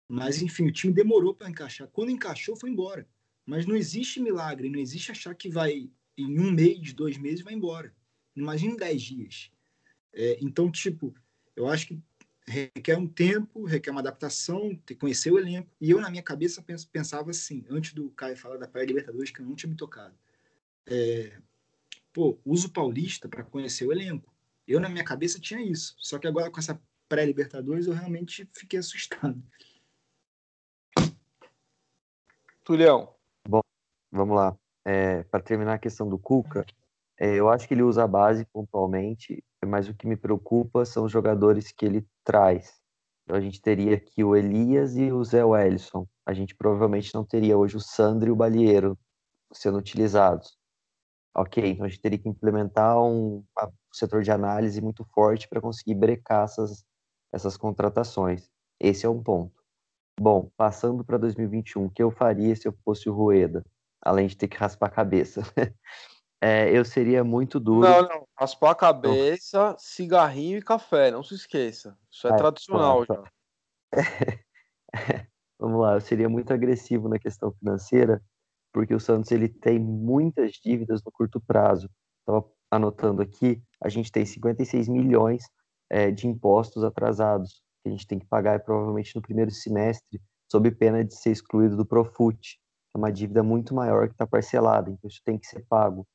[0.08, 1.88] Mas enfim, o time demorou para encaixar.
[1.90, 3.08] Quando encaixou, foi embora.
[3.46, 7.54] Mas não existe milagre, não existe achar que vai em um mês, dois meses, vai
[7.54, 7.94] embora.
[8.36, 9.52] Imagina dez dias.
[10.14, 11.14] É, então, tipo,
[11.56, 12.02] eu acho que
[12.48, 15.70] requer um tempo, requer uma adaptação, ter conhecer o elenco.
[15.82, 19.42] E eu, na minha cabeça, pensava assim, antes do Caio falar da Praia Libertadores, que
[19.42, 20.16] eu não tinha me tocado.
[20.86, 21.38] É,
[22.14, 24.34] pô, uso paulista para conhecer o elenco.
[24.66, 25.96] Eu, na minha cabeça, tinha isso.
[26.00, 29.42] Só que agora, com essa pré-Libertadores, eu realmente fiquei assustado.
[32.64, 33.16] Tulhão.
[33.48, 33.62] Bom,
[34.12, 34.58] vamos lá.
[34.84, 36.66] É, para terminar a questão do Cuca,
[37.20, 41.06] é, eu acho que ele usa a base pontualmente, mas o que me preocupa são
[41.06, 42.80] os jogadores que ele traz.
[43.24, 46.08] Então a gente teria aqui o Elias e o Zé Wellison.
[46.26, 48.98] A gente provavelmente não teria hoje o Sandro e o Balieiro
[49.52, 50.58] sendo utilizados.
[51.36, 55.62] Ok, então a gente teria que implementar um, um setor de análise muito forte para
[55.62, 56.84] conseguir brecar essas,
[57.32, 58.50] essas contratações.
[58.80, 59.54] Esse é um ponto.
[60.20, 63.64] Bom, passando para 2021, o que eu faria se eu fosse o Rueda?
[64.02, 65.42] Além de ter que raspar a cabeça.
[66.42, 67.88] é, eu seria muito duro.
[67.88, 68.28] Não, não.
[68.38, 69.78] Raspar a cabeça, não.
[69.78, 71.98] cigarrinho e café, não se esqueça.
[72.12, 73.24] Isso é, é tradicional já.
[75.60, 78.22] Vamos lá, eu seria muito agressivo na questão financeira,
[78.72, 81.90] porque o Santos ele tem muitas dívidas no curto prazo.
[82.20, 85.44] Estava anotando aqui, a gente tem 56 milhões
[85.90, 90.70] é, de impostos atrasados que a gente tem que pagar provavelmente no primeiro semestre, sob
[90.72, 92.60] pena de ser excluído do Profut.
[92.94, 96.06] É uma dívida muito maior que está parcelada, então isso tem que ser pago.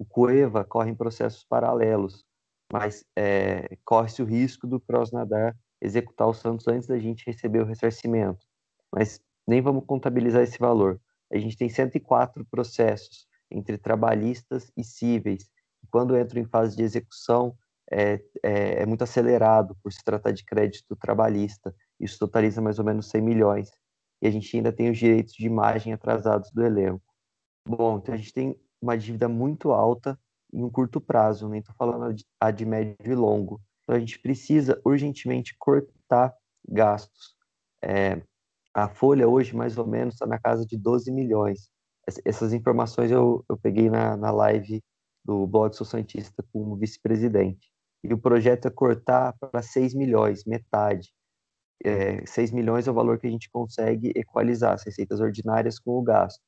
[0.00, 2.24] O Cueva corre em processos paralelos,
[2.72, 7.66] mas é, corre-se o risco do Crosnadar executar o Santos antes da gente receber o
[7.66, 8.40] ressarcimento.
[8.90, 10.98] Mas nem vamos contabilizar esse valor.
[11.30, 15.50] A gente tem 104 processos entre trabalhistas e cíveis.
[15.90, 17.54] Quando entram em fase de execução,
[17.92, 21.74] é, é, é, muito acelerado por se tratar de crédito trabalhista.
[22.00, 23.70] Isso totaliza mais ou menos 100 milhões.
[24.22, 27.04] E a gente ainda tem os direitos de imagem atrasados do elenco.
[27.68, 30.18] Bom, então a gente tem uma dívida muito alta
[30.52, 33.60] em um curto prazo, nem estou falando a de médio e longo.
[33.82, 36.34] Então a gente precisa urgentemente cortar
[36.68, 37.34] gastos.
[37.82, 38.22] É,
[38.74, 41.70] a folha hoje, mais ou menos, está na casa de 12 milhões.
[42.24, 44.82] Essas informações eu, eu peguei na, na live
[45.24, 47.70] do Blog Sou Santista com o vice-presidente
[48.02, 51.12] e o projeto é cortar para 6 milhões, metade.
[51.84, 55.92] É, 6 milhões é o valor que a gente consegue equalizar as receitas ordinárias com
[55.92, 56.40] o gasto.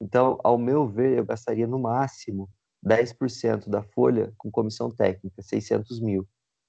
[0.00, 2.48] Então, ao meu ver, eu gastaria no máximo
[2.84, 6.26] 10% da folha com comissão técnica, 600 mil.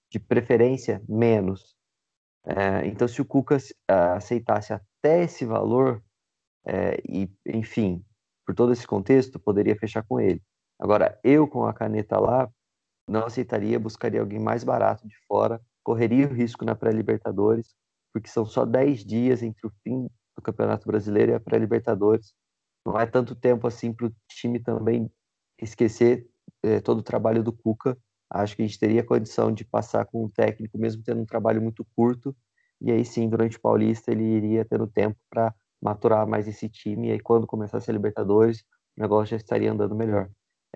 [0.10, 1.76] De preferência, menos.
[2.46, 6.04] É, então, se o Cuca aceitasse até esse valor,
[6.66, 8.04] é, e, enfim,
[8.46, 10.42] por todo esse contexto, poderia fechar com ele.
[10.80, 12.50] Agora, eu com a caneta lá,
[13.08, 17.76] não aceitaria, buscaria alguém mais barato de fora, correria o risco na pré-Libertadores,
[18.14, 22.34] porque são só 10 dias entre o fim do Campeonato Brasileiro e a pré-Libertadores.
[22.86, 25.12] Não é tanto tempo assim para o time também
[25.62, 26.28] esquecer
[26.64, 27.98] é, todo o trabalho do Cuca.
[28.30, 31.62] Acho que a gente teria condição de passar com o técnico, mesmo tendo um trabalho
[31.62, 32.36] muito curto,
[32.80, 37.10] e aí sim, durante o Paulista, ele iria tendo tempo para maturar mais esse time,
[37.10, 38.62] e aí quando começasse a Libertadores,
[38.98, 40.30] o negócio já estaria andando melhor.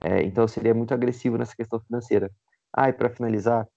[0.03, 2.31] É, então seria muito agressivo nessa questão financeira.
[2.73, 3.67] Ah, e para finalizar,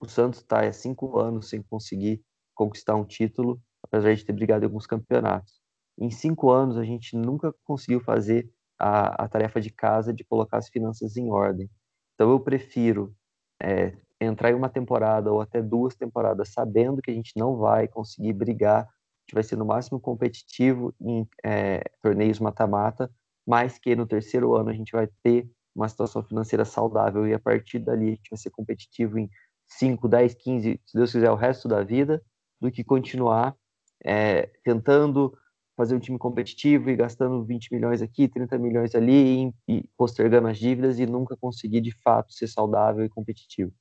[0.00, 2.22] o Santos está há cinco anos sem conseguir
[2.54, 5.61] conquistar um título, apesar de ter brigado em alguns campeonatos.
[5.98, 10.58] Em cinco anos, a gente nunca conseguiu fazer a, a tarefa de casa de colocar
[10.58, 11.70] as finanças em ordem.
[12.14, 13.14] Então, eu prefiro
[13.62, 17.88] é, entrar em uma temporada ou até duas temporadas sabendo que a gente não vai
[17.88, 18.86] conseguir brigar, a
[19.22, 23.10] gente vai ser no máximo competitivo em é, torneios mata-mata,
[23.46, 27.38] mas que no terceiro ano a gente vai ter uma situação financeira saudável e a
[27.38, 29.28] partir dali a gente vai ser competitivo em
[29.66, 32.22] 5, 10, 15, se Deus quiser, o resto da vida,
[32.60, 33.56] do que continuar
[34.04, 35.36] é, tentando
[35.82, 40.46] fazer um time competitivo e gastando 20 milhões aqui, 30 milhões ali e, e postergando
[40.46, 43.72] as dívidas e nunca conseguir de fato ser saudável e competitivo.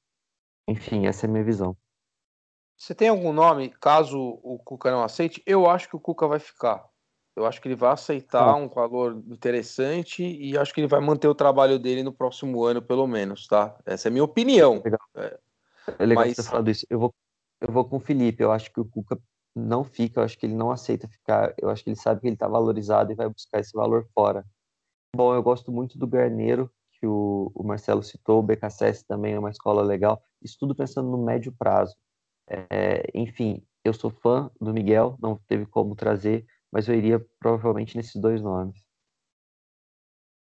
[0.67, 1.77] Enfim, essa é a minha visão.
[2.75, 5.43] Você tem algum nome, caso o Cuca não aceite?
[5.45, 6.89] Eu acho que o Cuca vai ficar.
[7.35, 11.27] Eu acho que ele vai aceitar um valor interessante e acho que ele vai manter
[11.27, 13.77] o trabalho dele no próximo ano, pelo menos, tá?
[13.85, 14.81] Essa é a minha opinião.
[14.83, 14.99] Legal.
[15.15, 15.39] É,
[15.99, 16.35] é legal Mas...
[16.35, 16.87] você falar isso.
[16.89, 17.13] Eu vou,
[17.61, 18.41] eu vou com o Felipe.
[18.41, 19.21] Eu acho que o Cuca
[19.55, 21.53] não fica, eu acho que ele não aceita ficar.
[21.57, 24.45] Eu acho que ele sabe que ele está valorizado e vai buscar esse valor fora.
[25.15, 28.39] Bom, eu gosto muito do Garneiro, que o, o Marcelo citou.
[28.39, 30.23] O BKSS também é uma escola legal.
[30.41, 31.95] Isso tudo pensando no médio prazo.
[32.47, 37.97] É, enfim, eu sou fã do Miguel, não teve como trazer mas eu iria provavelmente
[37.97, 38.81] nesses dois nomes.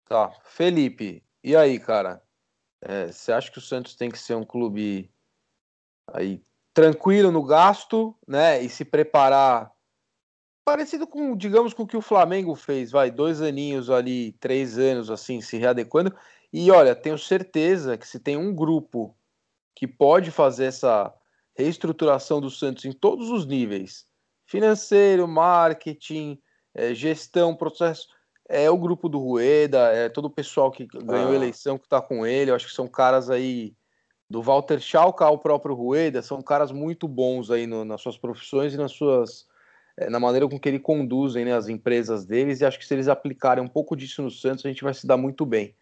[0.05, 0.31] Tá.
[0.45, 2.23] Felipe, e aí, cara?
[2.81, 5.13] É, você acha que o Santos tem que ser um clube
[6.13, 6.45] aí
[6.75, 8.61] tranquilo no gasto, né?
[8.61, 9.73] E se preparar
[10.65, 15.11] parecido com, digamos, com o que o Flamengo fez, vai, dois aninhos ali, três anos
[15.11, 16.15] assim, se readequando.
[16.53, 19.17] E olha, tenho certeza que se tem um grupo
[19.77, 21.13] que pode fazer essa
[21.57, 24.07] reestruturação do Santos em todos os níveis,
[24.47, 26.41] financeiro, marketing,
[26.75, 28.09] é, gestão, processo.
[28.49, 31.35] É o grupo do Rueda, é todo o pessoal que ganhou ah.
[31.35, 32.51] eleição que está com ele.
[32.51, 33.75] Eu acho que são caras aí
[34.29, 38.75] do Walter Schalke ao próprio Rueda, são caras muito bons aí no, nas suas profissões
[38.75, 39.47] e nas suas
[39.97, 42.95] é, na maneira com que ele conduzem né, as empresas deles, e acho que se
[42.95, 45.69] eles aplicarem um pouco disso no Santos, a gente vai se dar muito bem.
[45.71, 45.75] O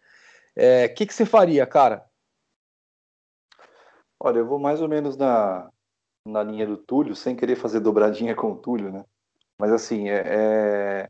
[0.55, 2.05] é, que, que você faria, cara?
[4.19, 5.69] Olha, eu vou mais ou menos na,
[6.25, 9.03] na linha do Túlio, sem querer fazer dobradinha com o Túlio, né?
[9.57, 11.09] Mas assim, é, é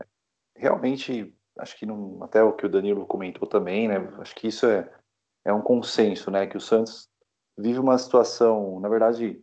[0.55, 3.97] realmente, acho que não, até o que o Danilo comentou também, né?
[4.19, 4.89] Acho que isso é,
[5.45, 6.47] é um consenso, né?
[6.47, 7.09] Que o Santos
[7.57, 9.41] vive uma situação, na verdade,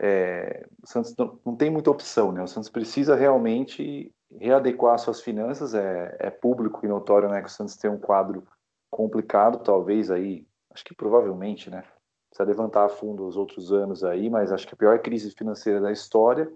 [0.00, 2.42] é, o Santos não, não, tem muita opção, né?
[2.42, 5.74] O Santos precisa realmente readequar suas finanças.
[5.74, 8.44] É, é, público e notório, né, que o Santos tem um quadro
[8.90, 11.84] complicado, talvez aí, acho que provavelmente, né?
[12.30, 15.80] Precisa levantar a fundo os outros anos aí, mas acho que a pior crise financeira
[15.80, 16.52] da história,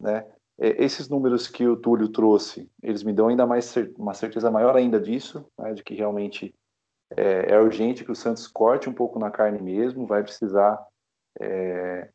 [0.00, 0.26] né?
[0.58, 4.76] É, esses números que o Túlio trouxe, eles me dão ainda mais uma certeza maior
[4.76, 6.54] ainda disso, né, de que realmente
[7.16, 10.84] é, é, urgente que o Santos corte um pouco na carne mesmo, vai precisar
[11.40, 12.10] é,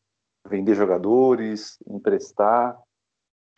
[0.47, 2.79] vender jogadores, emprestar.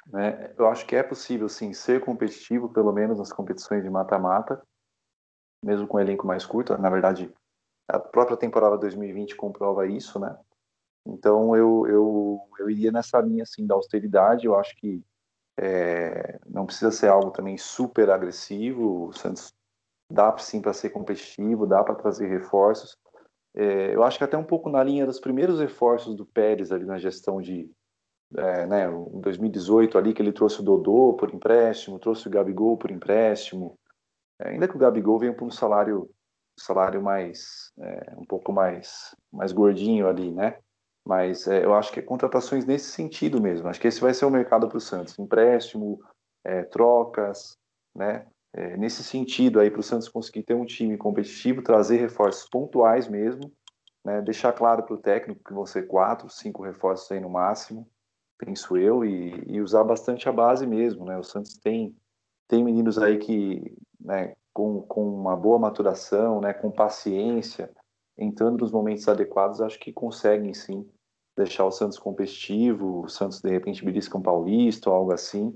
[0.08, 0.54] Né?
[0.58, 4.62] Eu acho que é possível, sim, ser competitivo, pelo menos nas competições de mata-mata,
[5.64, 6.78] mesmo com um elenco mais curto.
[6.78, 7.32] Na verdade,
[7.88, 10.38] a própria temporada 2020 comprova isso, né?
[11.06, 14.46] Então, eu, eu, eu iria nessa linha, assim, da austeridade.
[14.46, 15.04] Eu acho que
[15.60, 19.08] é, não precisa ser algo também super agressivo.
[19.08, 19.54] O Santos
[20.10, 22.98] dá, sim, para ser competitivo, dá para trazer reforços
[23.56, 26.86] é, eu acho que até um pouco na linha dos primeiros reforços do Pérez ali
[26.86, 27.70] na gestão de
[28.38, 32.78] é, né, em 2018 ali que ele trouxe o Dodô por empréstimo, trouxe o Gabigol
[32.78, 33.76] por empréstimo,
[34.40, 36.10] é, ainda que o Gabigol venha por um salário
[36.60, 40.60] salário mais é, um pouco mais mais gordinho ali, né?
[41.06, 43.68] Mas é, eu acho que é contratações nesse sentido mesmo.
[43.68, 46.00] Acho que esse vai ser o mercado para o Santos, empréstimo,
[46.46, 47.58] é, trocas,
[47.96, 48.28] né?
[48.54, 53.08] É, nesse sentido aí para o Santos conseguir ter um time competitivo, trazer reforços pontuais
[53.08, 53.52] mesmo,
[54.04, 57.88] né, deixar claro para o técnico que vão ser quatro, cinco reforços aí no máximo,
[58.38, 61.18] penso eu, e, e, usar bastante a base mesmo, né?
[61.18, 61.96] O Santos tem
[62.48, 67.72] tem meninos aí que, né, com, com uma boa maturação, né, com paciência,
[68.18, 70.90] entrando nos momentos adequados, acho que conseguem sim
[71.38, 75.56] deixar o Santos competitivo, o Santos de repente belisca um paulista ou algo assim.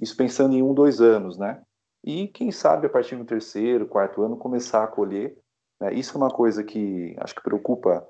[0.00, 1.62] Isso pensando em um, dois anos, né?
[2.04, 5.36] E quem sabe a partir do terceiro, quarto ano começar a colher.
[5.80, 5.94] Né?
[5.94, 8.06] Isso é uma coisa que acho que preocupa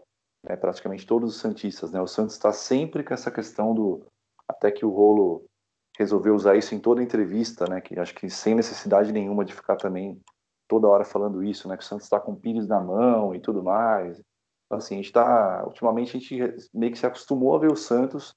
[0.47, 1.91] né, praticamente todos os santistas.
[1.91, 2.01] Né?
[2.01, 4.07] O Santos está sempre com essa questão do
[4.49, 5.45] até que o Rolo
[5.97, 7.81] resolveu usar isso em toda entrevista, né?
[7.81, 10.21] Que acho que sem necessidade nenhuma de ficar também
[10.67, 11.77] toda hora falando isso, né?
[11.77, 14.19] Que o Santos está com Pires na mão e tudo mais.
[14.67, 17.77] Então, assim, a gente está ultimamente a gente meio que se acostumou a ver o
[17.77, 18.35] Santos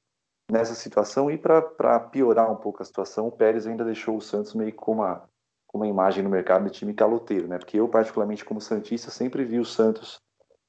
[0.51, 4.53] nessa situação e para piorar um pouco a situação, o Pérez ainda deixou o Santos
[4.53, 5.27] meio com uma
[5.73, 7.57] uma imagem no mercado de time caloteiro, né?
[7.57, 10.21] Porque eu, particularmente, como Santista, sempre vi o Santos,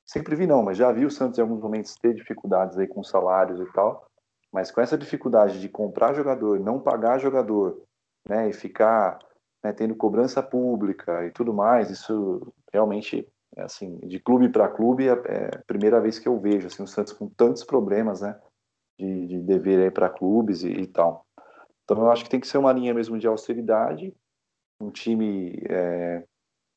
[0.07, 3.05] sempre vi não, mas já vi o Santos em alguns momentos ter dificuldades aí com
[3.05, 4.07] salários e tal,
[4.51, 7.83] mas com essa dificuldade de comprar jogador, não pagar jogador,
[8.27, 8.49] né?
[8.49, 9.19] E ficar
[9.63, 15.07] né, tendo cobrança pública e tudo mais, isso realmente, é assim, de clube para clube,
[15.07, 18.39] é, é a primeira vez que eu vejo, assim, o Santos com tantos problemas, né?
[18.99, 21.27] De, de dever aí para clubes e, e tal.
[21.83, 24.15] Então eu acho que tem que ser uma linha mesmo de austeridade
[24.81, 26.25] um time é,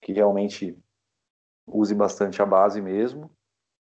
[0.02, 0.78] que realmente
[1.66, 3.32] use bastante a base mesmo.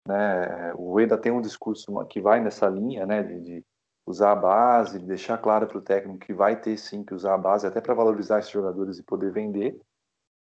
[0.08, 0.74] Né?
[0.74, 3.66] O Rueda tem um discurso que vai nessa linha, né, de, de
[4.06, 7.36] usar a base, de deixar claro para o técnico que vai ter sim que usar
[7.36, 9.80] a base, até para valorizar esses jogadores e poder vender.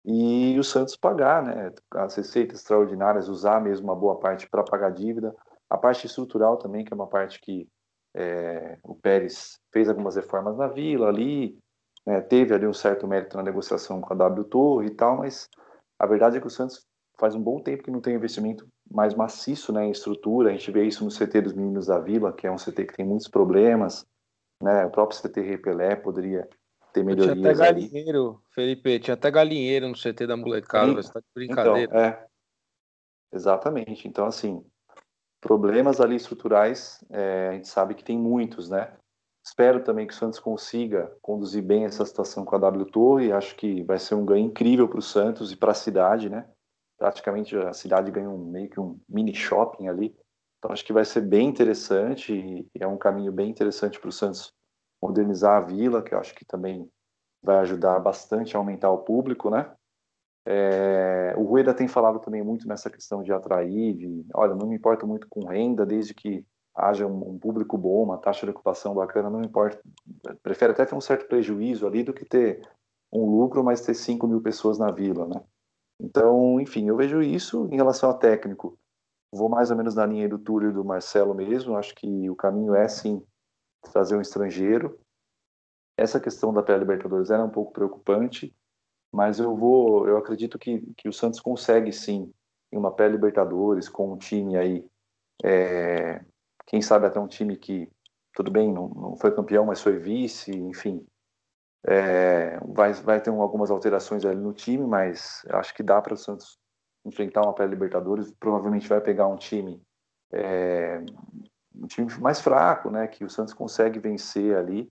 [0.04, 4.90] E o Santos pagar, né, as receitas extraordinárias, usar mesmo uma boa parte para pagar
[4.90, 5.34] dívida.
[5.70, 7.66] A parte estrutural também, que é uma parte que
[8.14, 11.58] é, o Pérez fez algumas reformas na Vila ali,
[12.06, 15.48] né, teve ali um certo mérito na negociação com a W Torre e tal, mas
[15.98, 16.86] a verdade é que o Santos
[17.18, 20.50] faz um bom tempo que não tem investimento mais maciço né, em estrutura.
[20.50, 22.96] A gente vê isso no CT dos Meninos da Vila, que é um CT que
[22.96, 24.04] tem muitos problemas.
[24.60, 24.84] Né?
[24.84, 26.48] O próprio CT Repelé poderia
[26.92, 27.36] ter melhorias.
[27.36, 28.54] Tinha até galinheiro, ali.
[28.54, 31.84] Felipe, tinha até galinheiro no CT da molecada, você está de brincadeira.
[31.84, 32.26] Então, é.
[33.32, 34.06] Exatamente.
[34.06, 34.64] Então, assim,
[35.40, 38.96] problemas ali estruturais, é, a gente sabe que tem muitos, né?
[39.44, 43.30] Espero também que o Santos consiga conduzir bem essa situação com a W Torre.
[43.30, 46.48] Acho que vai ser um ganho incrível para o Santos e para a cidade, né?
[46.98, 50.16] Praticamente a cidade ganha um, meio que um mini shopping ali.
[50.58, 54.12] Então acho que vai ser bem interessante e é um caminho bem interessante para o
[54.12, 54.50] Santos
[55.02, 56.88] modernizar a vila, que eu acho que também
[57.42, 59.70] vai ajudar bastante a aumentar o público, né?
[60.46, 64.76] É, o Rueda tem falado também muito nessa questão de atrair, de, olha, não me
[64.76, 69.30] importo muito com renda, desde que haja um, público bom, uma taxa de ocupação bacana,
[69.30, 69.80] não importa.
[70.42, 72.68] Prefere até ter um certo prejuízo ali do que ter
[73.12, 75.40] um lucro, mas ter 5 mil pessoas na vila, né?
[76.00, 78.76] Então, enfim, eu vejo isso em relação ao técnico.
[79.32, 81.76] Vou mais ou menos na linha do Túlio e do Marcelo mesmo.
[81.76, 83.24] Acho que o caminho é, sim,
[83.92, 84.98] trazer um estrangeiro.
[85.96, 88.52] essa questão da pré-Libertadores era um pouco preocupante,
[89.12, 92.32] mas eu vou, eu acredito que, que o Santos consegue sim
[92.72, 94.84] em uma pré-Libertadores com um time aí,
[95.44, 96.24] é,
[96.66, 97.88] quem sabe até um time que
[98.34, 101.06] tudo bem, não, não foi campeão, mas foi vice, enfim,
[101.86, 106.16] é, vai, vai ter algumas alterações ali no time, mas acho que dá para o
[106.16, 106.58] Santos
[107.04, 108.32] enfrentar uma pré-Libertadores.
[108.40, 109.80] Provavelmente vai pegar um time
[110.32, 111.00] é,
[111.74, 114.90] um time mais fraco, né, que o Santos consegue vencer ali.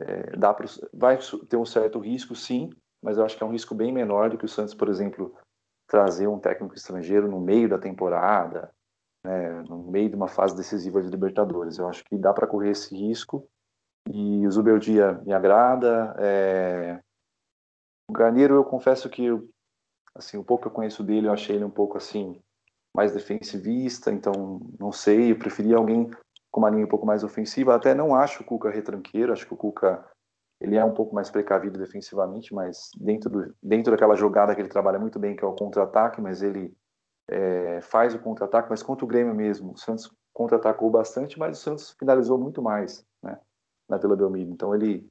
[0.00, 1.18] É, dá pro, vai
[1.48, 2.70] ter um certo risco, sim,
[3.02, 5.36] mas eu acho que é um risco bem menor do que o Santos, por exemplo,
[5.86, 8.72] trazer um técnico estrangeiro no meio da temporada,
[9.24, 11.78] né, no meio de uma fase decisiva de Libertadores.
[11.78, 13.48] Eu acho que dá para correr esse risco
[14.08, 16.14] e o Zubeldia me agrada.
[16.18, 17.00] É...
[18.08, 19.28] O Garneiro, eu confesso que
[20.14, 22.40] assim, o pouco que eu conheço dele, eu achei ele um pouco assim
[22.94, 26.10] mais defensivista, então não sei, eu preferia alguém
[26.50, 27.74] com uma linha um pouco mais ofensiva.
[27.74, 30.04] Até não acho o Cuca retranqueiro, acho que o Cuca
[30.60, 34.68] ele é um pouco mais precavido defensivamente, mas dentro, do, dentro daquela jogada que ele
[34.68, 36.74] trabalha muito bem, que é o contra-ataque, mas ele
[37.30, 41.62] é, faz o contra-ataque, mas contra o Grêmio mesmo, o Santos contra-atacou bastante, mas o
[41.62, 43.38] Santos finalizou muito mais, né,
[43.88, 44.50] na Vila Belmiro.
[44.50, 45.08] Então ele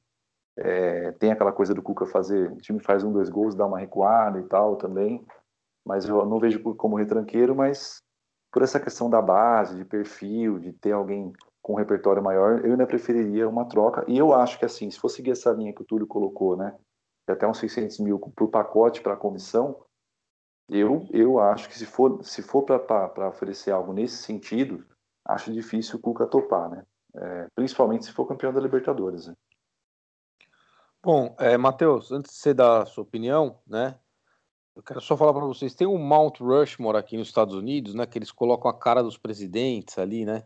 [0.58, 3.78] é, tem aquela coisa do Cuca fazer, o time faz um, dois gols, dá uma
[3.78, 5.24] recuada e tal também,
[5.86, 8.02] mas eu não vejo como retranqueiro, mas
[8.52, 11.32] por essa questão da base, de perfil, de ter alguém
[11.62, 14.04] com um repertório maior, eu ainda preferiria uma troca.
[14.08, 16.74] E eu acho que, assim, se for seguir essa linha que o Túlio colocou, né,
[17.28, 19.76] até uns 600 mil por pacote para a comissão,
[20.70, 24.86] eu, eu acho que se for, se for para oferecer algo nesse sentido,
[25.24, 26.86] acho difícil o Cuca topar, né?
[27.14, 29.26] É, principalmente se for campeão da Libertadores.
[29.26, 29.34] Né?
[31.02, 33.98] Bom, é, Matheus, antes de você dar a sua opinião, né?
[34.76, 38.06] Eu quero só falar para vocês, tem um Mount Rushmore aqui nos Estados Unidos, né?
[38.06, 40.44] Que eles colocam a cara dos presidentes ali, né?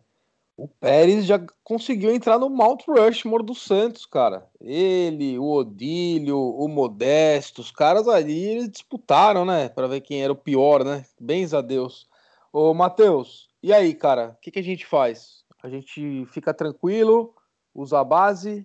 [0.56, 4.48] O Pérez já conseguiu entrar no Mount Rushmore do Santos, cara.
[4.60, 9.68] Ele, o Odílio, o Modesto, os caras ali eles disputaram, né?
[9.68, 11.04] Para ver quem era o pior, né?
[11.20, 12.08] Bens a Deus.
[12.52, 14.36] Ô, Matheus, e aí, cara?
[14.36, 15.44] O que, que a gente faz?
[15.60, 17.34] A gente fica tranquilo,
[17.74, 18.64] usa a base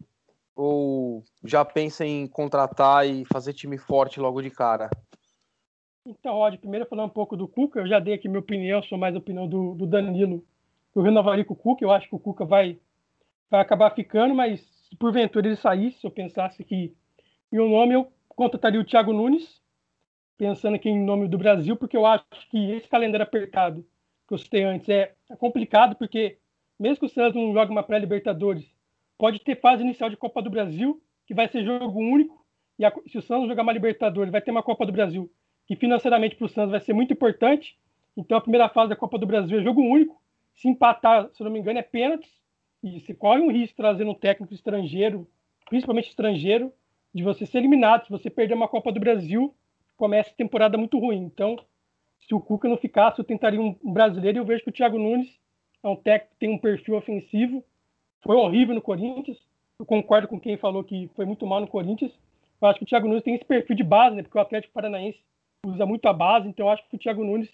[0.55, 4.91] ou já pensa em contratar e fazer time forte logo de cara?
[6.05, 8.97] Então, Rod, primeiro falando um pouco do Cuca, eu já dei aqui minha opinião, sou
[8.97, 10.45] mais a opinião do, do Danilo.
[10.99, 12.77] Eu renovaria com o Cuca, eu acho que o Cuca vai,
[13.49, 16.93] vai acabar ficando, mas se porventura ele saísse, se eu pensasse que
[17.53, 19.61] o nome, eu contrataria o Thiago Nunes,
[20.37, 23.85] pensando aqui em nome do Brasil, porque eu acho que esse calendário apertado
[24.27, 26.37] que eu citei antes é, é complicado, porque
[26.77, 28.69] mesmo que o Santos não jogue uma pré-Libertadores,
[29.17, 32.45] pode ter fase inicial de Copa do Brasil, que vai ser jogo único,
[32.77, 35.31] e a, se o Santos jogar uma Libertadores, vai ter uma Copa do Brasil
[35.65, 37.77] que financeiramente para o Santos vai ser muito importante.
[38.17, 40.19] Então a primeira fase da Copa do Brasil é jogo único.
[40.59, 42.29] Se empatar, se não me engano, é pênaltis.
[42.83, 45.25] E se corre um risco trazendo um técnico estrangeiro,
[45.69, 46.73] principalmente estrangeiro,
[47.13, 48.03] de você ser eliminado.
[48.03, 49.55] Se você perder uma Copa do Brasil,
[49.95, 51.19] começa a temporada muito ruim.
[51.19, 51.57] Então,
[52.27, 54.99] se o Cuca não ficasse, eu tentaria um brasileiro e eu vejo que o Thiago
[54.99, 55.29] Nunes
[55.81, 57.63] é um técnico que tem um perfil ofensivo.
[58.21, 59.37] Foi horrível no Corinthians.
[59.79, 62.11] Eu concordo com quem falou que foi muito mal no Corinthians.
[62.61, 64.23] Eu acho que o Thiago Nunes tem esse perfil de base, né?
[64.23, 65.19] Porque o Atlético Paranaense
[65.65, 67.49] usa muito a base, então eu acho que o Thiago Nunes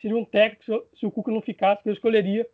[0.00, 2.46] seria um técnico, se o Cuca não ficasse, que eu escolheria.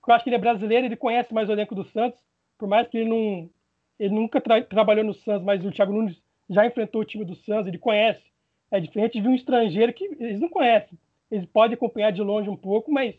[0.00, 2.20] Porque eu acho que ele é brasileiro, ele conhece mais o elenco do Santos,
[2.58, 3.50] por mais que ele não
[3.98, 6.20] ele nunca tra trabalhou no Santos, mas o Thiago Nunes
[6.50, 8.22] já enfrentou o time do Santos, ele conhece.
[8.70, 10.98] É diferente de um estrangeiro que eles não conhecem.
[11.30, 13.14] Eles podem acompanhar de longe um pouco, mas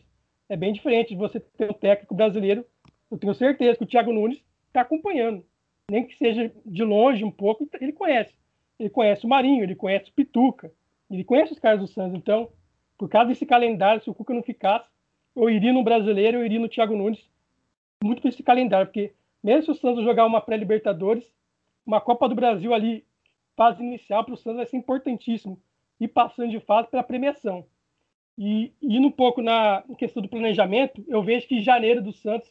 [0.48, 2.66] é bem diferente de você ter um técnico brasileiro.
[3.10, 5.44] Eu tenho certeza que o Thiago Nunes está acompanhando.
[5.90, 8.34] Nem que seja de longe um pouco, ele conhece.
[8.78, 10.70] Ele conhece o Marinho, ele conhece o Pituca,
[11.10, 12.50] ele conhece os caras do Santos, então,
[12.96, 14.88] por causa desse calendário, se o Cuca não ficasse,
[15.34, 17.28] eu iria no brasileiro, eu iria no Thiago Nunes,
[18.02, 19.12] muito por esse calendário, porque
[19.42, 21.24] mesmo se o Santos jogar uma pré-Libertadores,
[21.84, 23.04] uma Copa do Brasil ali,
[23.56, 25.60] fase inicial para o Santos vai ser importantíssimo,
[26.00, 27.64] e passando de fase pela premiação.
[28.36, 32.50] E indo um pouco na questão do planejamento, eu vejo que janeiro do Santos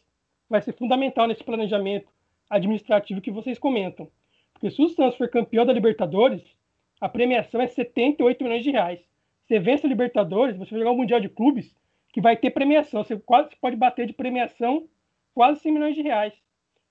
[0.49, 2.07] vai ser fundamental nesse planejamento
[2.49, 4.09] administrativo que vocês comentam.
[4.53, 6.41] Porque se o Santos for campeão da Libertadores,
[7.01, 8.99] a premiação é 78 milhões de reais.
[9.53, 11.75] Você vence Libertadores, você vai jogar o Mundial de Clubes,
[12.11, 13.03] que vai ter premiação.
[13.03, 14.89] Você quase pode bater de premiação
[15.31, 16.33] quase 100 milhões de reais.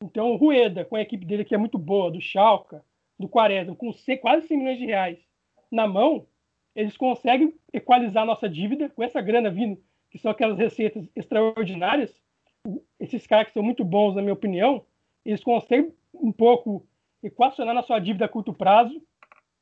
[0.01, 2.77] Então, o Rueda, com a equipe dele que é muito boa, do Schalke,
[3.19, 3.91] do Quaresma, com
[4.21, 5.19] quase 100 milhões de reais
[5.73, 6.25] na mão,
[6.77, 12.15] eles conseguem equalizar nossa dívida com essa grana vindo, que são aquelas receitas extraordinárias.
[13.01, 14.87] Esses caras que são muito bons, na minha opinião,
[15.25, 16.87] eles conseguem um pouco
[17.25, 19.03] equacionar na sua dívida a curto prazo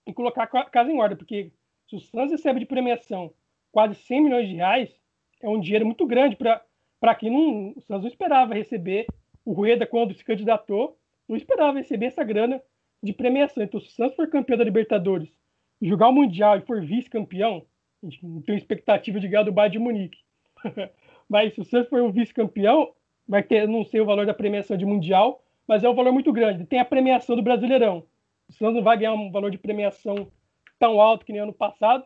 [0.06, 1.50] e colocar a casa em ordem, porque
[1.90, 3.32] se o Santos recebe de premiação
[3.72, 4.88] quase 100 milhões de reais,
[5.42, 9.06] é um dinheiro muito grande para quem não, o Santos não esperava receber.
[9.44, 10.96] O Rueda, quando se candidatou,
[11.28, 12.62] não esperava receber essa grana
[13.02, 13.64] de premiação.
[13.64, 15.28] Então, se o Santos for campeão da Libertadores,
[15.82, 17.66] jogar o Mundial e for vice-campeão,
[18.02, 20.18] a gente não tem expectativa de ganhar do Bayern de Munique.
[21.28, 22.92] mas se o Santos for o vice-campeão,
[23.26, 26.32] vai ter, não sei o valor da premiação de Mundial, mas é um valor muito
[26.32, 26.66] grande.
[26.66, 28.06] Tem a premiação do Brasileirão.
[28.48, 30.30] O Santos não vai ganhar um valor de premiação
[30.80, 32.04] tão alto que nem ano passado,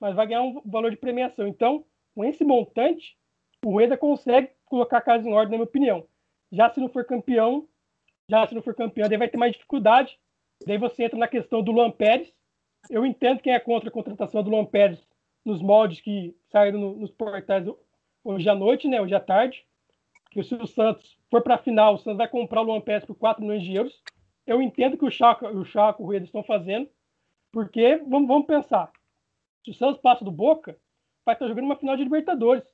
[0.00, 1.46] mas vai ganhar um valor de premiação.
[1.46, 1.84] Então,
[2.14, 3.18] com esse montante,
[3.64, 6.06] o Rueda consegue colocar a casa em ordem, na minha opinião.
[6.50, 7.68] Já se não for campeão,
[8.28, 10.18] já se não for campeão, daí vai ter mais dificuldade.
[10.66, 12.32] Daí você entra na questão do Luan Pérez.
[12.88, 15.04] Eu entendo quem é contra a contratação do Luan Pérez
[15.44, 17.66] nos moldes que saíram no, nos portais
[18.24, 19.66] hoje à noite, né, hoje à tarde.
[20.30, 23.04] Que se o Santos for para a final, o Santos vai comprar o Luan Pérez
[23.04, 24.02] por 4 milhões de euros.
[24.46, 26.88] Eu entendo que o Chaco, o Chaco e o Rueda estão fazendo,
[27.52, 28.90] porque vamos, vamos pensar.
[29.62, 30.76] Se o Santos passa do Boca,
[31.24, 32.64] vai estar jogando uma final de Libertadores.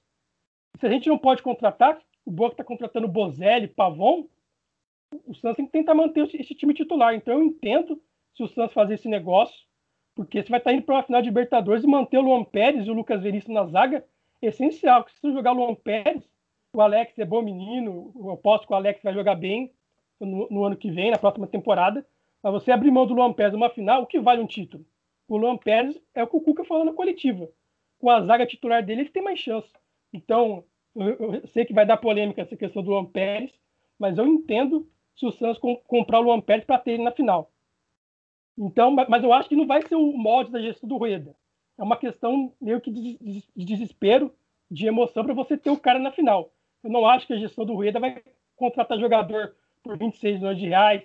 [0.79, 4.27] Se a gente não pode contratar, o Boca está contratando Bozelli, Pavon,
[5.27, 7.15] o Santos tem que tentar manter esse time titular.
[7.15, 8.01] Então eu entendo
[8.35, 9.67] se o Santos fazer esse negócio,
[10.15, 12.87] porque você vai estar indo para uma final de Libertadores e manter o Luan Pérez
[12.87, 14.05] e o Lucas Veríssimo na zaga
[14.41, 15.03] é essencial.
[15.03, 16.29] Porque se você jogar o Luan Pérez,
[16.73, 19.73] o Alex é bom menino, eu aposto que o Alex vai jogar bem
[20.21, 22.07] no, no ano que vem, na próxima temporada.
[22.43, 24.85] Mas você abrir mão do Luan Pérez numa final, o que vale um título?
[25.28, 27.48] O Luan Pérez é o que o Cuca falou na coletiva.
[27.98, 29.70] Com a zaga titular dele, ele tem mais chance.
[30.12, 33.52] Então, eu, eu sei que vai dar polêmica essa questão do Luan Pérez,
[33.98, 37.12] mas eu entendo se o Santos com, comprar o Luan Pérez para ter ele na
[37.12, 37.51] final.
[38.56, 41.35] Então, mas eu acho que não vai ser o molde da gestão do Rueda.
[41.78, 43.19] É uma questão meio que de,
[43.55, 44.35] de desespero,
[44.70, 46.52] de emoção para você ter o cara na final.
[46.82, 48.20] Eu não acho que a gestão do Rueda vai
[48.56, 51.02] contratar jogador por 26 milhões de reais,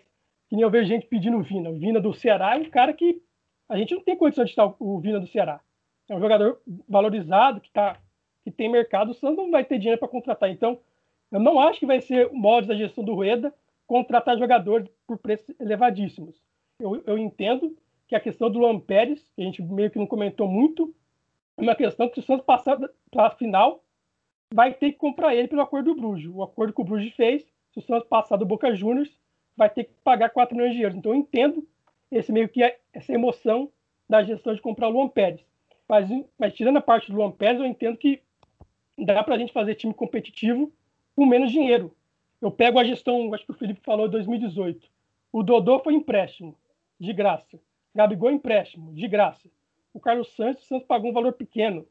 [0.53, 1.71] que nem eu vejo gente pedindo o Vina.
[1.71, 3.19] O Vina do Ceará é um cara que
[3.67, 5.59] a gente não tem condição de estar o Vina do Ceará.
[6.07, 7.97] É um jogador valorizado, que, tá,
[8.43, 9.09] que tem mercado.
[9.09, 10.51] O Santos não vai ter dinheiro para contratar.
[10.51, 10.80] Então,
[11.31, 13.51] eu não acho que vai ser o molde da gestão do Rueda
[13.88, 16.39] contratar jogadores por preços elevadíssimos.
[16.80, 17.75] Eu, eu entendo
[18.07, 20.93] que a questão do Luan Pérez, que a gente meio que não comentou muito,
[21.57, 22.77] é uma questão que se o Santos passar
[23.09, 23.84] para a final,
[24.53, 26.30] vai ter que comprar ele pelo acordo do Bruges.
[26.31, 29.17] O acordo que o Bruges fez, se o Santos passar do Boca Juniors,
[29.55, 30.97] vai ter que pagar 4 milhões de euros.
[30.97, 31.67] Então eu entendo
[32.11, 33.71] esse meio que é, essa emoção
[34.09, 35.41] da gestão de comprar o Luan Pérez.
[35.88, 38.21] Mas, mas tirando a parte do Luan Pérez, eu entendo que
[38.97, 40.71] dá para a gente fazer time competitivo
[41.15, 41.95] com menos dinheiro.
[42.41, 44.88] Eu pego a gestão, acho que o Felipe falou, 2018.
[45.31, 46.55] O Dodô foi empréstimo,
[46.99, 47.59] de graça.
[47.95, 49.49] Gabigol empréstimo, de graça.
[49.93, 51.88] O Carlos Santos, o Santos pagou um valor pequeno,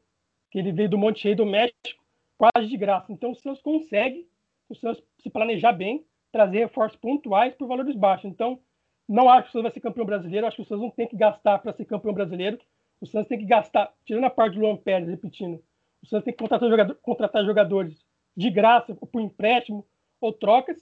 [0.51, 2.03] que ele veio do Monte Rei do México,
[2.37, 3.11] quase de graça.
[3.11, 4.27] Então o Santos consegue,
[4.69, 8.25] o Santos se planejar bem, trazer reforços pontuais por valores baixos.
[8.25, 8.59] Então,
[9.07, 11.07] não acho que o Santos vai ser campeão brasileiro, acho que o Santos não tem
[11.07, 12.59] que gastar para ser campeão brasileiro.
[12.99, 15.61] O Santos tem que gastar, tirando a parte do Luan Pérez, repetindo,
[16.01, 18.03] o Santos tem que contratar, jogador, contratar jogadores
[18.35, 19.85] de graça, por empréstimo,
[20.19, 20.77] ou trocas.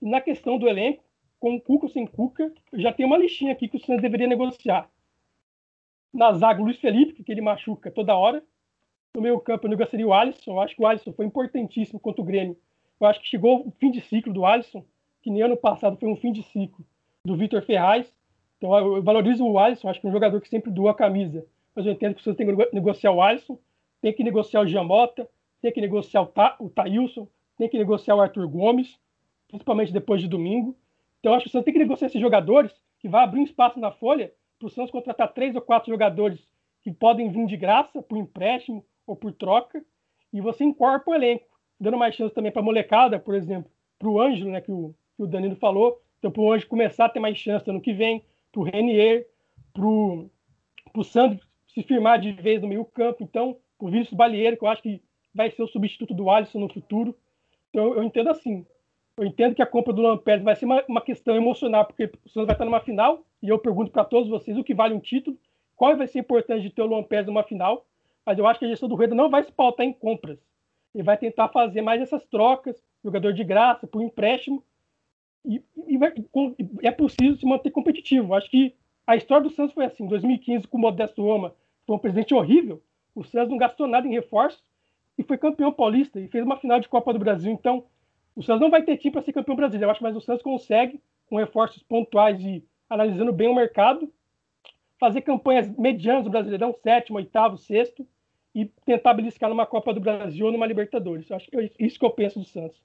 [0.00, 1.02] E na questão do elenco,
[1.40, 4.28] com o Cuca ou sem Cuca, já tem uma listinha aqui que o Santos deveria
[4.28, 4.88] negociar.
[6.14, 8.42] Na zaga, Luiz Felipe, que ele machuca toda hora.
[9.14, 10.52] No meio campo, eu negociaria o Alisson.
[10.52, 12.56] Eu acho que o Alisson foi importantíssimo contra o Grêmio.
[13.00, 14.84] Eu acho que chegou o fim de ciclo do Alisson,
[15.22, 16.84] que nem ano passado foi um fim de ciclo
[17.24, 18.12] do Vitor Ferraz.
[18.58, 21.46] Então eu valorizo o Alisson, acho que é um jogador que sempre doa a camisa.
[21.74, 23.58] Mas eu entendo que o Santos tem que negociar o Alisson,
[24.00, 25.28] tem que negociar o Giamota,
[25.60, 27.26] tem que negociar o, Ta, o Thailson,
[27.56, 28.98] tem que negociar o Arthur Gomes,
[29.48, 30.76] principalmente depois de domingo.
[31.20, 33.92] Então, acho que Santos tem que negociar esses jogadores, que vai abrir um espaço na
[33.92, 36.46] folha para o Santos contratar três ou quatro jogadores
[36.82, 39.84] que podem vir de graça, por empréstimo ou por troca,
[40.32, 41.46] e você incorpora o elenco,
[41.78, 44.94] dando mais chance também para a molecada, por exemplo, para o Ângelo, né, que o,
[45.16, 48.24] que o Danilo falou, então para Ângelo começar a ter mais chance ano que vem,
[48.50, 49.26] para o Renier,
[49.72, 54.64] para o Sandro se firmar de vez no meio campo, então, o Vinícius Balieiro, que
[54.64, 55.02] eu acho que
[55.34, 57.16] vai ser o substituto do Alisson no futuro,
[57.72, 58.66] então, eu entendo assim.
[59.16, 62.28] Eu entendo que a compra do Lampérez vai ser uma, uma, questão emocional, porque o
[62.28, 65.00] Santos vai estar numa final, e eu pergunto para todos vocês o que vale um
[65.00, 65.38] título,
[65.74, 67.86] qual vai ser importante de ter o Lampérez numa final,
[68.24, 70.38] mas eu acho que a gestão do Rueda não vai se pautar em compras.
[70.94, 74.62] Ele vai tentar fazer mais essas trocas, jogador de graça, por empréstimo,
[75.44, 76.12] e, e, vai,
[76.82, 78.34] é possível se manter competitivo.
[78.34, 78.74] Acho que
[79.06, 81.54] a história do Santos foi assim, 2015 com o Modesto Roma,
[81.86, 82.82] foi um presidente horrível,
[83.14, 84.62] o Santos não gastou nada em reforços,
[85.18, 87.52] e foi campeão paulista e fez uma final de Copa do Brasil.
[87.52, 87.84] Então,
[88.34, 89.86] o Santos não vai ter time para ser campeão brasileiro.
[89.86, 94.10] Eu acho que o Santos consegue, com reforços pontuais e analisando bem o mercado,
[94.98, 98.06] fazer campanhas medianas do Brasileirão, sétimo, oitavo, sexto,
[98.54, 101.28] e tentar beliscar numa Copa do Brasil ou numa Libertadores.
[101.28, 102.80] Eu acho que é isso que eu penso do Santos.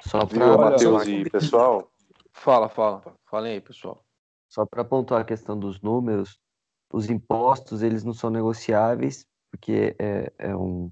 [0.00, 1.90] Só para Matheus e pessoal.
[2.32, 3.02] Fala, fala.
[3.26, 4.04] Falem aí, pessoal.
[4.48, 6.38] Só para pontuar a questão dos números,
[6.92, 10.90] os impostos eles não são negociáveis porque é, é um,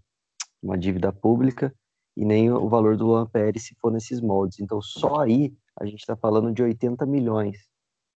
[0.62, 1.74] uma dívida pública,
[2.16, 4.58] e nem o valor do Luan Pérez se for nesses moldes.
[4.60, 7.68] Então, só aí a gente está falando de 80 milhões.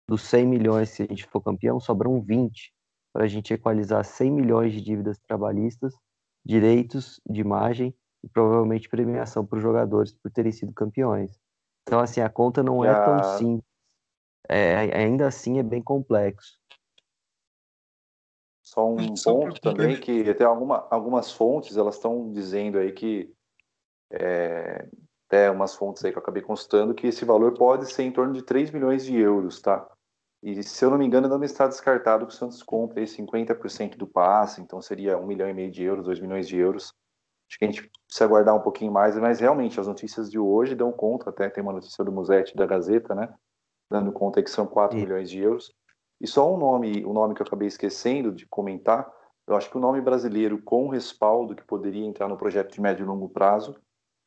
[0.09, 2.73] dos 100 milhões, se a gente for campeão, sobram 20
[3.12, 5.94] para a gente equalizar 100 milhões de dívidas trabalhistas,
[6.44, 11.38] direitos de imagem e provavelmente premiação para os jogadores por terem sido campeões.
[11.82, 13.68] Então, assim, a conta não é tão simples.
[14.48, 16.58] É, ainda assim é bem complexo.
[18.62, 23.32] Só um Só ponto também que tem alguma, algumas fontes elas estão dizendo aí que
[24.10, 24.86] é,
[25.26, 28.32] até umas fontes aí que eu acabei consultando que esse valor pode ser em torno
[28.32, 29.86] de 3 milhões de euros, tá?
[30.42, 34.06] E se eu não me engano, não está descartado que o Santos compre 50% do
[34.06, 36.94] passe, então seria um milhão e meio de euros, 2 milhões de euros.
[37.48, 40.74] Acho que a gente precisa aguardar um pouquinho mais, mas realmente as notícias de hoje
[40.74, 43.32] dão conta, até tem uma notícia do Musetti da Gazeta, né?
[43.90, 45.04] Dando conta que são 4 Sim.
[45.04, 45.74] milhões de euros.
[46.20, 49.10] E só um nome, o um nome que eu acabei esquecendo de comentar,
[49.46, 53.04] eu acho que o nome brasileiro com respaldo que poderia entrar no projeto de médio
[53.04, 53.74] e longo prazo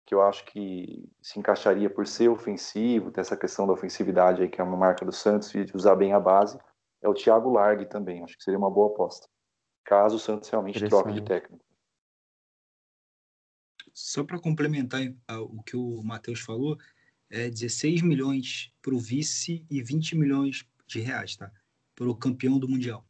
[0.05, 4.49] que eu acho que se encaixaria por ser ofensivo, ter essa questão da ofensividade aí,
[4.49, 6.59] que é uma marca do Santos, e de usar bem a base,
[7.01, 8.21] é o Thiago Largue também.
[8.21, 9.29] Acho que seria uma boa aposta,
[9.85, 11.63] caso o Santos realmente troque de técnico.
[13.93, 16.77] Só para complementar o que o Matheus falou,
[17.29, 21.51] é 16 milhões para o vice e 20 milhões de reais, tá?
[21.95, 23.05] Para o campeão do Mundial.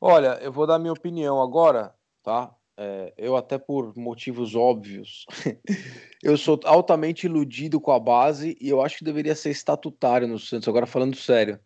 [0.00, 2.58] Olha, eu vou dar minha opinião agora, tá?
[2.78, 5.26] é, eu até por motivos óbvios,
[6.22, 10.38] eu sou altamente iludido com a base e eu acho que deveria ser estatutário no
[10.38, 10.68] Santos.
[10.68, 11.58] Agora falando sério,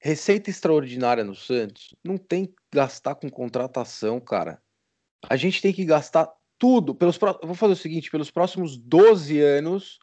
[0.00, 4.60] receita extraordinária no Santos não tem que gastar com contratação, cara.
[5.28, 9.98] A gente tem que gastar tudo pelos vou fazer o seguinte, pelos próximos 12 anos,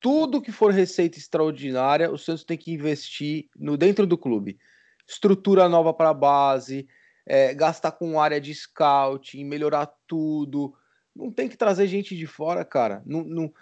[0.00, 4.58] tudo que for receita extraordinária, o Santos tem que investir no dentro do clube.
[5.06, 6.86] Estrutura nova para a base,
[7.26, 10.74] é, gastar com área de scouting, melhorar tudo.
[11.14, 13.02] Não tem que trazer gente de fora, cara.
[13.04, 13.52] Não, não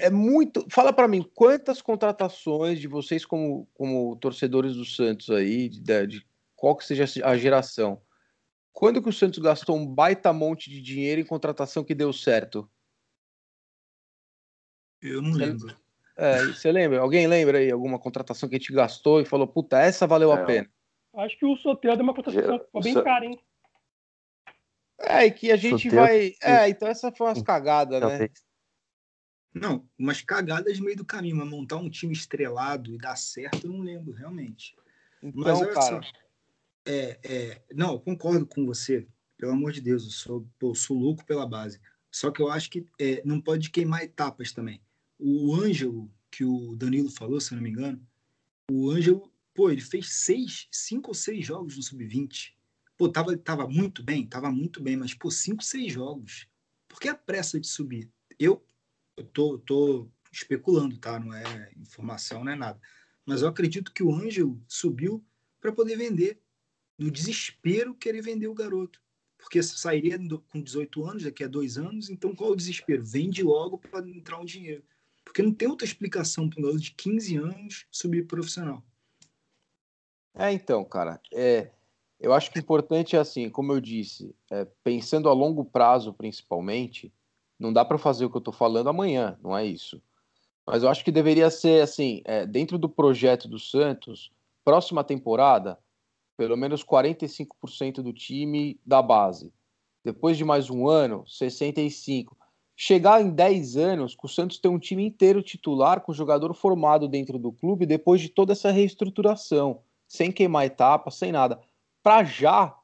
[0.00, 0.66] é muito.
[0.70, 6.26] Fala para mim, quantas contratações de vocês como, como torcedores do Santos aí, de, de
[6.54, 8.00] qual que seja a geração,
[8.72, 12.70] quando que o Santos gastou um baita monte de dinheiro em contratação que deu certo?
[15.00, 15.76] Eu não lembro.
[16.16, 17.00] É, você lembra?
[17.00, 20.44] Alguém lembra aí alguma contratação que a gente gastou e falou, puta, essa valeu a
[20.44, 20.68] pena?
[21.14, 23.40] Acho que o Soteldo é uma contratação ficou bem cara, hein?
[25.00, 26.32] É, e que a gente vai.
[26.42, 28.28] É, então essa foi umas cagadas, né?
[29.54, 33.66] Não, umas cagadas no meio do caminho, mas montar um time estrelado e dar certo,
[33.66, 34.74] eu não lembro, realmente.
[35.22, 36.02] Então, mas olha cara...
[36.02, 36.27] só.
[36.88, 39.06] É, é, não, eu concordo com você.
[39.36, 41.80] Pelo amor de Deus, eu sou, sou louco pela base.
[42.10, 44.80] Só que eu acho que é, não pode queimar etapas também.
[45.18, 48.00] O Ângelo, que o Danilo falou, se eu não me engano,
[48.70, 52.52] o Ângelo Pô, ele fez seis, cinco ou seis jogos no sub-20.
[52.96, 56.46] Pô, tava, tava muito bem, tava muito bem, mas, pô, cinco, seis jogos.
[56.86, 58.08] Por que a pressa de subir?
[58.38, 58.64] Eu,
[59.16, 61.18] eu tô, tô especulando, tá?
[61.18, 62.80] Não é informação, não é nada.
[63.26, 65.26] Mas eu acredito que o Ângelo subiu
[65.60, 66.40] para poder vender.
[66.98, 69.00] No desespero, querer vender o garoto.
[69.38, 70.18] Porque sairia
[70.50, 73.04] com 18 anos, daqui a dois anos, então qual o desespero?
[73.04, 74.82] Vende logo para entrar um dinheiro.
[75.24, 78.82] Porque não tem outra explicação para um garoto de 15 anos subir profissional.
[80.34, 81.70] É, então, cara, é,
[82.18, 86.12] eu acho que o importante é assim, como eu disse, é, pensando a longo prazo
[86.12, 87.12] principalmente,
[87.58, 90.02] não dá para fazer o que eu estou falando amanhã, não é isso.
[90.66, 94.32] Mas eu acho que deveria ser assim, é, dentro do projeto do Santos,
[94.64, 95.78] próxima temporada,
[96.38, 99.52] pelo menos 45% do time da base.
[100.04, 102.28] Depois de mais um ano, 65%.
[102.76, 107.08] Chegar em 10 anos, com o Santos ter um time inteiro titular, com jogador formado
[107.08, 111.60] dentro do clube, depois de toda essa reestruturação sem queimar etapa, sem nada.
[112.02, 112.74] Para já,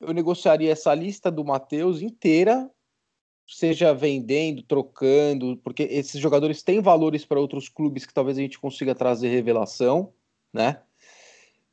[0.00, 2.68] eu negociaria essa lista do Matheus inteira,
[3.48, 8.58] seja vendendo, trocando, porque esses jogadores têm valores para outros clubes que talvez a gente
[8.58, 10.12] consiga trazer revelação,
[10.52, 10.82] né?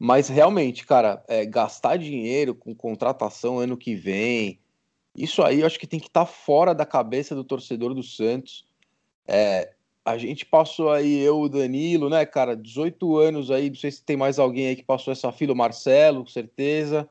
[0.05, 4.59] Mas realmente, cara, é, gastar dinheiro com contratação ano que vem,
[5.15, 8.03] isso aí eu acho que tem que estar tá fora da cabeça do torcedor do
[8.03, 8.67] Santos.
[9.25, 9.73] É,
[10.03, 14.03] a gente passou aí, eu, o Danilo, né, cara, 18 anos aí, não sei se
[14.03, 17.09] tem mais alguém aí que passou essa fila, o Marcelo, com certeza.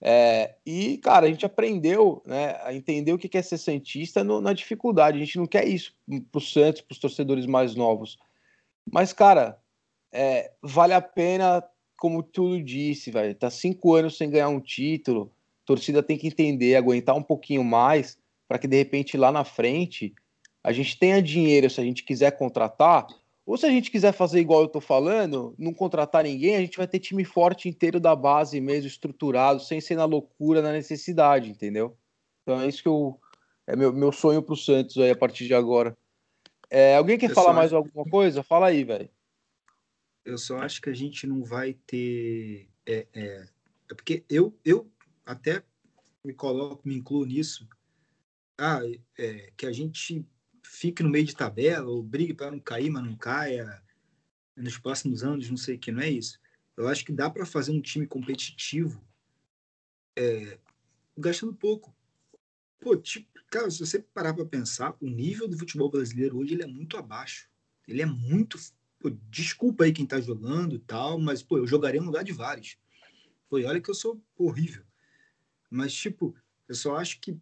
[0.00, 4.40] É, e, cara, a gente aprendeu né, a entender o que é ser Santista no,
[4.40, 5.16] na dificuldade.
[5.16, 5.94] A gente não quer isso
[6.32, 8.18] para o Santos, para os torcedores mais novos.
[8.92, 9.60] Mas, cara,
[10.12, 11.62] é, vale a pena,
[12.00, 13.34] como tudo disse, velho.
[13.34, 15.30] Tá cinco anos sem ganhar um título.
[15.62, 18.18] A torcida tem que entender, aguentar um pouquinho mais,
[18.48, 20.14] para que de repente lá na frente
[20.64, 23.06] a gente tenha dinheiro se a gente quiser contratar,
[23.44, 26.78] ou se a gente quiser fazer igual eu tô falando, não contratar ninguém, a gente
[26.78, 31.50] vai ter time forte inteiro da base mesmo, estruturado, sem ser na loucura, na necessidade,
[31.50, 31.94] entendeu?
[32.42, 33.20] Então é isso que eu.
[33.66, 35.96] É meu, meu sonho pro Santos aí a partir de agora.
[36.70, 38.42] É, alguém quer eu falar mais alguma coisa?
[38.42, 39.08] Fala aí, velho.
[40.24, 42.68] Eu só acho que a gente não vai ter.
[42.86, 43.48] É, é,
[43.90, 44.90] é, porque eu, eu
[45.24, 45.64] até
[46.24, 47.68] me coloco, me incluo nisso.
[48.58, 48.80] Ah,
[49.18, 50.24] é, que a gente
[50.62, 53.82] fique no meio de tabela, ou brigue para não cair, mas não caia
[54.56, 56.38] nos próximos anos, não sei o que, não é isso.
[56.76, 59.02] Eu acho que dá para fazer um time competitivo
[60.16, 60.58] é,
[61.16, 61.94] gastando pouco.
[62.78, 66.62] Pô, tipo, cara, se você parar para pensar, o nível do futebol brasileiro hoje ele
[66.62, 67.48] é muito abaixo.
[67.86, 68.58] Ele é muito.
[69.00, 72.32] Pô, desculpa aí quem tá jogando e tal, mas, pô, eu jogaria no lugar de
[72.32, 72.76] vários.
[73.48, 74.84] Pô, olha que eu sou horrível.
[75.70, 76.36] Mas, tipo,
[76.68, 77.36] eu só acho que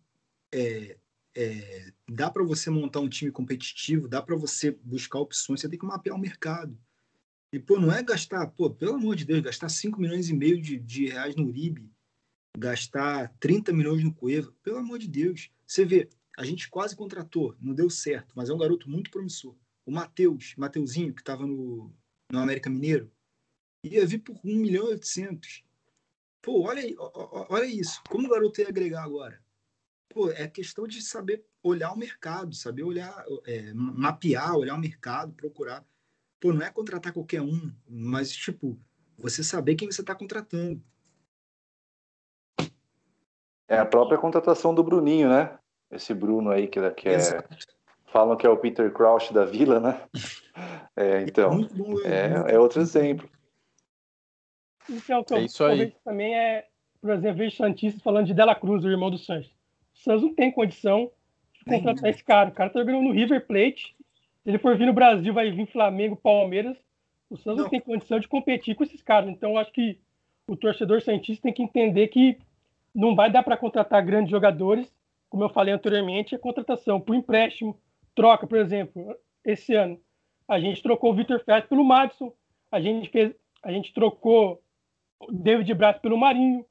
[0.53, 0.97] é,
[1.35, 5.79] é, dá para você montar um time competitivo, dá para você buscar opções, você tem
[5.79, 6.79] que mapear o mercado.
[7.53, 10.61] E, pô, não é gastar, pô, pelo amor de Deus, gastar 5 milhões e meio
[10.63, 11.91] de, de reais no Uribe,
[12.57, 15.51] gastar 30 milhões no Cueva, pelo amor de Deus.
[15.67, 19.57] Você vê, a gente quase contratou, não deu certo, mas é um garoto muito promissor.
[19.89, 21.91] O Matheus, Mateuzinho, que estava no,
[22.31, 23.11] no América Mineiro,
[23.83, 25.65] ia vir por 1 milhão e 800.
[26.43, 26.83] Pô, olha,
[27.49, 28.03] olha isso.
[28.09, 29.43] Como o garoto ia agregar agora?
[30.11, 35.33] Pô, é questão de saber olhar o mercado, saber olhar, é, mapear, olhar o mercado,
[35.33, 35.83] procurar
[36.39, 38.79] pô, não é contratar qualquer um, mas, tipo,
[39.17, 40.83] você saber quem você está contratando.
[43.67, 45.59] É a própria contratação do Bruninho, né?
[45.91, 47.19] Esse Bruno aí que, que é.
[48.13, 50.01] Falam que é o Peter Crouch da Vila, né?
[50.97, 51.61] É, então,
[52.05, 53.29] é, é outro exemplo.
[54.91, 55.93] Então, é isso aí.
[56.05, 56.67] também é,
[57.01, 59.49] por exemplo, vejo Santista falando de Dela Cruz, o irmão do Santos.
[59.95, 61.11] O Santos não tem condição
[61.55, 62.49] de contratar esse cara.
[62.49, 63.95] O cara tá jogando no River Plate,
[64.43, 66.77] se ele for vir no Brasil, vai vir Flamengo, Palmeiras.
[67.29, 69.29] O Santos não, tem condição de competir com esses caras.
[69.29, 70.01] Então, eu acho que
[70.47, 72.39] o torcedor Santista tem que entender que
[72.95, 74.91] não vai dar para contratar grandes jogadores,
[75.29, 77.79] como eu falei anteriormente, a contratação por empréstimo,
[78.19, 79.97] troca, por exemplo, esse ano.
[80.49, 82.33] A gente trocou o Vitor Fett pelo Madison,
[82.69, 83.33] a gente fez,
[83.63, 84.61] a gente trocou
[85.21, 86.67] o David Braz pelo Marinho,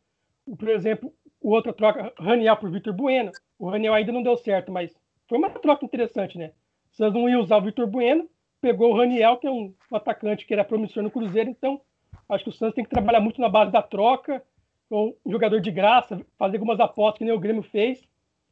[0.59, 3.31] por exemplo, o outro troca Raniel por Vitor Bueno.
[3.57, 4.93] O Raniel ainda não deu certo, mas
[5.29, 6.51] foi uma troca interessante, né?
[6.91, 8.29] Santos não ia usar o Vitor Bueno,
[8.59, 11.79] pegou o Raniel, que é um, um, atacante que era promissor no Cruzeiro, então
[12.27, 14.43] acho que o Santos tem que trabalhar muito na base da troca,
[14.89, 18.05] com um jogador de graça, fazer algumas apostas que nem o Grêmio fez.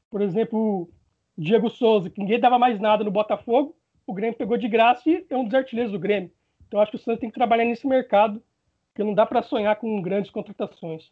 [0.10, 0.90] Por exemplo, o
[1.38, 3.76] Diego Souza, que ninguém dava mais nada no Botafogo,
[4.08, 6.32] o Grêmio pegou de graça e é um dos artilheiros do Grêmio.
[6.68, 8.42] Então acho que o Santos tem que trabalhar nesse mercado,
[8.88, 11.12] porque não dá para sonhar com grandes contratações.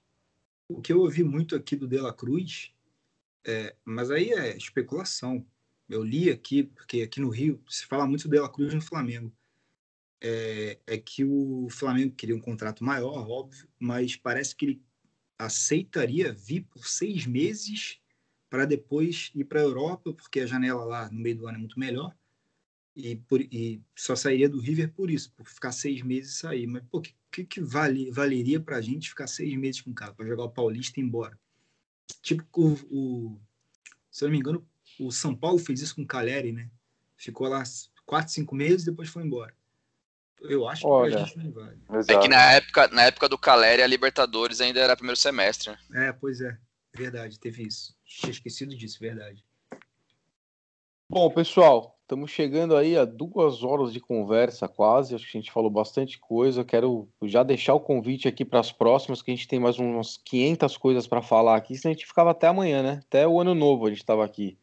[0.70, 2.74] O que eu ouvi muito aqui do De La Cruz,
[3.46, 5.46] é, mas aí é especulação,
[5.90, 9.32] eu li aqui, porque aqui no Rio se fala muito dela Cruz no Flamengo.
[10.26, 14.82] É, é, que o Flamengo queria um contrato maior, óbvio, mas parece que ele
[15.38, 18.00] aceitaria vir por seis meses
[18.54, 21.60] para depois ir para a Europa, porque a janela lá no meio do ano é
[21.60, 22.16] muito melhor,
[22.96, 26.68] e, por, e só sairia do River por isso, por ficar seis meses e sair.
[26.68, 29.96] Mas, pô, o que, que vale, valeria para a gente ficar seis meses com o
[29.96, 31.36] cara, para jogar o Paulista e ir embora?
[32.22, 33.42] Tipo, o, o,
[34.12, 34.64] se eu não me engano,
[35.00, 36.70] o São Paulo fez isso com o Caleri, né?
[37.18, 37.64] Ficou lá
[38.06, 39.56] quatro, cinco meses e depois foi embora.
[40.42, 41.82] Eu acho que Olha, pra gente não vale.
[42.08, 45.72] É que na época, na época do Caleri, a Libertadores ainda era primeiro semestre.
[45.90, 46.10] Né?
[46.10, 46.56] É, pois é.
[46.96, 47.96] Verdade, teve isso.
[48.20, 49.44] Tinha esquecido disso, verdade.
[51.10, 55.14] Bom, pessoal, estamos chegando aí a duas horas de conversa quase.
[55.14, 56.64] Acho que a gente falou bastante coisa.
[56.64, 60.18] Quero já deixar o convite aqui para as próximas, que a gente tem mais umas
[60.18, 63.02] 500 coisas para falar aqui, senão a gente ficava até amanhã, né?
[63.06, 64.58] Até o ano novo a gente estava aqui.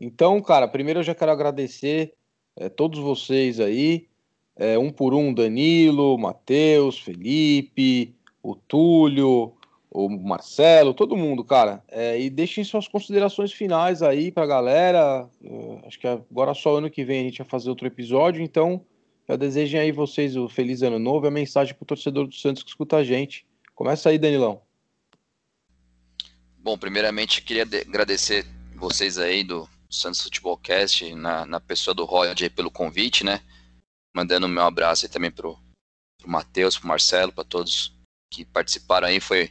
[0.00, 2.14] Então, cara, primeiro eu já quero agradecer
[2.56, 4.08] é, todos vocês aí,
[4.56, 9.54] é, um por um, Danilo, Matheus, Felipe, o Túlio,
[9.90, 11.82] o Marcelo, todo mundo, cara.
[11.88, 15.28] É, e deixem suas considerações finais aí pra galera.
[15.42, 18.84] É, acho que agora só ano que vem a gente vai fazer outro episódio, então
[19.28, 22.62] já desejem aí vocês o feliz ano novo e a mensagem pro torcedor do Santos
[22.62, 23.46] que escuta a gente.
[23.74, 24.62] Começa aí, Danilão.
[26.56, 32.70] Bom, primeiramente queria agradecer vocês aí do Santos Futebolcast, na, na pessoa do Roger pelo
[32.70, 33.40] convite, né?
[34.14, 35.58] Mandando meu abraço aí também pro,
[36.18, 37.94] pro Matheus, pro Marcelo, para todos
[38.30, 39.20] que participaram aí.
[39.20, 39.50] Foi,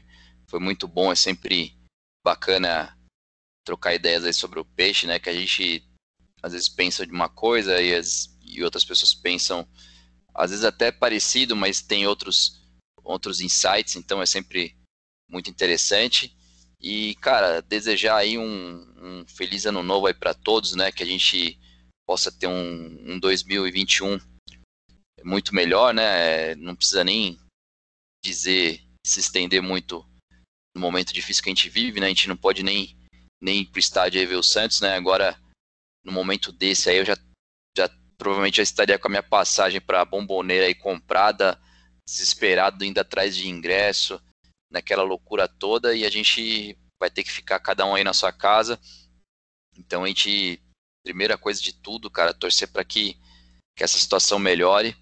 [0.49, 1.76] foi muito bom, é sempre
[2.24, 2.98] bacana
[3.65, 5.19] trocar ideias aí sobre o peixe, né?
[5.19, 5.84] Que a gente
[6.41, 9.68] às vezes pensa de uma coisa e, as, e outras pessoas pensam,
[10.34, 12.61] às vezes até parecido, mas tem outros,
[13.03, 14.78] outros insights, então é sempre
[15.30, 16.36] muito interessante.
[16.80, 18.45] E, cara, desejar aí um,
[18.98, 20.91] um feliz ano novo aí para todos, né?
[20.91, 21.60] Que a gente
[22.07, 24.19] possa ter um, um 2021
[25.24, 26.56] muito melhor, né?
[26.56, 27.38] Não precisa nem
[28.24, 30.06] dizer, se estender muito
[30.77, 32.05] no momento difícil que a gente vive, né?
[32.05, 32.95] A gente não pode nem,
[33.41, 34.95] nem ir pro estádio aí ver o Santos, né?
[34.95, 35.35] Agora,
[36.05, 37.17] no momento desse aí, eu já,
[37.75, 41.59] já provavelmente já estaria com a minha passagem para Bomboneira aí comprada,
[42.07, 44.21] desesperado, indo atrás de ingresso,
[44.71, 48.31] naquela loucura toda, e a gente vai ter que ficar cada um aí na sua
[48.31, 48.79] casa.
[49.75, 50.61] Então a gente,
[51.03, 53.17] primeira coisa de tudo, cara, torcer para que,
[53.75, 54.95] que essa situação melhore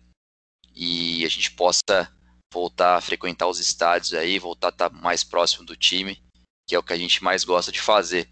[0.73, 2.14] e a gente possa
[2.55, 6.23] voltar a frequentar os estádios aí, voltar a estar tá mais próximo do time,
[6.65, 8.29] que é o que a gente mais gosta de fazer.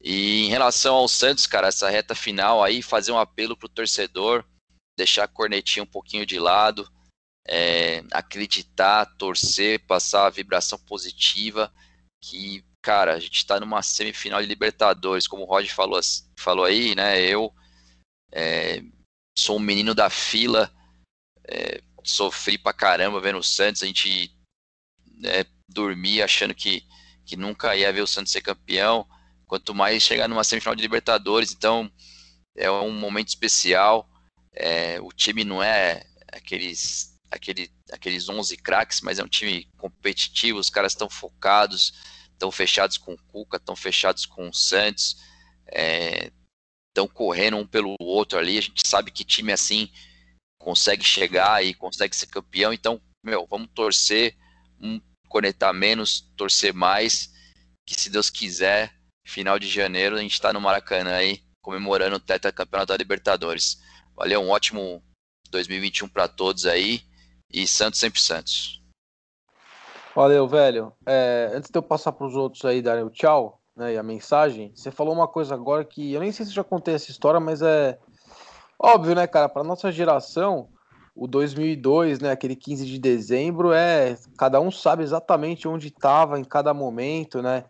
[0.00, 4.42] E em relação ao Santos, cara, essa reta final aí, fazer um apelo pro torcedor,
[4.96, 6.90] deixar a cornetinha um pouquinho de lado,
[7.46, 11.70] é, acreditar, torcer, passar a vibração positiva,
[12.24, 16.00] que, cara, a gente está numa semifinal de Libertadores, como o Roger falou,
[16.38, 17.20] falou aí, né?
[17.20, 17.52] Eu
[18.32, 18.82] é,
[19.36, 20.72] sou um menino da fila,
[21.46, 24.34] é, sofri pra caramba vendo o Santos, a gente
[25.24, 26.82] é, dormia achando que,
[27.24, 29.06] que nunca ia ver o Santos ser campeão,
[29.46, 31.90] quanto mais chegar numa semifinal de Libertadores, então
[32.56, 34.08] é um momento especial,
[34.54, 40.58] é, o time não é aqueles aquele, aqueles 11 craques, mas é um time competitivo,
[40.58, 41.92] os caras estão focados,
[42.32, 45.16] estão fechados com o Cuca, estão fechados com o Santos,
[45.66, 49.90] estão é, correndo um pelo outro ali, a gente sabe que time assim
[50.68, 54.36] consegue chegar e consegue ser campeão, então, meu, vamos torcer,
[54.78, 57.32] um conectar menos, torcer mais,
[57.86, 58.92] que se Deus quiser,
[59.26, 63.78] final de janeiro a gente está no Maracanã aí, comemorando o tetracampeonato da Libertadores.
[64.14, 65.02] Valeu, um ótimo
[65.50, 67.00] 2021 para todos aí,
[67.50, 68.82] e Santos sempre Santos.
[70.14, 70.92] Valeu, velho.
[71.06, 74.02] É, antes de eu passar para os outros aí darem o tchau né, e a
[74.02, 77.40] mensagem, você falou uma coisa agora que eu nem sei se já contei essa história,
[77.40, 77.98] mas é
[78.78, 79.48] óbvio, né, cara?
[79.48, 80.68] Para nossa geração,
[81.14, 86.44] o 2002, né, aquele 15 de dezembro, é cada um sabe exatamente onde estava em
[86.44, 87.64] cada momento, né?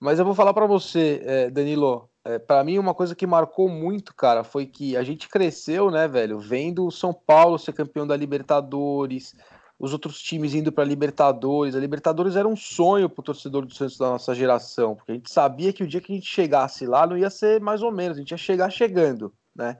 [0.00, 3.68] Mas eu vou falar para você, é, Danilo, é, para mim, uma coisa que marcou
[3.68, 8.06] muito, cara, foi que a gente cresceu, né, velho, vendo o São Paulo ser campeão
[8.06, 9.34] da Libertadores,
[9.78, 11.74] os outros times indo para Libertadores.
[11.74, 15.30] A Libertadores era um sonho pro torcedor do Santos da nossa geração, porque a gente
[15.30, 18.16] sabia que o dia que a gente chegasse lá não ia ser mais ou menos,
[18.16, 19.78] a gente ia chegar chegando, né?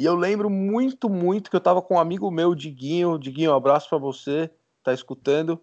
[0.00, 3.18] E eu lembro muito, muito que eu tava com um amigo meu, Diguinho.
[3.18, 4.50] Diguinho, um abraço para você,
[4.82, 5.60] tá escutando.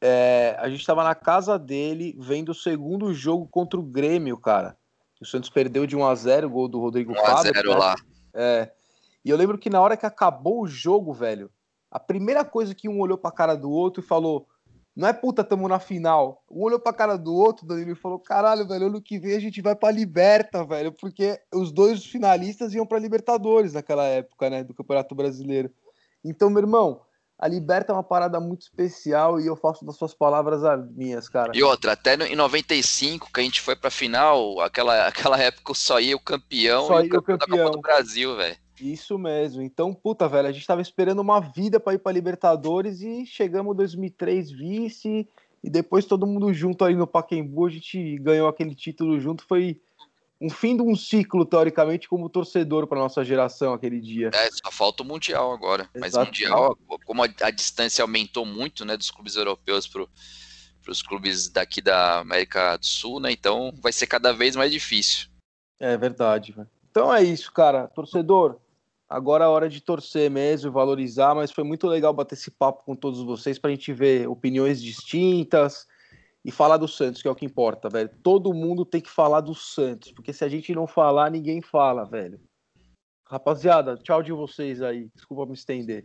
[0.00, 4.76] É, a gente tava na casa dele vendo o segundo jogo contra o Grêmio, cara.
[5.20, 7.94] O Santos perdeu de 1 a 0 o gol do Rodrigo 1 a 0 lá.
[8.34, 8.72] É.
[9.24, 11.48] E eu lembro que na hora que acabou o jogo, velho,
[11.88, 14.48] a primeira coisa que um olhou pra cara do outro e falou:
[14.94, 16.42] Não é puta, tamo na final.
[16.50, 19.40] Um olhou pra cara do outro, Danilo, e falou: Caralho, velho, ano que vem a
[19.40, 20.92] gente vai pra Liberta, velho.
[20.92, 25.70] Porque os dois finalistas iam pra Libertadores naquela época, né, do Campeonato Brasileiro.
[26.24, 27.00] Então, meu irmão,
[27.38, 31.26] a Liberta é uma parada muito especial e eu faço das suas palavras as minhas,
[31.26, 31.52] cara.
[31.54, 35.98] E outra, até em 95, que a gente foi pra final, aquela, aquela época só
[35.98, 37.56] ia o campeão só ia o campeão, campeão.
[37.56, 38.56] da Copa do Brasil, velho.
[38.80, 39.62] Isso mesmo.
[39.62, 43.74] Então, puta, velho, a gente tava esperando uma vida para ir pra Libertadores e chegamos
[43.74, 45.28] em 2003 vice
[45.62, 49.80] e depois todo mundo junto aí no Pacaembu, a gente ganhou aquele título junto, foi
[50.40, 54.30] um fim de um ciclo, teoricamente, como torcedor para nossa geração aquele dia.
[54.32, 55.88] É, só falta o Mundial agora.
[55.94, 60.06] Mas o Mundial, como a, a, distância aumentou muito, né, dos clubes europeus para
[60.88, 65.28] os clubes daqui da América do Sul, né, então vai ser cada vez mais difícil.
[65.78, 66.54] É verdade.
[66.90, 67.86] Então é isso, cara.
[67.88, 68.56] Torcedor,
[69.10, 72.94] agora é hora de torcer mesmo, valorizar, mas foi muito legal bater esse papo com
[72.94, 75.86] todos vocês para a gente ver opiniões distintas,
[76.44, 78.10] e falar do Santos, que é o que importa, velho.
[78.22, 82.04] Todo mundo tem que falar do Santos, porque se a gente não falar, ninguém fala,
[82.04, 82.40] velho.
[83.26, 85.08] Rapaziada, tchau de vocês aí.
[85.14, 86.04] Desculpa me estender.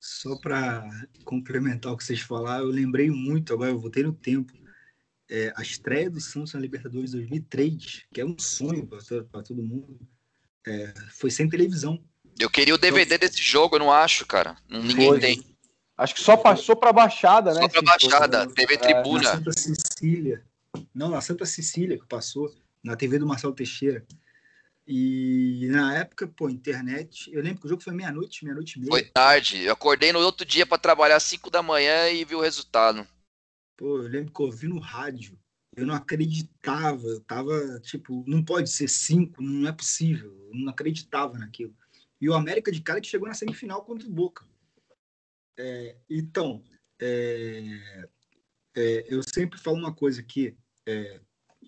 [0.00, 0.88] Só para
[1.24, 4.52] complementar o que vocês falaram, eu lembrei muito, agora eu voltei no tempo,
[5.28, 9.98] é, a estreia do Santos na Libertadores 2003, que é um sonho para todo mundo,
[10.68, 12.02] é, foi sem televisão.
[12.38, 14.56] Eu queria o DVD então, desse jogo, eu não acho, cara.
[14.68, 15.18] Ninguém foi.
[15.18, 15.44] tem.
[15.96, 17.62] Acho que só passou para Baixada, né?
[17.62, 19.22] Só para Baixada, TV é, Tribuna.
[19.22, 20.44] Na Santa Cecília.
[20.94, 22.54] Não, na Santa Cecília que passou,
[22.84, 24.06] na TV do Marcelo Teixeira.
[24.86, 27.30] E na época, pô, internet.
[27.32, 28.90] Eu lembro que o jogo foi meia-noite, meia-noite e meia.
[28.90, 29.64] Foi tarde.
[29.64, 33.06] Eu acordei no outro dia para trabalhar às 5 da manhã e vi o resultado.
[33.76, 35.38] Pô, eu lembro que eu ouvi no rádio.
[35.78, 37.06] Eu não acreditava.
[37.06, 40.32] Eu tava, tipo, não pode ser 5, não é possível.
[40.48, 41.74] Eu não acreditava naquilo.
[42.20, 44.44] E o América de cara que chegou na semifinal contra o Boca.
[45.56, 46.62] É, então,
[47.00, 48.08] é,
[48.76, 50.56] é, eu sempre falo uma coisa aqui,
[50.86, 51.20] é,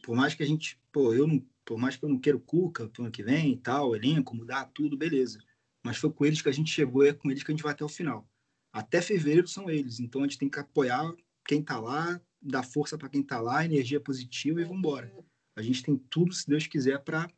[0.03, 2.41] por mais que a gente, pô, eu não, por mais que eu não queira o
[2.41, 5.39] Cuca pro ano que vem e tal, elenco, mudar tudo, beleza.
[5.83, 7.63] Mas foi com eles que a gente chegou e é com eles que a gente
[7.63, 8.29] vai até o final.
[8.73, 11.13] Até fevereiro são eles, então a gente tem que apoiar
[11.45, 15.13] quem tá lá, dar força para quem tá lá, energia positiva e vamos embora.
[15.55, 17.31] A gente tem tudo, se Deus quiser, para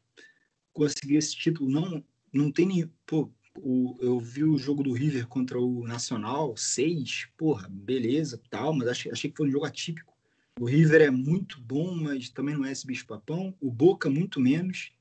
[0.73, 1.71] conseguir esse título.
[1.71, 2.91] Não, não tem nem.
[3.07, 8.73] Pô, o, eu vi o jogo do River contra o Nacional, seis, porra, beleza, tal,
[8.73, 10.13] mas achei, achei que foi um jogo atípico.
[10.61, 13.57] O River é muito bom, mas também não é esse bicho-papão.
[13.61, 14.93] O Boca, muito menos.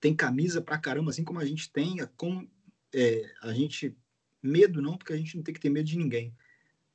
[0.00, 2.00] Tem camisa pra caramba, assim como a gente tem.
[2.00, 2.50] É como,
[2.94, 3.96] é, a gente.
[4.42, 6.34] Medo não, porque a gente não tem que ter medo de ninguém.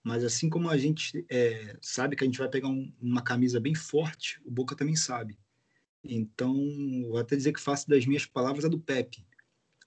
[0.04, 3.60] Mas assim como a gente é, sabe que a gente vai pegar um, uma camisa
[3.60, 5.38] bem forte, o Boca também sabe.
[6.04, 6.56] Então,
[7.08, 9.24] vou até dizer que faço das minhas palavras a do Pepe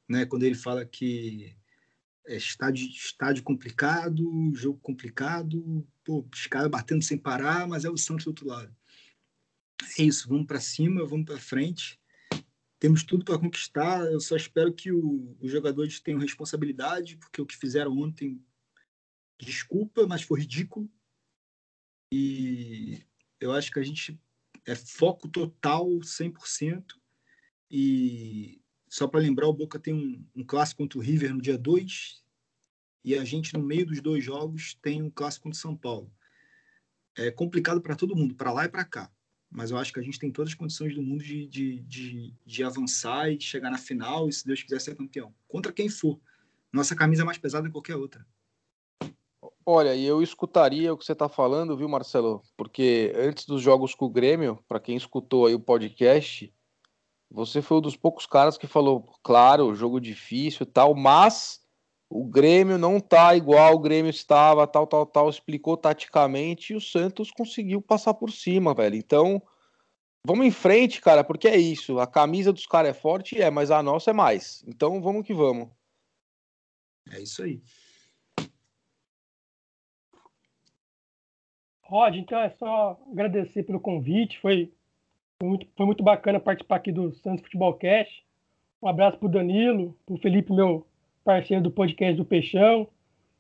[0.08, 0.26] né?
[0.26, 1.54] Quando ele fala que
[2.26, 7.96] é estádio, estádio complicado, jogo complicado, pô, os caras batendo sem parar, mas é o
[7.96, 8.74] Santos do outro lado.
[9.98, 12.00] É isso, vamos para cima, vamos para frente.
[12.78, 14.00] Temos tudo para conquistar.
[14.06, 18.42] Eu só espero que os jogadores tenham responsabilidade, porque o que fizeram ontem,
[19.40, 20.90] desculpa, mas foi ridículo.
[22.12, 23.02] E
[23.40, 24.18] eu acho que a gente
[24.66, 26.84] é foco total, 100%.
[27.70, 31.58] E só para lembrar, o Boca tem um, um, clássico contra o River no dia
[31.58, 32.22] 2
[33.04, 36.12] e a gente, no meio dos dois jogos, tem um clássico contra o São Paulo.
[37.16, 39.12] É complicado para todo mundo, para lá e para cá.
[39.50, 42.34] Mas eu acho que a gente tem todas as condições do mundo de, de, de,
[42.44, 45.34] de avançar e de chegar na final e, se Deus quiser, ser campeão.
[45.46, 46.20] Contra quem for.
[46.72, 48.26] Nossa camisa é mais pesada que qualquer outra.
[49.66, 52.42] Olha, eu escutaria o que você está falando, viu, Marcelo?
[52.54, 56.52] Porque antes dos jogos com o Grêmio, para quem escutou aí o podcast,
[57.30, 61.64] você foi um dos poucos caras que falou, claro, jogo difícil tal, mas
[62.10, 66.80] o Grêmio não tá igual o Grêmio estava, tal, tal, tal, explicou taticamente e o
[66.80, 68.96] Santos conseguiu passar por cima, velho.
[68.96, 69.42] Então,
[70.26, 71.98] vamos em frente, cara, porque é isso.
[71.98, 74.62] A camisa dos caras é forte, é, mas a nossa é mais.
[74.66, 75.70] Então, vamos que vamos.
[77.10, 77.62] É isso aí.
[81.86, 84.38] Rod, então é só agradecer pelo convite.
[84.40, 84.72] Foi
[85.42, 88.24] muito, foi muito bacana participar aqui do Santos Futebol Cast.
[88.82, 90.86] Um abraço para o Danilo, para o Felipe, meu
[91.24, 92.88] parceiro do podcast do Peixão,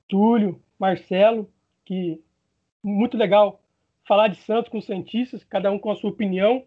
[0.08, 1.50] Túlio, Marcelo,
[1.84, 2.20] que
[2.82, 3.60] muito legal
[4.06, 6.64] falar de Santos com os Santistas, cada um com a sua opinião.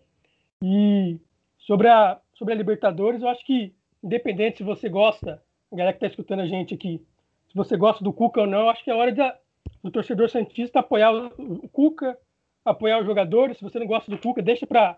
[0.64, 1.20] E
[1.60, 3.74] sobre a, sobre a Libertadores, eu acho que,
[4.04, 5.42] independente se você gosta,
[5.72, 7.06] a galera que está escutando a gente aqui,
[7.50, 9.38] se você gosta do Cuca ou não, eu acho que é hora da,
[9.84, 12.18] do torcedor Santista apoiar o, Cuca,
[12.64, 13.58] apoiar os jogadores.
[13.58, 14.98] Se você não gosta do Cuca, deixa para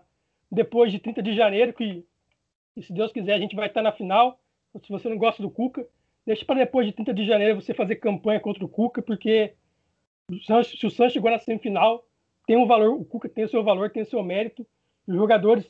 [0.50, 2.04] depois de 30 de janeiro, que,
[2.80, 4.38] se Deus quiser a gente vai estar na final.
[4.82, 5.86] Se você não gosta do Cuca,
[6.26, 9.54] deixa para depois de 30 de janeiro você fazer campanha contra o Cuca, porque
[10.30, 12.06] se o Santos chegou na semifinal,
[12.46, 14.66] tem um valor, o Cuca tem o seu valor, tem o seu mérito.
[15.06, 15.68] Os jogadores,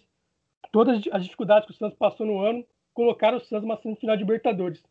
[0.70, 4.22] todas as dificuldades que o Santos passou no ano, colocaram o Santos numa semifinal de
[4.22, 4.82] Libertadores.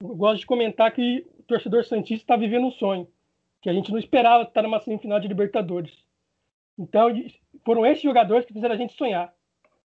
[0.00, 3.06] Eu gosto de comentar que o torcedor Santista está vivendo um sonho,
[3.62, 6.04] que a gente não esperava estar numa semifinal de Libertadores.
[6.76, 7.08] Então,
[7.64, 9.32] foram esses jogadores que fizeram a gente sonhar.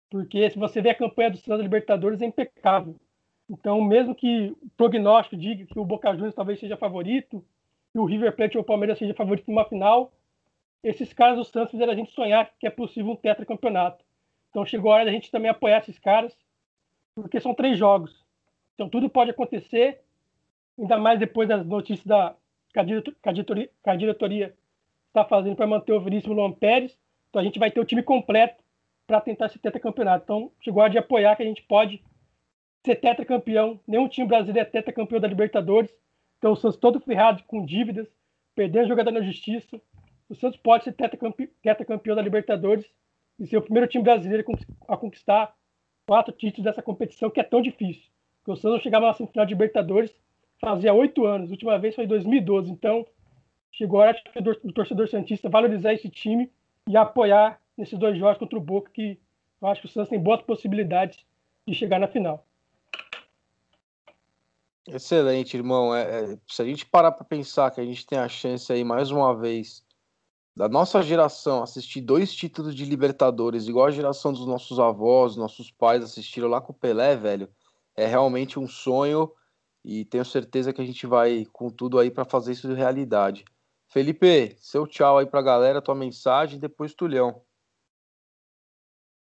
[0.09, 2.97] Porque se você vê a campanha do Santos Libertadores, é impecável.
[3.51, 7.45] Então, mesmo que o prognóstico diga que o Boca Juniors talvez seja favorito,
[7.93, 10.11] que o River Plate ou o Palmeiras seja favorito numa final,
[10.83, 14.03] esses caras do Santos fizeram a gente sonhar que é possível um tetracampeonato.
[14.51, 16.35] Então, chegou a hora da gente também apoiar esses caras,
[17.15, 18.25] porque são três jogos.
[18.75, 20.01] Então, tudo pode acontecer,
[20.79, 22.35] ainda mais depois das notícias da
[22.77, 24.55] que a diretoria,
[25.09, 26.99] está fazendo para manter o Vinícius Luan Pérez.
[27.31, 28.63] Então a gente vai ter o time completo
[29.07, 30.25] para tentar esse tetracampeonato.
[30.25, 32.03] Então chegou a de apoiar que a gente pode
[32.85, 33.81] ser tetracampeão.
[33.87, 35.91] Nenhum time brasileiro é tetracampeão da Libertadores.
[36.39, 38.07] Então o Santos todo ferrado com dívidas,
[38.55, 39.81] perdendo jogador na justiça.
[40.29, 41.47] O Santos pode ser tetracampe...
[41.63, 42.85] tetracampeão da Libertadores
[43.39, 44.45] e ser o primeiro time brasileiro
[44.89, 45.55] a conquistar
[46.07, 48.11] quatro títulos dessa competição que é tão difícil.
[48.39, 50.15] Porque o Santos chegava na semifinal de Libertadores
[50.61, 51.49] fazia oito anos.
[51.49, 52.71] A última vez foi em 2012.
[52.71, 53.07] Então
[53.73, 54.23] chegou a hora
[54.65, 56.51] do torcedor Santista valorizar esse time
[56.89, 59.19] e apoiar nesses dois jogos contra o Boca, que
[59.61, 61.19] eu acho que o Santos tem boas possibilidades
[61.67, 62.47] de chegar na final.
[64.87, 65.95] Excelente, irmão.
[65.95, 68.85] É, é, se a gente parar para pensar que a gente tem a chance aí
[68.85, 69.85] mais uma vez
[70.55, 75.71] da nossa geração assistir dois títulos de Libertadores, igual a geração dos nossos avós, nossos
[75.71, 77.49] pais assistiram lá com o Pelé, velho,
[77.97, 79.31] é realmente um sonho
[79.87, 83.45] e tenho certeza que a gente vai com tudo aí para fazer isso de realidade.
[83.89, 87.41] Felipe, seu tchau aí pra galera, tua mensagem, depois Tulhão.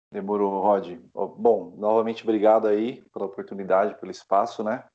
[0.10, 0.98] Demorou, Rod.
[1.14, 4.88] Bom, novamente obrigado aí pela oportunidade, pelo espaço, né?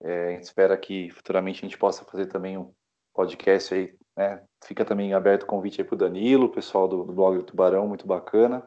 [0.00, 2.72] É, a gente espera que futuramente a gente possa fazer também um
[3.12, 4.40] podcast aí, né?
[4.62, 7.88] Fica também aberto o convite aí pro Danilo, o pessoal do, do blog do Tubarão,
[7.88, 8.64] muito bacana.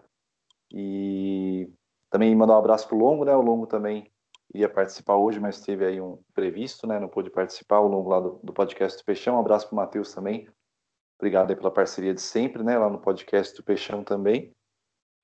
[0.70, 1.72] E
[2.10, 3.34] também mandar um abraço pro Longo, né?
[3.34, 4.12] O Longo também
[4.54, 7.00] ia participar hoje, mas teve aí um previsto, né?
[7.00, 9.36] Não pôde participar ao longo lá do, do podcast do Peixão.
[9.36, 10.48] Um abraço para o Matheus também.
[11.20, 12.78] Obrigado aí pela parceria de sempre, né?
[12.78, 14.54] Lá no podcast do Peixão também.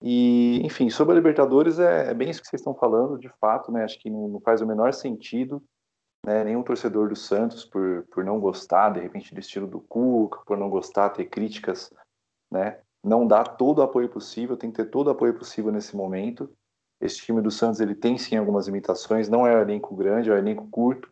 [0.02, 3.72] E, enfim, sobre a Libertadores, é, é, bem isso que vocês estão falando, de fato,
[3.72, 3.84] né?
[3.84, 5.64] Acho que não, não faz o menor sentido
[6.26, 10.41] né, nenhum torcedor do Santos, por, por não gostar, de repente, do estilo do Cuca,
[10.45, 11.93] por não gostar, ter críticas,
[12.52, 12.80] né?
[13.03, 16.52] Não dar todo o apoio possível, tem que ter todo o apoio possível nesse momento.
[17.00, 20.34] Esse time do Santos, ele tem sim algumas limitações, não é um elenco grande, é
[20.34, 21.10] um elenco curto,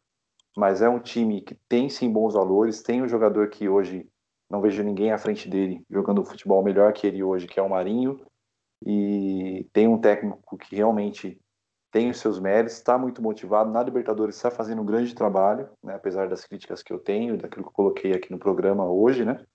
[0.56, 4.08] mas é um time que tem sim bons valores, tem um jogador que hoje
[4.50, 7.70] não vejo ninguém à frente dele jogando futebol melhor que ele hoje, que é o
[7.70, 8.20] Marinho,
[8.86, 11.40] e tem um técnico que realmente
[11.92, 15.94] tem os seus méritos, está muito motivado, na Libertadores está fazendo um grande trabalho, né,
[15.96, 19.46] apesar das críticas que eu tenho, daquilo que eu coloquei aqui no programa hoje, né,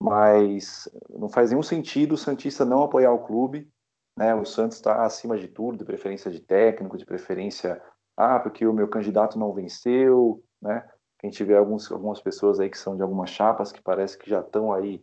[0.00, 3.68] mas não faz nenhum sentido o Santista não apoiar o clube,
[4.16, 7.80] né, o Santos está acima de tudo, de preferência de técnico, de preferência,
[8.16, 10.88] ah, porque o meu candidato não venceu, né,
[11.18, 14.40] quem tiver alguns, algumas pessoas aí que são de algumas chapas que parece que já
[14.40, 15.02] estão aí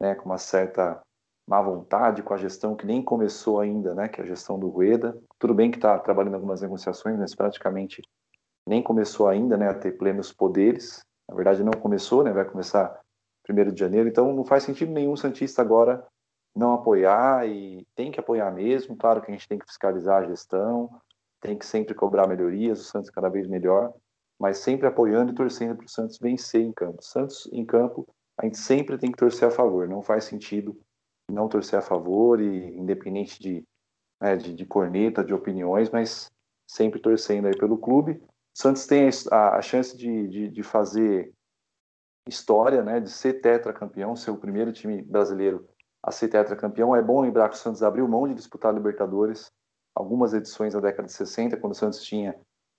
[0.00, 1.00] né, com uma certa
[1.48, 4.68] má vontade com a gestão que nem começou ainda, né, que é a gestão do
[4.68, 5.18] Rueda.
[5.38, 8.02] Tudo bem que está trabalhando algumas negociações, mas praticamente
[8.66, 11.00] nem começou ainda né, a ter plenos poderes.
[11.28, 13.00] Na verdade, não começou, né, vai começar
[13.42, 14.08] primeiro de janeiro.
[14.08, 16.06] Então, não faz sentido nenhum Santista agora
[16.54, 18.96] não apoiar e tem que apoiar mesmo.
[18.96, 20.90] Claro que a gente tem que fiscalizar a gestão,
[21.40, 23.92] tem que sempre cobrar melhorias, o Santos cada vez melhor
[24.40, 27.04] mas sempre apoiando e torcendo para o Santos vencer em campo.
[27.04, 28.08] Santos em campo,
[28.38, 30.80] a gente sempre tem que torcer a favor, não faz sentido
[31.30, 33.62] não torcer a favor, e independente de,
[34.20, 36.28] né, de, de, corneta, de opiniões, mas
[36.66, 38.12] sempre torcendo aí pelo clube.
[38.12, 41.32] O Santos tem a, a chance de, de, de, fazer
[42.26, 45.68] história, né, de ser tetracampeão, ser o primeiro time brasileiro
[46.02, 46.94] a ser tetracampeão.
[46.94, 49.50] É bom lembrar que o Santos abriu mão de disputar a Libertadores
[49.94, 52.38] algumas edições da década de 60, quando o Santos tinha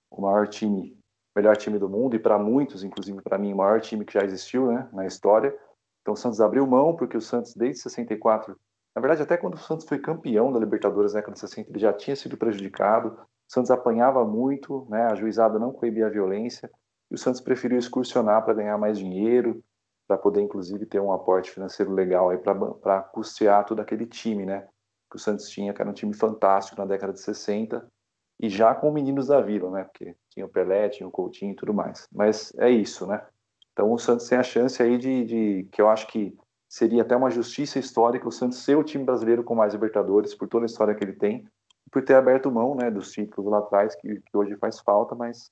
[0.09, 0.97] o maior time
[1.35, 4.23] melhor time do mundo e para muitos, inclusive para mim, o maior time que já
[4.23, 5.55] existiu né, na história.
[6.01, 8.57] Então o Santos abriu mão, porque o Santos, desde 64,
[8.93, 11.79] na verdade, até quando o Santos foi campeão da Libertadores na década de 60, ele
[11.79, 13.17] já tinha sido prejudicado.
[13.49, 16.69] O Santos apanhava muito, né, a juizada não coibia a violência,
[17.09, 19.63] e o Santos preferiu excursionar para ganhar mais dinheiro,
[20.11, 24.67] para poder, inclusive, ter um aporte financeiro legal aí para custear todo aquele time, né?
[25.09, 27.89] Que o Santos tinha, que era um time fantástico na década de 60,
[28.37, 29.85] e já com meninos da vila, né?
[29.85, 32.09] Porque tinha o Pelé, tinha o Coutinho e tudo mais.
[32.11, 33.25] Mas é isso, né?
[33.71, 36.35] Então o Santos tem a chance aí de, de, que eu acho que
[36.67, 40.49] seria até uma justiça histórica o Santos ser o time brasileiro com mais Libertadores por
[40.49, 41.47] toda a história que ele tem,
[41.89, 45.49] por ter aberto mão, né, dos títulos lá atrás que, que hoje faz falta, mas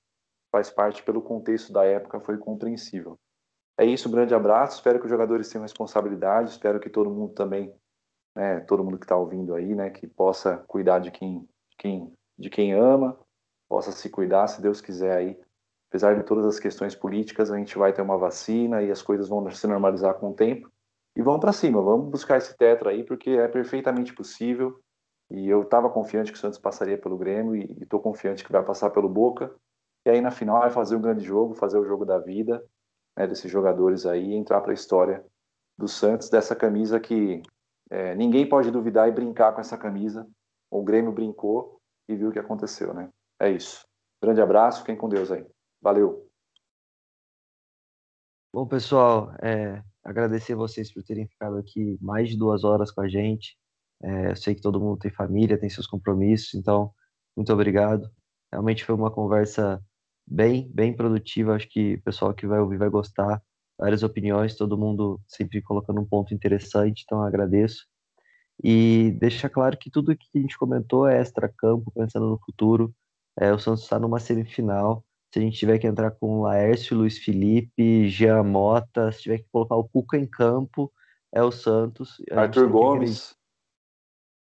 [0.51, 3.17] faz parte pelo contexto da época foi compreensível.
[3.79, 4.75] É isso, um grande abraço.
[4.75, 6.49] Espero que os jogadores tenham responsabilidade.
[6.49, 7.73] Espero que todo mundo também,
[8.35, 11.47] né, todo mundo que está ouvindo aí, né, que possa cuidar de quem,
[11.77, 13.17] quem de quem ama,
[13.69, 15.39] possa se cuidar, se Deus quiser aí.
[15.89, 19.29] Apesar de todas as questões políticas, a gente vai ter uma vacina e as coisas
[19.29, 20.69] vão se normalizar com o tempo.
[21.15, 24.77] E vamos para cima, vamos buscar esse tetra aí, porque é perfeitamente possível.
[25.31, 28.63] E eu estava confiante que o Santos passaria pelo Grêmio e estou confiante que vai
[28.63, 29.55] passar pelo Boca.
[30.05, 32.61] E aí na final vai fazer um grande jogo, fazer o jogo da vida
[33.19, 35.25] né, desses jogadores aí, entrar para a história
[35.77, 37.41] do Santos, dessa camisa que
[37.89, 40.25] é, ninguém pode duvidar e brincar com essa camisa.
[40.71, 43.09] O Grêmio brincou e viu o que aconteceu, né?
[43.37, 43.85] É isso.
[44.23, 45.45] Grande abraço, fiquem com Deus aí.
[45.81, 46.29] Valeu.
[48.53, 53.09] Bom, pessoal, é, agradecer vocês por terem ficado aqui mais de duas horas com a
[53.09, 53.57] gente.
[54.01, 56.93] É, eu sei que todo mundo tem família, tem seus compromissos, então,
[57.35, 58.09] muito obrigado.
[58.51, 59.83] Realmente foi uma conversa
[60.29, 61.55] bem, bem produtiva.
[61.55, 63.41] Acho que o pessoal que vai ouvir vai gostar.
[63.77, 67.85] Várias opiniões, todo mundo sempre colocando um ponto interessante, então agradeço.
[68.61, 72.93] E deixa claro que tudo que a gente comentou é extra-campo, pensando no futuro.
[73.39, 75.03] É, o Santos está numa semifinal.
[75.33, 79.47] Se a gente tiver que entrar com Laércio, Luiz Felipe, Jean Mota, se tiver que
[79.51, 80.91] colocar o Cuca em campo,
[81.31, 82.21] é o Santos.
[82.31, 83.33] Arthur Gomes.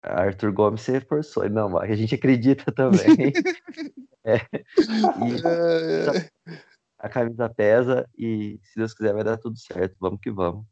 [0.02, 1.48] Arthur Gomes se reforçou.
[1.48, 3.32] Não, a gente acredita também.
[4.26, 4.36] é.
[5.26, 6.52] E,
[6.98, 9.96] a camisa pesa e, se Deus quiser, vai dar tudo certo.
[10.00, 10.64] Vamos que vamos.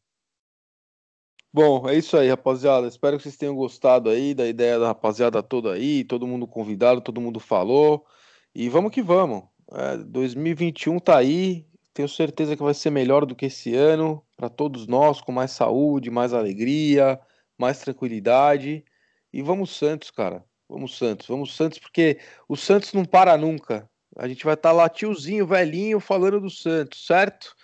[1.53, 2.87] Bom, é isso aí, rapaziada.
[2.87, 7.01] Espero que vocês tenham gostado aí da ideia da rapaziada toda aí, todo mundo convidado,
[7.01, 8.07] todo mundo falou.
[8.55, 9.43] E vamos que vamos.
[9.73, 11.67] É, 2021 tá aí.
[11.93, 15.51] Tenho certeza que vai ser melhor do que esse ano para todos nós, com mais
[15.51, 17.21] saúde, mais alegria,
[17.59, 18.85] mais tranquilidade.
[19.33, 20.45] E vamos Santos, cara.
[20.71, 23.91] Vamos Santos, vamos Santos, porque o Santos não para nunca.
[24.17, 27.57] A gente vai estar tá lá tiozinho, velhinho, falando do Santos, certo?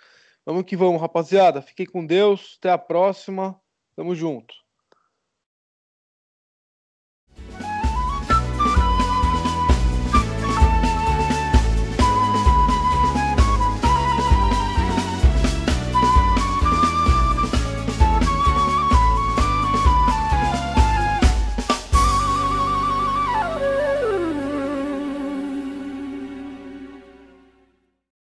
[0.45, 1.61] Vamos que vamos, rapaziada.
[1.61, 2.57] Fiquem com Deus.
[2.59, 3.57] Até a próxima.
[3.95, 4.53] Tamo junto.